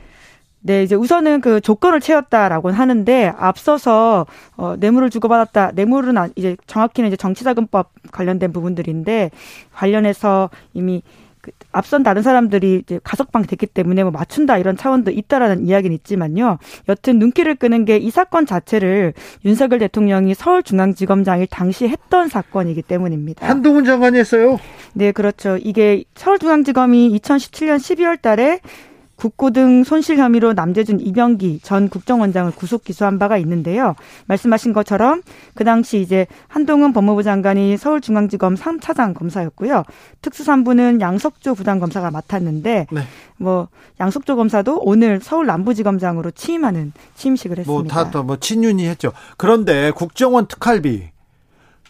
[0.65, 4.25] 네, 이제 우선은 그 조건을 채웠다라고 하는데 앞서서
[4.55, 5.71] 어 뇌물을 주고받았다.
[5.75, 9.29] 뇌물은 이제 정확히는 이제 정치자금법 관련된 부분들인데
[9.73, 11.01] 관련해서 이미
[11.41, 16.57] 그 앞선 다른 사람들이 이제 가석방 됐기 때문에 뭐 맞춘다 이런 차원도 있다라는 이야기는 있지만요.
[16.87, 19.13] 여튼 눈길을 끄는 게 이 사건 자체를
[19.43, 23.45] 윤석열 대통령이 서울중앙지검장이 당시 했던 사건이기 때문입니다.
[23.45, 24.57] 한동훈 장관이 했어요?
[24.93, 25.57] 네, 그렇죠.
[25.57, 28.61] 이게 서울중앙지검이 2017년 12월 달에
[29.23, 33.95] 국고 등 손실 혐의로 남재준 이병기 전 국정원장을 구속 기소한 바가 있는데요.
[34.25, 35.21] 말씀하신 것처럼
[35.55, 39.85] 그 당시 이제 한동훈 법무부 장관이 서울중앙지검 3차장 검사였고요.
[40.21, 43.01] 특수산부는 양석조 부장검사가 맡았는데 네.
[43.37, 43.69] 뭐
[44.01, 47.95] 양석조 검사도 오늘 서울 남부지검장으로 취임하는 취임식을 했습니다.
[47.95, 49.13] 뭐 다뭐 뭐 친윤이 했죠.
[49.37, 51.11] 그런데 국정원 특활비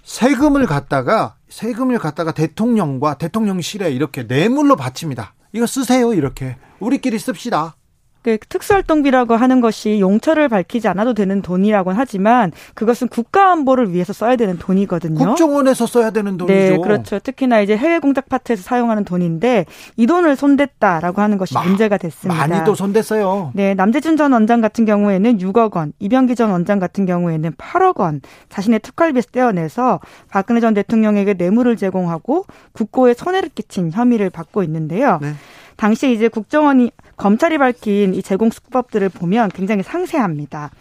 [0.04, 5.34] 세금을 갖다가 세금을 갖다가 대통령과 대통령실에 이렇게 뇌물로 바칩니다.
[5.54, 7.76] 이거 쓰세요 이렇게 우리끼리 씁시다.
[8.24, 14.38] 그 특수활동비라고 하는 것이 용처를 밝히지 않아도 되는 돈이라고는 하지만 그것은 국가 안보를 위해서 써야
[14.38, 15.20] 되는 돈이거든요.
[15.20, 16.54] 국정원에서 써야 되는 돈이죠.
[16.54, 17.20] 네, 그렇죠.
[17.20, 19.66] 특히나 이제 해외 공작 파트에서 사용하는 돈인데
[19.98, 22.48] 이 돈을 손댔다라고 하는 것이 마, 문제가 됐습니다.
[22.48, 23.52] 많이도 손댔어요.
[23.54, 28.22] 네, 남재준 전 원장 같은 경우에는 6억 원, 이병기 전 원장 같은 경우에는 8억 원
[28.48, 35.20] 자신의 특활비에서 떼어내서 박근혜 전 대통령에게 뇌물을 제공하고 국고에 손해를 끼친 혐의를 받고 있는데요.
[35.22, 35.34] 네.
[35.76, 40.72] 당시 이제 국정원이 검찰이 밝힌 이 제공 수법들을 보면 굉장히 상세합니다.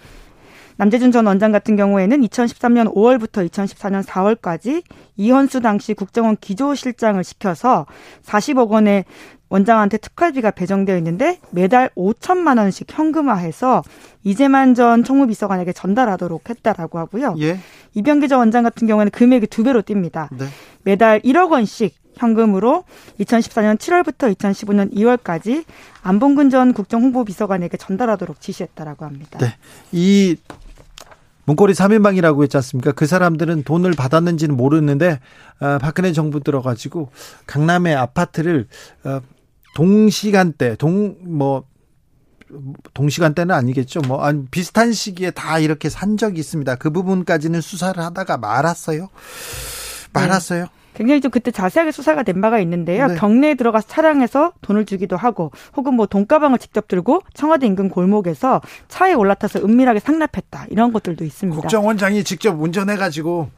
[0.77, 4.82] 남재준 전 원장 같은 경우에는 2013년 5월부터 2014년 4월까지
[5.16, 7.86] 이현수 당시 국정원 기조실장을 시켜서
[8.24, 9.05] 40억 원의
[9.48, 13.82] 원장한테 특활비가 배정되어 있는데 매달 5천만 원씩 현금화해서
[14.24, 17.35] 이재만 전 총무비서관에게 전달하도록 했다라고 하고요.
[17.40, 17.59] 예.
[17.93, 20.28] 이병기 전 원장 같은 경우에는 금액이 두 배로 뜁니다.
[20.32, 20.47] 네.
[20.85, 22.84] 매달 1억 원씩 현금으로
[23.20, 25.64] 2014년 7월부터 2015년 2월까지
[26.02, 29.39] 안봉근 전 국정홍보비서관에게 전달하도록 지시했다라고 합니다.
[29.39, 29.56] 네.
[29.93, 30.36] 이
[31.44, 32.93] 문고리 3인방이라고 했지 않습니까?
[32.93, 35.20] 그 사람들은 돈을 받았는지는 모르는데
[35.60, 37.10] 어, 박근혜 정부 들어가지고
[37.47, 38.68] 강남의 아파트를
[39.05, 39.20] 어,
[39.74, 41.64] 동시간대 동뭐
[42.94, 44.02] 동시간대는 아니겠죠.
[44.02, 46.76] 뭐 아니, 비슷한 시기에 다 이렇게 산 적이 있습니다.
[46.76, 49.09] 그 부분까지는 수사를 하다가 말았어요.
[50.12, 50.64] 말았어요.
[50.64, 50.81] 네.
[50.94, 53.06] 굉장히 좀 그때 자세하게 수사가 된 바가 있는데요.
[53.06, 53.16] 네.
[53.16, 59.14] 경내에 들어가서 차량에서 돈을 주기도 하고 혹은 뭐 돈가방을 직접 들고 청와대 인근 골목에서 차에
[59.14, 60.66] 올라타서 은밀하게 상납했다.
[60.70, 61.60] 이런 것들도 있습니다.
[61.60, 63.51] 국정원장이 직접 운전해가지고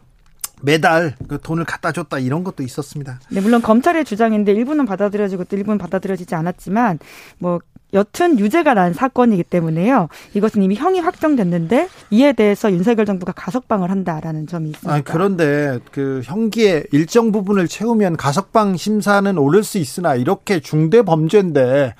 [0.62, 3.20] 매달 그 돈을 갖다 줬다 이런 것도 있었습니다.
[3.30, 6.98] 네, 물론 검찰의 주장인데 일부는 받아들여지고 또 일부는 받아들여지지 않았지만
[7.38, 7.60] 뭐
[7.94, 10.08] 여튼 유죄가 난 사건이기 때문에요.
[10.34, 14.92] 이것은 이미 형이 확정됐는데 이에 대해서 윤석열 정부가 가석방을 한다라는 점이 있습니다.
[14.92, 21.94] 아, 그런데 그 형기의 일정 부분을 채우면 가석방 심사는 오를 수 있으나 이렇게 중대 범죄인데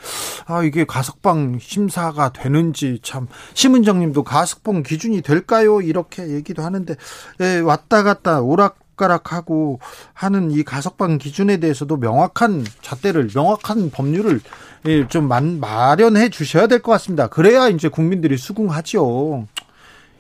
[0.47, 5.81] 아 이게 가석방 심사가 되는지 참 심은정님도 가석방 기준이 될까요?
[5.81, 6.95] 이렇게 얘기도 하는데
[7.41, 9.81] 예, 왔다 갔다 오락 가락하고
[10.13, 14.41] 하는 이 가석방 기준에 대해서도 명확한 잣대를 명확한 법률을 예,
[15.09, 17.27] 좀 마련해 주셔야 될 것 같습니다.
[17.29, 19.47] 그래야 이제 국민들이 수긍하죠.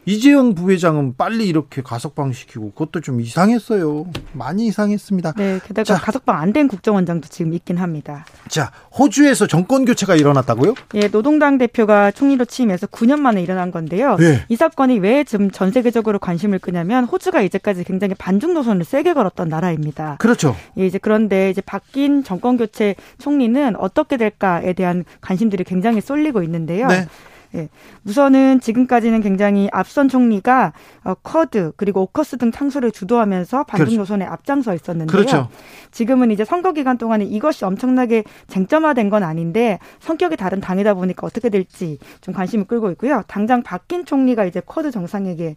[0.06, 4.06] 이재용 부회장은 빨리 이렇게 가석방 시키고 그것도 좀 이상했어요.
[4.32, 5.32] 많이 이상했습니다.
[5.36, 8.24] 네, 게다가 자, 가석방 안 된 국정원장도 지금 있긴 합니다.
[8.48, 10.74] 자, 호주에서 정권 교체가 일어났다고요?
[10.94, 14.16] 예, 노동당 대표가 총리로 취임해서 9년 만에 일어난 건데요.
[14.16, 14.44] 네.
[14.48, 19.48] 이 사건이 왜 지금 전 세계적으로 관심을 끄냐면 호주가 이제까지 굉장히 반중 노선을 세게 걸었던
[19.48, 20.16] 나라입니다.
[20.20, 20.54] 그렇죠.
[20.78, 26.86] 예, 이제 그런데 이제 바뀐 정권 교체 총리는 어떻게 될까에 대한 관심들이 굉장히 쏠리고 있는데요.
[26.86, 27.08] 네.
[27.54, 27.68] 예.
[28.04, 30.72] 우선은 지금까지는 굉장히 앞선 총리가
[31.04, 33.98] 어, 쿼드 그리고 오커스 등 창설을 주도하면서 반중 그렇죠.
[34.00, 35.16] 노선에 앞장서 있었는데요.
[35.16, 35.48] 그렇죠.
[35.90, 41.48] 지금은 이제 선거 기간 동안에 이것이 엄청나게 쟁점화된 건 아닌데 성격이 다른 당이다 보니까 어떻게
[41.48, 43.22] 될지 좀 관심을 끌고 있고요.
[43.28, 45.56] 당장 바뀐 총리가 이제 쿼드 정상회의에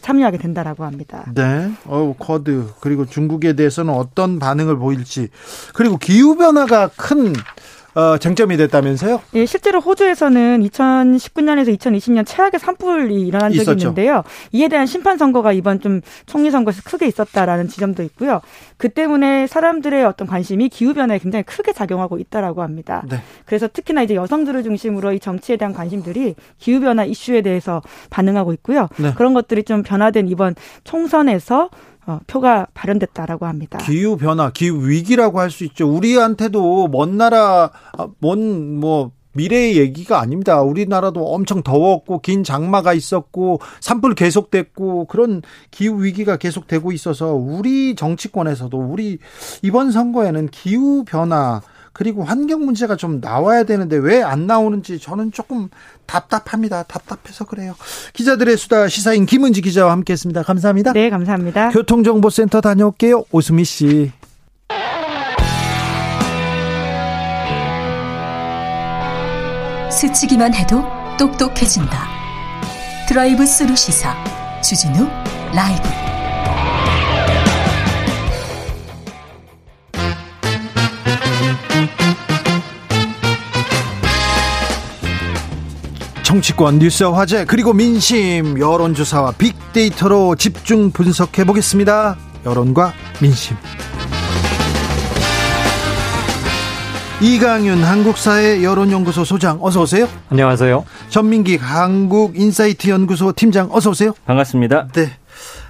[0.00, 1.24] 참여하게 된다라고 합니다.
[1.34, 1.70] 네.
[1.86, 5.28] 어, 쿼드 그리고 중국에 대해서는 어떤 반응을 보일지
[5.74, 7.32] 그리고 기후 변화가 큰
[7.94, 9.20] 어, 쟁점이 됐다면서요?
[9.34, 13.78] 예, 실제로 호주에서는 2019년에서 2020년 최악의 산불이 일어난 적이 있었죠.
[13.88, 14.22] 있는데요.
[14.52, 18.40] 이에 대한 심판 선거가 이번 좀 총리 선거에서 크게 있었다라는 지점도 있고요.
[18.78, 23.02] 그 때문에 사람들의 어떤 관심이 기후 변화에 굉장히 크게 작용하고 있다라고 합니다.
[23.08, 23.18] 네.
[23.44, 28.88] 그래서 특히나 이제 여성들을 중심으로 이 정치에 대한 관심들이 기후 변화 이슈에 대해서 반응하고 있고요.
[28.96, 29.12] 네.
[29.14, 30.54] 그런 것들이 좀 변화된 이번
[30.84, 31.68] 총선에서
[32.06, 33.78] 어, 표가 발현됐다라고 합니다.
[33.78, 35.88] 기후 변화, 기후 위기라고 할 수 있죠.
[35.88, 40.60] 우리한테도 먼 나라, 아, 먼뭐 미래의 얘기가 아닙니다.
[40.60, 48.76] 우리나라도 엄청 더웠고 긴 장마가 있었고 산불 계속됐고 그런 기후 위기가 계속되고 있어서 우리 정치권에서도
[48.78, 49.18] 우리
[49.62, 51.62] 이번 선거에는 기후 변화
[51.92, 55.68] 그리고 환경 문제가 좀 나와야 되는데 왜 안 나오는지 저는 조금
[56.06, 56.84] 답답합니다.
[56.84, 57.74] 답답해서 그래요.
[58.14, 60.42] 기자들의 수다 시사인 김은지 기자와 함께했습니다.
[60.42, 60.92] 감사합니다.
[60.92, 61.70] 네, 감사합니다.
[61.70, 63.24] 교통정보센터 다녀올게요.
[63.30, 64.12] 오수미 씨.
[69.90, 70.82] 스치기만 해도
[71.18, 72.08] 똑똑해진다.
[73.08, 74.14] 드라이브 스루 시사
[74.62, 75.06] 주진우
[75.54, 76.11] 라이브.
[86.32, 92.16] 정치권 뉴스 화제 그리고 민심 여론조사와 빅데이터로 집중 분석해 보겠습니다.
[92.46, 93.54] 여론과 민심.
[97.20, 100.08] 이강윤 한국사회 여론연구소 소장 어서 오세요.
[100.30, 100.86] 안녕하세요.
[101.10, 104.14] 전민기 한국인사이트 연구소 팀장 어서 오세요.
[104.24, 104.88] 반갑습니다.
[104.94, 105.10] 네.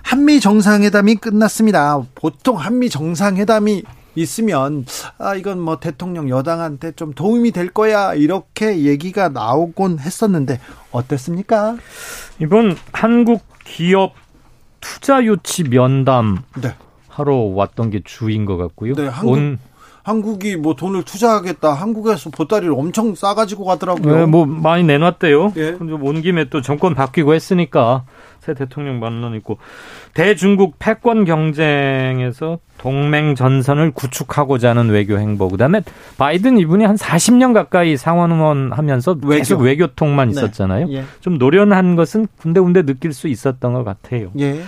[0.03, 2.01] 한미 정상회담이 끝났습니다.
[2.15, 3.83] 보통 한미 정상회담이
[4.15, 4.85] 있으면
[5.19, 10.61] 아 이건 뭐 대통령 여당한테 좀 도움이 될 거야 이렇게 얘기가 나오곤 했었는데
[10.91, 11.77] 어땠습니까?
[12.41, 14.15] 이번 한국 기업
[14.81, 16.75] 투자 유치 면담 네.
[17.09, 18.95] 하러 왔던 게 주인 것 같고요.
[18.95, 19.59] 네, 한국, 온
[20.03, 21.73] 한국이 뭐 돈을 투자하겠다.
[21.73, 24.17] 한국에서 보따리를 엄청 싸가지고 가더라고요.
[24.17, 25.53] 네, 뭐 많이 내놨대요.
[25.57, 25.77] 예.
[25.81, 28.05] 온 김에 또 정권 바뀌고 했으니까
[28.41, 29.59] 새 대통령 만난 있고
[30.15, 35.49] 대중국 패권 경쟁에서 동맹 전선을 구축하고자 하는 외교 행보.
[35.49, 35.83] 그다음에
[36.19, 39.37] 바이든 이분이 한 40년 가까이 상원 의원 하면서 외교.
[39.37, 40.33] 계속 외교통만 네.
[40.33, 40.87] 있었잖아요.
[40.89, 40.95] 네.
[40.95, 41.05] 예.
[41.21, 44.33] 좀 노련한 것은 군데군데 느낄 수 있었던 것 같아요.
[44.41, 44.61] 예.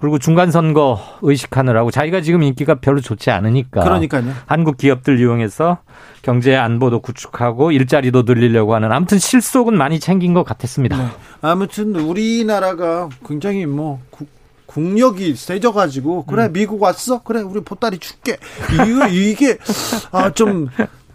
[0.00, 4.32] 그리고 중간 선거 의식하느라고 자기가 지금 인기가 별로 좋지 않으니까 그러니까요.
[4.46, 5.78] 한국 기업들 이용해서
[6.22, 10.96] 경제 안보도 구축하고 일자리도 늘리려고 하는 아무튼 실속은 많이 챙긴 것 같았습니다.
[10.96, 11.04] 네.
[11.42, 14.28] 아무튼 우리나라가 굉장히 뭐 국,
[14.66, 16.52] 국력이 세져가지고 그래 음.
[16.52, 18.36] 미국 왔어 그래 우리 보따리 줄게
[18.74, 19.58] 이거 이게
[20.12, 20.68] 아 좀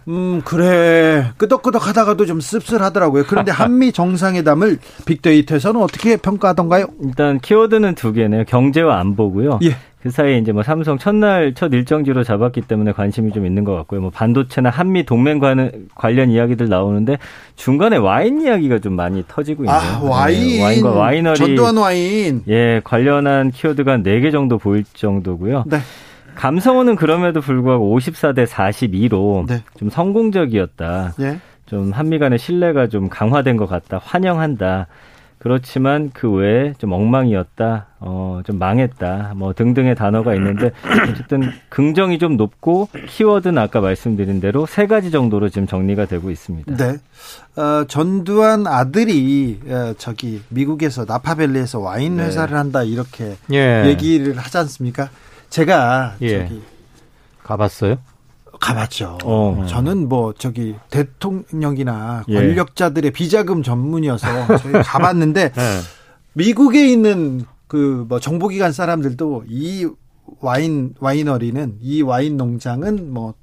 [0.08, 1.32] 음, 그래.
[1.38, 3.24] 끄덕끄덕 하다가도 좀 씁쓸하더라고요.
[3.28, 6.88] 그런데 한미 정상회담을 빅데이터에서는 어떻게 평가하던가요?
[7.04, 8.44] 일단 키워드는 두 개네요.
[8.46, 9.60] 경제와 안보고요.
[9.64, 9.76] 예.
[10.02, 14.02] 그 사이에 이제 뭐 삼성 첫날 첫 일정지로 잡았기 때문에 관심이 좀 있는 것 같고요.
[14.02, 15.40] 뭐 반도체나 한미 동맹
[15.96, 17.18] 관련 이야기들 나오는데
[17.56, 19.78] 중간에 와인 이야기가 좀 많이 터지고 있네요.
[19.78, 20.58] 아, 와인.
[20.58, 21.38] 네, 와인과 와이너리.
[21.38, 22.44] 전두환 와인.
[22.50, 25.64] 예, 관련한 키워드가 4개 정도 보일 정도고요.
[25.68, 25.78] 네.
[26.36, 29.64] 감성어는 그럼에도 불구하고 54대 42로 네.
[29.78, 31.14] 좀 성공적이었다.
[31.18, 31.40] 네.
[31.66, 34.00] 좀 한미 간의 신뢰가 좀 강화된 것 같다.
[34.04, 34.88] 환영한다.
[35.44, 40.72] 그렇지만 그 외에 좀 엉망이었다, 어, 좀 망했다, 뭐 등등의 단어가 있는데
[41.12, 46.78] 어쨌든 긍정이 좀 높고 키워드는 아까 말씀드린 대로 세 가지 정도로 지금 정리가 되고 있습니다.
[46.78, 46.98] 네.
[47.62, 52.28] 어, 전두환 아들이 어, 저기 미국에서 나파밸리에서 와인 네.
[52.28, 53.84] 회사를 한다 이렇게 예.
[53.86, 55.10] 얘기를 하지 않습니까?
[55.54, 56.48] 제가 예.
[56.48, 56.62] 저기
[57.44, 57.98] 가봤어요?
[58.60, 59.20] 가봤죠.
[59.24, 59.66] 어.
[59.70, 62.34] 저는 뭐 저기 대통령이나 예.
[62.34, 65.80] 권력자들의 비자금 전문이어서 저희 가봤는데 네.
[66.34, 69.88] 미국에 있는 그 뭐 정보기관 사람들도 이
[70.40, 73.36] 와인 와이너리는 이 와인 농장은 뭐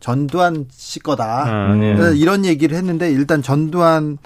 [0.00, 2.16] 전두환 씨 거다 아, 네.
[2.16, 4.18] 이런 얘기를 했는데 일단 전두환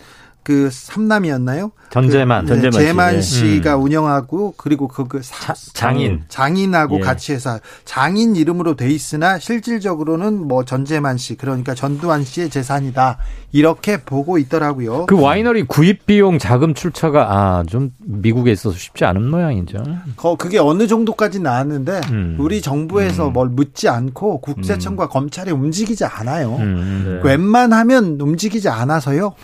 [0.48, 1.72] 그 삼남이었나요?
[1.90, 3.82] 전재만, 그, 네, 재만 씨 가 음.
[3.82, 7.00] 운영하고 그리고 그, 그 사, 장인 장인하고 예.
[7.00, 13.18] 같이 해서 장인 이름으로 돼 있으나 실질적으로는 뭐 전재만 씨 그러니까 전두환 씨의 재산이다
[13.52, 15.04] 이렇게 보고 있더라고요.
[15.04, 19.78] 그 와이너리 구입 비용 자금 출처가 아 좀 미국에 있어서 쉽지 않은 모양이죠.
[20.16, 22.36] 거 그게 어느 정도까지 나왔는데 음.
[22.38, 23.32] 우리 정부에서 음.
[23.34, 25.08] 뭘 묻지 않고 국세청과 음.
[25.10, 26.56] 검찰이 움직이지 않아요.
[26.56, 27.28] 음, 네.
[27.28, 29.34] 웬만하면 움직이지 않아서요.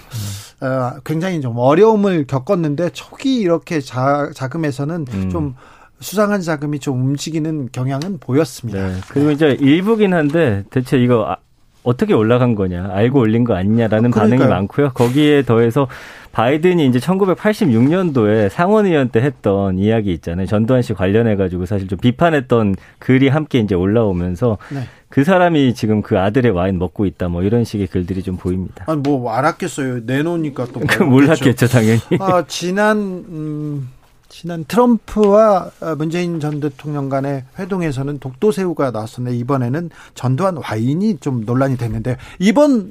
[0.60, 5.30] 어, 굉장히 좀 어려움을 겪었는데 초기 이렇게 자, 자금에서는 음.
[5.30, 5.54] 좀
[6.00, 8.88] 수상한 자금이 좀 움직이는 경향은 보였습니다.
[8.88, 8.94] 네.
[9.08, 11.36] 그리고 이제 일부긴 한데 대체 이거 아,
[11.84, 14.90] 어떻게 올라간 거냐, 알고 올린 거 아니냐라는 어, 반응이 많고요.
[14.94, 15.86] 거기에 더해서
[16.32, 20.46] 바이든이 이제 1986년도에 상원의원 때 했던 이야기 있잖아요.
[20.46, 24.80] 전두환 씨 관련해가지고 사실 좀 비판했던 글이 함께 이제 올라오면서 네.
[25.08, 28.84] 그 사람이 지금 그 아들의 와인 먹고 있다 뭐 이런 식의 글들이 좀 보입니다.
[28.88, 30.00] 아니 뭐 알았겠어요.
[30.06, 32.00] 내놓으니까 또 몰랐겠죠 당연히.
[32.18, 33.88] 아 지난 음,
[34.36, 42.16] 지난 트럼프와 문재인 전 대통령 간의 회동에서는 독도새우가 나왔었는데 이번에는 전두환 와인이 좀 논란이 됐는데
[42.40, 42.90] 이번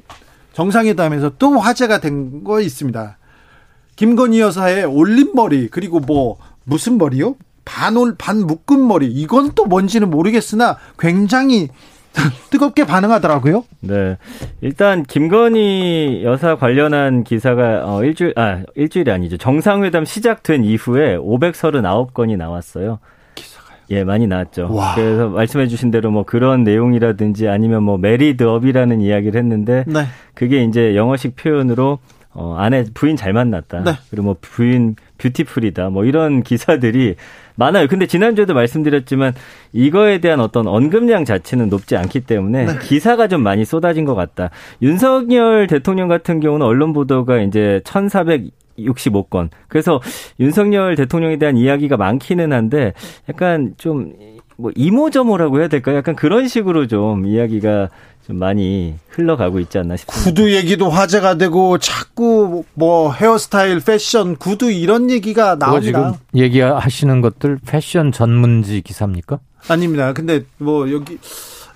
[0.54, 3.18] 정상회담에서 또 화제가 된 거 있습니다.
[3.96, 7.36] 김건희 여사의 올림머리 그리고 뭐 무슨 머리요?
[7.66, 11.68] 반올 반 묶은 머리 이건 또 뭔지는 모르겠으나 굉장히
[12.50, 13.64] 뜨겁게 반응하더라고요.
[13.80, 14.16] 네.
[14.60, 19.36] 일단 김건희 여사 관련한 기사가 어 일주일 아 일주일이 아니죠.
[19.36, 22.98] 정상회담 시작된 이후에 539건이 나왔어요.
[23.34, 23.78] 기사가요.
[23.90, 24.72] 예, 많이 나왔죠.
[24.72, 24.94] 와.
[24.94, 30.04] 그래서 말씀해 주신 대로 뭐 그런 내용이라든지 아니면 뭐 메리드업이라는 이야기를 했는데 네.
[30.34, 31.98] 그게 이제 영어식 표현으로
[32.34, 33.84] 어, 아내 부인 잘 만났다.
[33.84, 33.92] 네.
[34.10, 35.90] 그리고 뭐 부인 뷰티풀이다.
[35.90, 37.14] 뭐 이런 기사들이
[37.56, 37.86] 많아요.
[37.86, 39.34] 근데 지난주에도 말씀드렸지만
[39.72, 42.78] 이거에 대한 어떤 언급량 자체는 높지 않기 때문에 네.
[42.82, 44.50] 기사가 좀 많이 쏟아진 것 같다.
[44.82, 49.50] 윤석열 대통령 같은 경우는 언론 보도가 이제 1,400 65건.
[49.68, 50.00] 그래서
[50.40, 52.92] 윤석열 대통령에 대한 이야기가 많기는 한데
[53.28, 54.12] 약간 좀
[54.56, 55.96] 뭐 이모저모라고 해야 될까요?
[55.96, 57.88] 약간 그런 식으로 좀 이야기가
[58.26, 60.30] 좀 많이 흘러가고 있지 않나 싶습니다.
[60.30, 65.84] 구두 얘기도 화제가 되고 자꾸 뭐 헤어스타일, 패션, 구두 이런 얘기가 나옵니다.
[65.84, 69.40] 지금 얘기하시는 것들 패션 전문지 기사입니까?
[69.68, 70.12] 아닙니다.
[70.12, 71.18] 근데 뭐 여기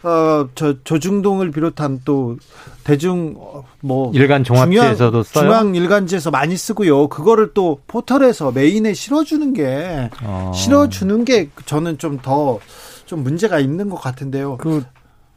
[0.03, 2.37] 어저 조중동을 비롯한 또
[2.85, 3.37] 대중
[3.81, 5.45] 뭐 일간 종합지에서도 써요.
[5.45, 7.09] 중앙 일간지에서 많이 쓰고요.
[7.09, 10.53] 그거를 또 포털에서 메인에 실어주는 게 어.
[10.55, 12.61] 실어주는 게 저는 좀 더좀
[13.07, 14.59] 좀 문제가 있는 것 같은데요.
[14.59, 14.85] 그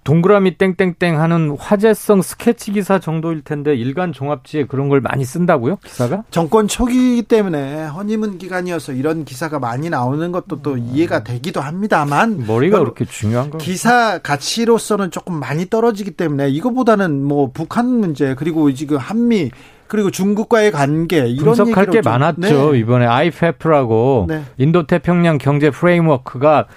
[0.03, 5.77] 동그라미 땡땡땡 하는 화제성 스케치 기사 정도일 텐데 일간 종합지에 그런 걸 많이 쓴다고요?
[5.83, 6.23] 기사가?
[6.31, 12.79] 정권 초기이기 때문에 허니문 기간이어서 이런 기사가 많이 나오는 것도 또 이해가 되기도 합니다만 머리가
[12.79, 18.97] 그렇게 중요한 거 기사 가치로서는 조금 많이 떨어지기 때문에 이거보다는 뭐 북한 문제 그리고 지금
[18.97, 19.51] 한미
[19.91, 22.71] 그리고 중국과의 관계 이런 분석할 게 많았죠.
[22.71, 22.79] 네.
[22.79, 24.43] 이번에 IFF라고 네.
[24.57, 26.67] 인도 태평양 경제 프레임워크가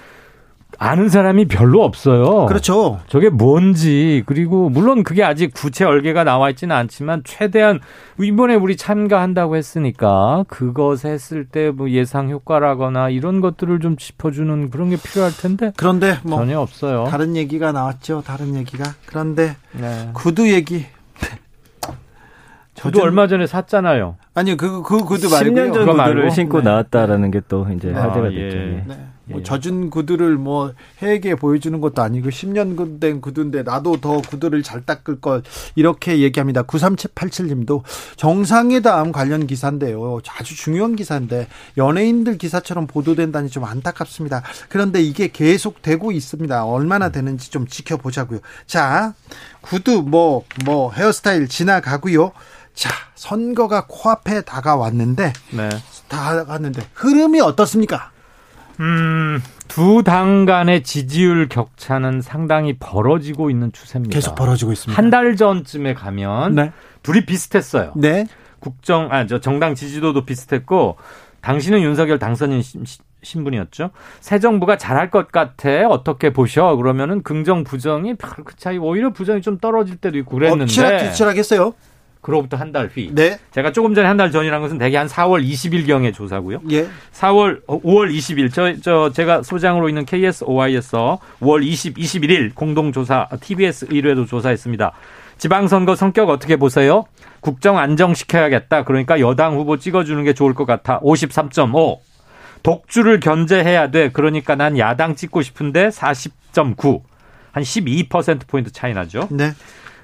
[0.78, 2.46] 아는 사람이 별로 없어요.
[2.46, 3.00] 그렇죠.
[3.06, 7.80] 저게 뭔지 그리고 물론 그게 아직 구체 얼개가 나와 있지는 않지만 최대한
[8.20, 14.90] 이번에 우리 참가한다고 했으니까 그것 했을 때 뭐 예상 효과라거나 이런 것들을 좀 짚어주는 그런
[14.90, 15.72] 게 필요할 텐데.
[15.76, 17.04] 그런데 뭐 전혀 없어요.
[17.08, 18.22] 다른 얘기가 나왔죠.
[18.24, 18.84] 다른 얘기가.
[19.06, 20.10] 그런데 네.
[20.12, 20.86] 구두 얘기.
[22.74, 24.16] 저도 얼마 전에 샀잖아요.
[24.34, 25.52] 아니요, 그, 그 구두 말고요.
[25.52, 26.64] 10년 전 구두를 신고 네.
[26.64, 28.38] 나왔다라는 게 또 이제 아, 화제가 예.
[28.38, 28.56] 됐죠.
[28.56, 28.84] 예.
[28.88, 28.98] 네.
[29.26, 29.42] 뭐 예.
[29.42, 35.20] 젖은 구두를 뭐 해에게 보여주는 것도 아니고 10년 된 구두인데 나도 더 구두를 잘 닦을
[35.20, 35.42] 걸
[35.74, 36.64] 이렇게 얘기합니다.
[36.64, 37.82] 93787님도
[38.16, 40.20] 정상회담 관련 기사인데요.
[40.38, 44.42] 아주 중요한 기사인데 연예인들 기사처럼 보도된다니 좀 안타깝습니다.
[44.68, 46.64] 그런데 이게 계속 되고 있습니다.
[46.64, 48.40] 얼마나 되는지 좀 지켜보자고요.
[48.66, 49.14] 자,
[49.60, 52.32] 구두 뭐뭐 뭐 헤어스타일 지나가고요.
[52.74, 55.68] 자, 선거가 코앞에 다가왔는데 네.
[56.08, 58.13] 다가왔는데 흐름이 어떻습니까?
[58.80, 64.14] 음, 두 당 간의 지지율 격차는 상당히 벌어지고 있는 추세입니다.
[64.14, 65.00] 계속 벌어지고 있습니다.
[65.00, 66.72] 한 달 전쯤에 가면 네.
[67.02, 67.92] 둘이 비슷했어요.
[67.96, 68.26] 네.
[68.60, 70.96] 국정 아 저 정당 지지도도 비슷했고
[71.40, 72.62] 당신은 윤석열 당선인
[73.22, 73.90] 신분이었죠.
[74.20, 75.88] 새 정부가 잘할 것 같아.
[75.88, 76.74] 어떻게 보셔?
[76.76, 80.64] 그러면은 긍정 부정이 별 그 차이 오히려 부정이 좀 떨어질 때도 있고 그랬는데.
[80.64, 81.74] 엎치락 뒤치락했어요.
[82.24, 83.10] 그로부터 한 달 뒤.
[83.14, 83.38] 네.
[83.52, 86.60] 제가 조금 전에 한 달 전이라는 것은 대개 한 4월 20일 경의 조사고요.
[86.70, 86.88] 예.
[87.12, 93.88] 4월 5월 20일 저, 저 제가 소장으로 있는 KSOI에서 5월 20, 21일 공동 조사 TBS
[93.90, 94.92] 의뢰도 조사했습니다.
[95.38, 97.04] 지방선거 성격 어떻게 보세요?
[97.40, 98.84] 국정 안정시켜야겠다.
[98.84, 101.00] 그러니까 여당 후보 찍어주는 게 좋을 것 같아.
[101.00, 101.98] 53.5.
[102.62, 104.08] 독주를 견제해야 돼.
[104.10, 107.02] 그러니까 난 야당 찍고 싶은데 40.9.
[107.52, 109.28] 한 12%포인트 차이 나죠.
[109.30, 109.50] 네.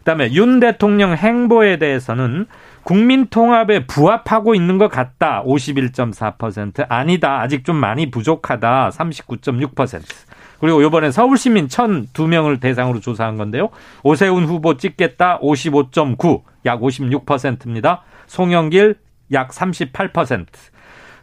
[0.00, 2.46] 그다음에 윤 대통령 행보에 대해서는
[2.82, 5.42] 국민 통합에 부합하고 있는 것 같다.
[5.44, 6.86] 51.4%.
[6.88, 7.40] 아니다.
[7.40, 8.90] 아직 좀 많이 부족하다.
[8.90, 10.02] 39.6%.
[10.60, 13.70] 그리고 이번에 서울시민 1,002명을 대상으로 조사한 건데요.
[14.02, 15.38] 오세훈 후보 찍겠다.
[15.40, 16.42] 55.9.
[16.66, 18.02] 약 56%입니다.
[18.26, 18.96] 송영길
[19.32, 20.46] 약 38%.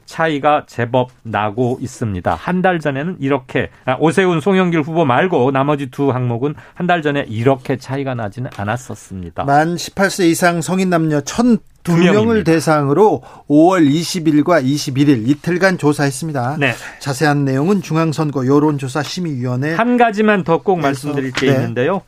[0.08, 2.34] 차이가 제법 나고 있습니다.
[2.34, 7.26] 한 달 전에는 이렇게 아, 오세훈, 송영길 후보 말고 나머지 두 항목은 한 달 전에
[7.28, 9.44] 이렇게 차이가 나지는 않았었습니다.
[9.44, 16.58] 만 18세 이상 성인 남녀 1,002명을 대상으로 5월 20일과 21일 이틀간 조사했습니다.
[16.60, 16.74] 네.
[17.00, 21.54] 자세한 내용은 중앙선거 여론조사 심의위원회 한 가지만 더 꼭 말씀드릴 게 네.
[21.54, 22.02] 있는데요.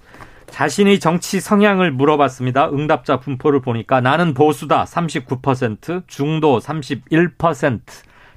[0.51, 2.69] 자신의 정치 성향을 물어봤습니다.
[2.69, 7.79] 응답자 분포를 보니까 나는 보수다 39%, 중도 31%,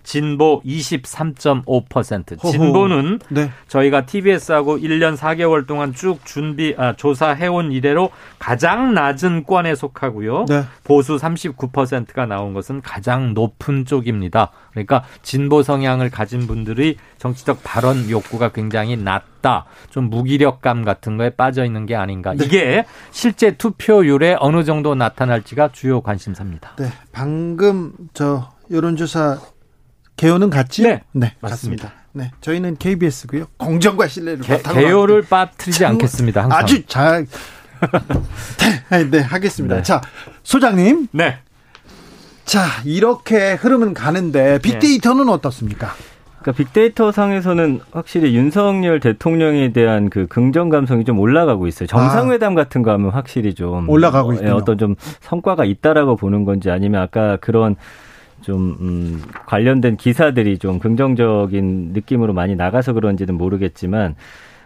[0.02, 2.40] 진보 23.5%.
[2.40, 3.50] 진보는 네.
[3.68, 10.46] 저희가 TBS하고 1년 4개월 동안 쭉 준비 아, 조사해온 이래로 가장 낮은 권에 속하고요.
[10.48, 10.64] 네.
[10.84, 14.50] 보수 39%가 나온 것은 가장 높은 쪽입니다.
[14.72, 19.66] 그러니까 진보 성향을 가진 분들이 정치적 발언 욕구가 굉장히 낮다.
[19.90, 22.34] 좀 무기력감 같은 거에 빠져 있는 게 아닌가.
[22.34, 22.44] 네.
[22.44, 26.76] 이게 실제 투표율에 어느 정도 나타날지가 주요 관심사입니다.
[26.76, 26.86] 네.
[27.12, 29.38] 방금 저 여론조사
[30.16, 30.88] 개요는 같지요?
[30.88, 31.92] 네, 네 맞습니다.
[32.12, 33.46] 네, 저희는 KBS고요.
[33.56, 36.42] 공정과 신뢰를 개, 개요를 빠뜨리지 않겠습니다.
[36.42, 36.58] 항상.
[36.58, 37.26] 아주 잘.
[38.90, 39.76] 네, 네, 하겠습니다.
[39.76, 39.82] 네.
[39.82, 40.00] 자,
[40.42, 41.08] 소장님.
[41.12, 41.38] 네.
[42.44, 45.32] 자, 이렇게 흐름은 가는데 빅데이터는 네.
[45.32, 45.94] 어떻습니까?
[46.42, 51.86] 그러니까 빅데이터 상에서는 확실히 윤석열 대통령에 대한 그 긍정 감성이 좀 올라가고 있어요.
[51.86, 52.56] 정상회담 아.
[52.56, 54.56] 같은 거 하면 확실히 좀 올라가고 있어요.
[54.56, 57.76] 어떤 좀 성과가 있다라고 보는 건지 아니면 아까 그런
[58.42, 64.14] 좀 음, 관련된 기사들이 좀 긍정적인 느낌으로 많이 나가서 그런지는 모르겠지만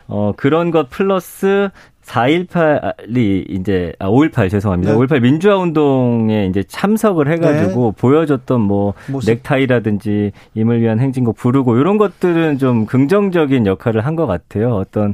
[0.09, 1.69] 어 그런 것 플러스
[2.05, 4.93] 4.18이 이제 아 5.18 죄송합니다.
[4.93, 4.99] 네.
[4.99, 8.01] 5.18 민주화 운동에 이제 참석을 해가지고 네.
[8.01, 9.31] 보여줬던 뭐 모습.
[9.31, 14.75] 넥타이라든지 임을 위한 행진곡 부르고 이런 것들은 좀 긍정적인 역할을 한 것 같아요.
[14.77, 15.13] 어떤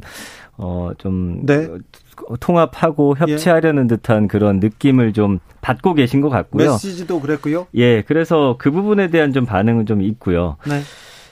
[0.57, 1.67] 어 좀 네.
[2.39, 3.87] 통합하고 협치하려는 예.
[3.87, 6.71] 듯한 그런 느낌을 좀 받고 계신 것 같고요.
[6.71, 7.67] 메시지도 그랬고요.
[7.75, 10.57] 예, 그래서 그 부분에 대한 좀 반응은 좀 있고요.
[10.67, 10.81] 네.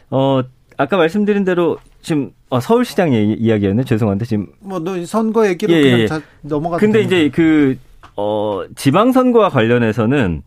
[0.10, 0.42] 어,
[0.78, 3.84] 아까 말씀드린 대로 지금 어, 서울시장 이야기였네.
[3.84, 6.08] 죄송한데 지금 뭐너 선거 얘기로 예, 그냥 예.
[6.42, 6.78] 넘어가.
[6.78, 7.78] 근데 이제 그
[8.16, 10.42] 어, 지방선거와 관련해서는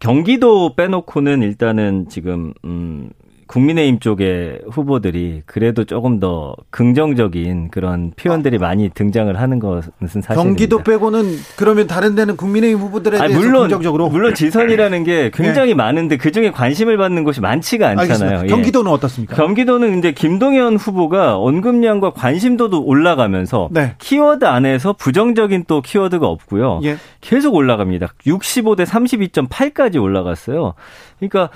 [0.00, 3.10] 경기도 빼놓고는 일단은 지금 음
[3.48, 8.60] 국민의힘 쪽의 후보들이 그래도 조금 더 긍정적인 그런 표현들이 아.
[8.60, 10.34] 많이 등장을 하는 것은 사실입니다.
[10.34, 11.24] 경기도 빼고는
[11.56, 15.74] 그러면 다른 데는 국민의힘 후보들에 대해서 물론, 긍정적으로 물론 지선이라는 게 굉장히 네.
[15.74, 18.42] 많은데 그 중에 관심을 받는 곳이 많지가 않잖아요.
[18.44, 18.46] 예.
[18.46, 19.34] 경기도는 어떻습니까?
[19.34, 23.94] 경기도는 이제 김동연 후보가 언급량과 관심도도 올라가면서 네.
[23.98, 26.80] 키워드 안에서 부정적인 또 키워드가 없고요.
[26.84, 26.98] 예.
[27.22, 28.08] 계속 올라갑니다.
[28.26, 30.74] 65대 32.8까지 올라갔어요.
[31.18, 31.48] 그러니까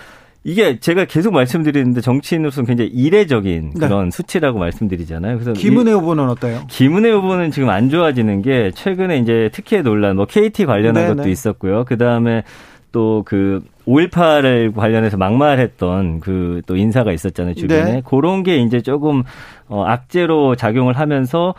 [0.44, 3.86] 이게 제가 계속 말씀드리는데 정치인으로서는 굉장히 이례적인 네.
[3.86, 4.10] 그런 네.
[4.10, 5.38] 수치라고 말씀드리잖아요.
[5.38, 6.62] 그래서 김은혜 후보는 어때요?
[6.68, 11.24] 김은혜 후보는 지금 안 좋아지는 게 최근에 이제 특혜 논란, 뭐 KT 관련한 네, 것도
[11.24, 11.30] 네.
[11.30, 11.84] 있었고요.
[11.84, 12.42] 그 다음에
[12.90, 18.02] 또그 5.18을 관련해서 막말했던 그 또 인사가 있었잖아요 주변에 네.
[18.04, 19.22] 그런 게 이제 조금
[19.68, 21.54] 어 악재로 작용을 하면서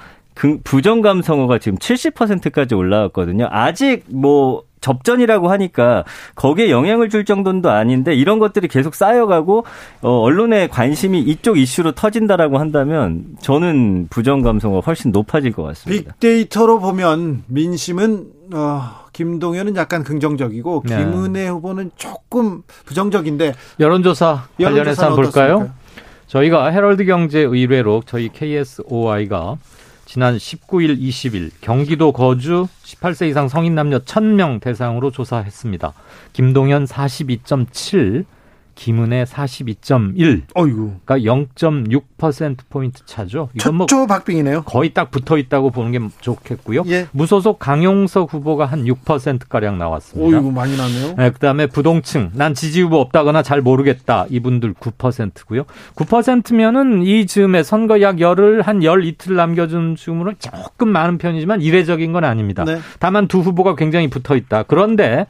[0.64, 3.47] 부정 감성어가 지금 70%까지 올라왔거든요.
[3.51, 6.03] 아직 뭐 접전이라고 하니까
[6.35, 9.65] 거기에 영향을 줄 정도는 아닌데 이런 것들이 계속 쌓여가고
[10.01, 16.14] 어, 언론의 관심이 이쪽 이슈로 터진다라고 한다면 저는 부정 감성어가 훨씬 높아질 것 같습니다.
[16.14, 18.81] 빅데이터로 보면 민심은 어,
[19.14, 20.97] 김동연은 약간 긍정적이고 네.
[20.97, 25.72] 김은혜 후보는 조금 부정적인데 여론조사 관련해서 한번 볼까요?
[26.27, 29.57] 저희가 헤럴드 경제 의뢰로 저희 KSOI가
[30.14, 35.91] 지난 19일, 20일 경기도 거주 18세 이상 성인 남녀 1000명 대상으로 조사했습니다.
[36.34, 38.23] 김동현 42.7,
[38.76, 40.44] 김은혜 42.1.
[40.54, 40.94] 어이구.
[41.06, 43.50] 그러니까 0.6% 포인트 차죠.
[43.56, 44.64] 이건 뭐 박빙이네요.
[44.64, 46.84] 거의 딱 붙어 있다고 보는 게 좋겠고요.
[46.88, 47.08] 예.
[47.12, 50.38] 무소속 강용석 후보가 한 6% 가량 나왔습니다.
[50.38, 51.16] 어이구 많이 나네요.
[51.18, 54.26] 네, 그다음에 부동층 난 지지 후보 없다거나 잘 모르겠다.
[54.30, 55.64] 이분들 9%고요.
[55.95, 61.62] 9%면은 이 즈음에 선거 약 열흘 한 열 이틀 남겨 준 즈음으로 조금 많은 편이지만
[61.62, 62.66] 이례적인 건 아닙니다.
[62.66, 62.80] 네.
[63.00, 64.64] 다만 두 후보가 굉장히 붙어 있다.
[64.64, 65.26] 그런데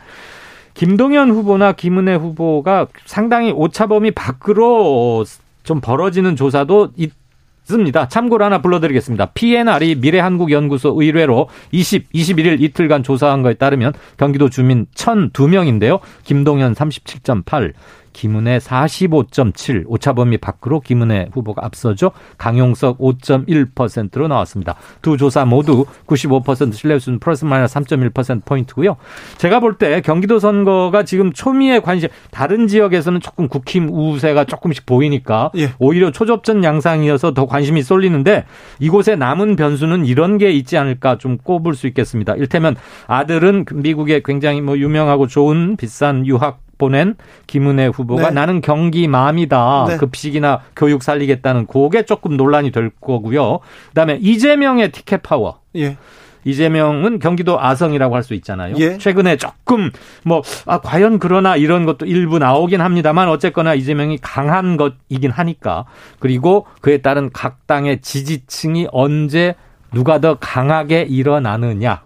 [0.74, 5.26] 김동연 후보나 김은혜 후보가 상당히 오차범위 밖으로
[5.64, 8.08] 좀 벌어지는 조사도 있습니다.
[8.08, 9.28] 참고로 하나 불러드리겠습니다.
[9.28, 16.00] PNR이 미래한국연구소 의뢰로 20, 21일 이틀간 조사한 거에 따르면 경기도 주민 1,002명인데요.
[16.24, 17.74] 김동연 37.8,
[18.14, 22.12] 김은혜 45.7 오차범위 밖으로 김은혜 후보가 앞서죠.
[22.38, 24.76] 강용석 5.1%로 나왔습니다.
[25.02, 28.96] 두 조사 모두 95% 신뢰 수준 플러스 마이너스 3.1% 포인트고요.
[29.38, 35.50] 제가 볼 때 경기도 선거가 지금 초미의 관심 다른 지역에서는 조금 국힘 우세가 조금씩 보이니까
[35.58, 35.72] 예.
[35.80, 38.46] 오히려 초접전 양상이어서 더 관심이 쏠리는데
[38.80, 42.36] 이곳에 남은 변수는 이런 게 있지 않을까 좀 꼽을 수 있겠습니다.
[42.36, 42.76] 일테면
[43.08, 47.16] 아들은 미국에 굉장히 뭐 유명하고 좋은 비싼 유학 보낸
[47.48, 48.32] 김은혜 후보가 네.
[48.32, 49.86] 나는 경기 맘이다.
[49.90, 49.98] 네.
[49.98, 53.60] 급식이나 교육 살리겠다는 그게 조금 논란이 될 거고요.
[53.90, 55.60] 그다음에 이재명의 티켓 파워.
[55.76, 55.98] 예.
[56.46, 58.76] 이재명은 경기도 아성이라고 할 수 있잖아요.
[58.78, 58.98] 예.
[58.98, 59.92] 최근에 조금
[60.24, 65.86] 뭐 아, 과연 그러나 이런 것도 일부 나오긴 합니다만 어쨌거나 이재명이 강한 것이긴 하니까
[66.20, 69.56] 그리고 그에 따른 각 당의 지지층이 언제
[69.94, 72.02] 누가 더 강하게 일어나느냐.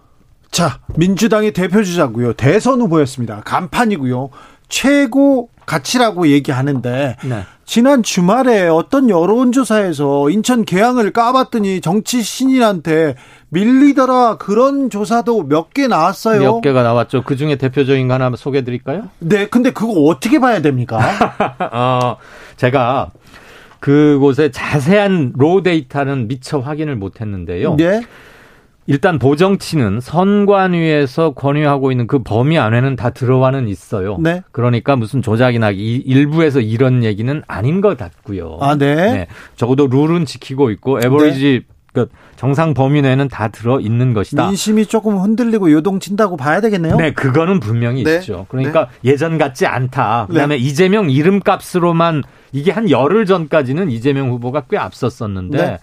[0.51, 2.33] 자, 민주당의 대표 주자고요.
[2.33, 3.41] 대선 후보였습니다.
[3.45, 4.29] 간판이고요.
[4.69, 7.43] 최고 가치라고 얘기하는데 네.
[7.65, 13.15] 지난 주말에 어떤 여론조사에서 인천 계양을 까봤더니 정치 신인한테
[13.49, 16.41] 밀리더라 그런 조사도 몇 개 나왔어요.
[16.41, 17.23] 몇 개가 나왔죠.
[17.23, 19.09] 그 중에 대표적인 거 하나 소개해 드릴까요?
[19.19, 20.97] 네, 근데 그거 어떻게 봐야 됩니까?
[21.73, 22.15] 어,
[22.55, 23.11] 제가
[23.79, 27.75] 그곳에 자세한 로 데이터는 미처 확인을 못 했는데요.
[27.75, 28.01] 네.
[28.87, 34.17] 일단 보정치는 선관위에서 권유하고 있는 그 범위 안에는 다 들어와는 있어요.
[34.19, 34.41] 네.
[34.51, 38.57] 그러니까 무슨 조작이나 일부에서 이런 얘기는 아닌 것 같고요.
[38.61, 38.95] 아, 네.
[38.95, 39.27] 네.
[39.55, 41.77] 적어도 룰은 지키고 있고 에버리지 네.
[41.93, 44.47] 그 정상 범위 내는 다 들어 있는 것이다.
[44.47, 46.95] 민심이 조금 흔들리고 요동친다고 봐야 되겠네요.
[46.95, 48.17] 네, 그거는 분명히 네.
[48.17, 48.45] 있죠.
[48.49, 49.11] 그러니까 네.
[49.11, 50.27] 예전 같지 않다.
[50.29, 50.61] 그다음에 네.
[50.61, 55.77] 이재명 이름값으로만 이게 한 열흘 전까지는 이재명 후보가 꽤 앞섰었는데 네.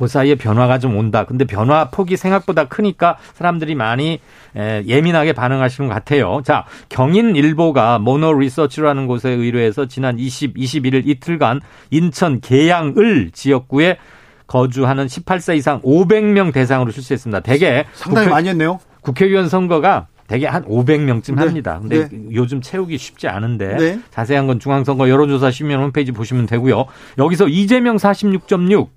[0.00, 1.24] 그 사이에 변화가 좀 온다.
[1.24, 4.18] 근데 변화 폭이 생각보다 크니까 사람들이 많이
[4.56, 6.40] 예민하게 반응하시는 것 같아요.
[6.42, 11.60] 자, 경인일보가 모노 리서치라는 곳에 의뢰해서 지난 20, 21일 이틀간
[11.90, 13.98] 인천 계양을 지역구에
[14.46, 17.40] 거주하는 18세 이상 500명 대상으로 출시했습니다.
[17.40, 18.80] 대개 상당히 국회, 많이 했네요.
[19.02, 21.42] 국회의원 선거가 대개 한 500명쯤 네.
[21.42, 21.78] 합니다.
[21.80, 22.20] 근데 네.
[22.32, 24.00] 요즘 채우기 쉽지 않은데 네.
[24.10, 26.86] 자세한 건 중앙선거 여론조사 시면 홈페이지 보시면 되고요.
[27.18, 28.88] 여기서 이재명 46.6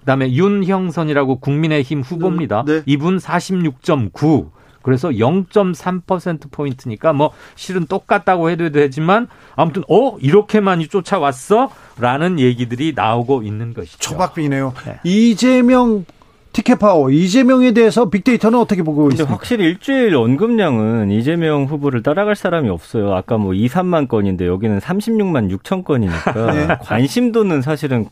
[0.00, 2.64] 그다음에 윤형선이라고 국민의힘 후보입니다.
[2.66, 2.82] 네.
[2.86, 4.50] 이분 46.9
[4.82, 13.42] 그래서 0.3% 포인트니까 뭐 실은 똑같다고 해도 되지만 아무튼 어 이렇게 많이 쫓아왔어라는 얘기들이 나오고
[13.42, 13.98] 있는 것이죠.
[13.98, 14.72] 초박빙이네요.
[14.86, 15.00] 네.
[15.04, 16.04] 이재명
[16.52, 19.34] 티켓 파워 이재명에 대해서 빅데이터는 어떻게 보고 있습니까?
[19.34, 23.14] 확실히 일주일 언급량은 이재명 후보를 따라갈 사람이 없어요.
[23.14, 26.78] 아까 뭐 2, 3만 건인데 여기는 36만 6천 건이니까 네.
[26.80, 28.06] 관심도는 사실은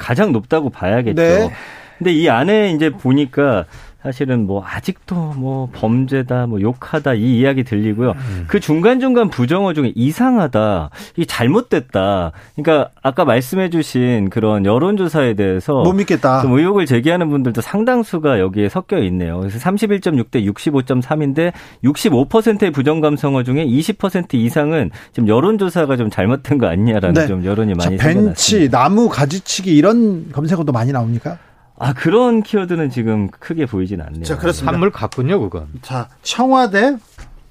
[0.00, 1.22] 가장 높다고 봐야겠죠.
[1.22, 1.50] 네.
[1.98, 3.66] 근데 이 안에 이제 보니까
[4.02, 8.12] 사실은 뭐 아직도 뭐 범죄다, 뭐 욕하다 이 이야기 들리고요.
[8.12, 8.44] 음.
[8.48, 12.32] 그 중간중간 부정어 중에 이상하다, 이 잘못됐다.
[12.56, 16.40] 그러니까 아까 말씀해 주신 그런 여론조사에 대해서 못 믿겠다.
[16.40, 19.38] 좀 의혹을 제기하는 분들도 상당수가 여기에 섞여 있네요.
[19.40, 21.52] 그래서 31.6 대 65.3인데
[21.84, 27.26] 65%의 부정 감성어 중에 20% 이상은 지금 여론조사가 좀 잘못된 거 아니냐라는 네.
[27.26, 31.38] 좀 여론이 많이 자, 벤치, 나무 가지치기 이런 검색어도 많이 나옵니까?
[31.80, 34.24] 아 그런 키워드는 지금 크게 보이진 않네요.
[34.24, 34.70] 자 그렇습니다.
[34.70, 35.68] 산물 같군요, 그건.
[35.80, 36.98] 자 청와대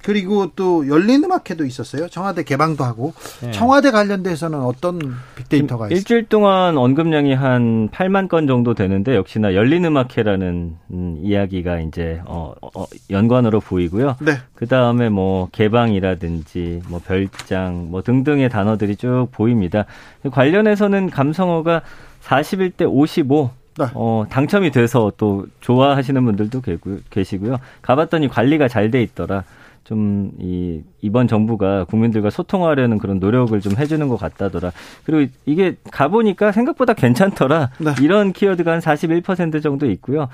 [0.02, 2.08] 그리고 또 열린 음악회도 있었어요.
[2.08, 3.12] 청와대 개방도 하고
[3.42, 3.50] 네.
[3.50, 5.00] 청와대 관련돼서는 어떤
[5.34, 5.96] 빅데이터가 있어요?
[5.96, 12.54] 일주일 동안 언급량이 한 8만 건 정도 되는데 역시나 열린 음악회라는 음, 이야기가 이제 어,
[12.62, 14.16] 어, 연관으로 보이고요.
[14.20, 14.38] 네.
[14.54, 19.86] 그 다음에 뭐 개방이라든지 뭐 별장 뭐 등등의 단어들이 쭉 보입니다.
[20.30, 21.82] 관련해서는 감성어가
[22.22, 23.90] 41대 55 네.
[23.94, 26.62] 어, 당첨이 돼서 또 좋아하시는 분들도
[27.10, 27.56] 계시고요.
[27.82, 29.44] 가봤더니 관리가 잘 돼 있더라.
[29.84, 34.72] 좀, 이, 이번 정부가 국민들과 소통하려는 그런 노력을 좀 해주는 것 같다더라.
[35.04, 37.70] 그리고 이게 가보니까 생각보다 괜찮더라.
[37.78, 37.94] 네.
[38.00, 40.28] 이런 키워드가 한 41% 정도 있고요.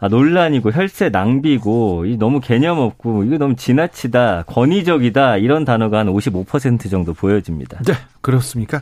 [0.00, 6.06] 아, 논란이고 혈세 낭비고 이 너무 개념 없고 이거 너무 지나치다 권위적이다 이런 단어가 한
[6.06, 7.78] 55% 정도 보여집니다.
[7.82, 8.80] 네, 그렇습니까?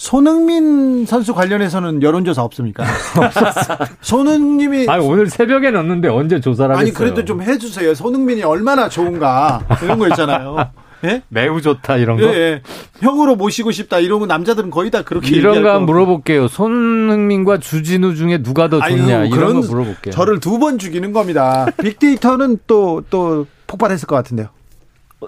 [0.00, 2.84] 손흥민 선수 관련해서는 여론조사 없습니까?
[4.00, 6.80] 손흥민이 아니 오늘 새벽에 넣었는데 언제 조사를 하겠어요?
[6.80, 7.94] 아니 그래도 좀 해주세요.
[7.94, 10.70] 손흥민이 얼마나 좋은가 이런 거 있잖아요.
[11.04, 11.20] 예?
[11.28, 12.22] 매우 좋다 이런 거.
[12.24, 12.62] 예, 예.
[13.00, 16.48] 형으로 모시고 싶다 이러면 남자들은 거의 다 그렇게 이런 거 물어볼게요.
[16.48, 20.12] 손흥민과 주진우 중에 누가 더 좋냐 아유, 이런 거 물어볼게요.
[20.14, 21.66] 저를 두 번 죽이는 겁니다.
[21.76, 24.48] 빅데이터는 또또 또 폭발했을 것 같은데요.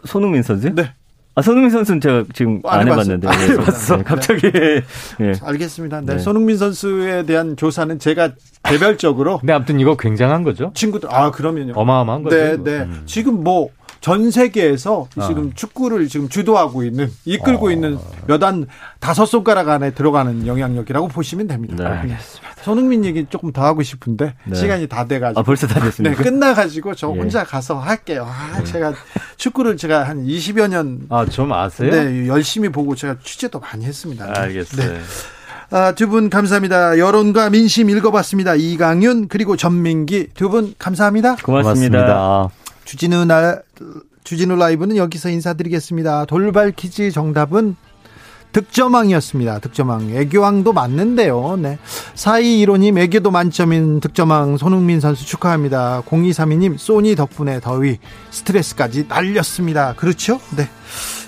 [0.07, 0.75] 손흥민 선수?
[0.75, 0.95] 네.
[1.35, 3.27] 아, 손흥민 선수는 제가 지금 안, 안 해봤는데.
[3.27, 3.97] 안 해봤어.
[3.97, 4.53] 네, 갑자기.
[4.53, 5.33] 네.
[5.43, 6.01] 알겠습니다.
[6.03, 6.15] 네.
[6.15, 6.19] 네.
[6.19, 8.33] 손흥민 선수에 대한 조사는 제가
[8.65, 9.41] 개별적으로.
[9.43, 10.73] 네, 아무튼 이거 굉장한 거죠.
[10.75, 11.73] 친구들, 아, 그러면요.
[11.75, 12.37] 어마어마한 거죠.
[12.37, 12.71] 네, 네.
[12.83, 13.03] 음.
[13.07, 13.71] 지금 뭐,
[14.03, 15.27] 전 세계에서 어.
[15.29, 17.71] 지금 축구를 지금 주도하고 있는 이끌고 어.
[17.71, 18.67] 있는 몇안
[19.01, 21.85] 다섯 손가락 안에 들어가는 영향력이라고 보시면 됩니다.
[21.89, 21.91] 네.
[22.01, 22.53] 알겠습니다.
[22.63, 24.55] 손흥민 얘기 조금 더 하고 싶은데 네.
[24.57, 26.17] 시간이 다 돼가지고 아, 벌써 다 됐습니다.
[26.17, 27.19] 네, 끝나가지고 저 예.
[27.19, 28.29] 혼자 가서 할게요.
[28.29, 28.65] 아, 네.
[28.65, 28.93] 제가
[29.37, 31.91] 축구를 제가 한 20여 년 아, 좀 아세요?
[31.91, 34.33] 네, 열심히 보고 제가 취재도 많이 했습니다.
[34.37, 34.93] 알겠어요.
[34.93, 35.01] 네.
[35.71, 36.99] 아, 두 분 감사합니다.
[36.99, 38.57] 여론과 민심 읽어봤습니다.
[38.57, 41.37] 이강윤 그리고 전민기 두 분 감사합니다.
[41.37, 41.99] 고맙습니다.
[41.99, 42.62] 고맙습니다.
[42.85, 43.63] 주진우 날
[44.25, 46.27] 주진우 라이브는 여기서 인사드리겠습니다.
[46.27, 47.77] 돌발 퀴즈 정답은
[48.53, 49.59] 득점왕이었습니다.
[49.61, 50.11] 득점왕.
[50.11, 51.57] 애교왕도 맞는데요.
[51.57, 51.79] 네.
[52.15, 56.03] 4215님, 애교도 만점인 득점왕 손흥민 선수 축하합니다.
[56.07, 57.99] 0232님, 소니 덕분에 더위,
[58.31, 59.95] 스트레스까지 날렸습니다.
[59.95, 60.39] 그렇죠?
[60.57, 60.69] 네.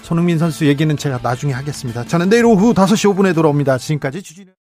[0.03, 2.05] 손흥민 선수 얘기는 제가 나중에 하겠습니다.
[2.05, 3.79] 저는 내일 오후 5시 5분에 돌아옵니다.
[3.79, 4.51] 지금까지 주진우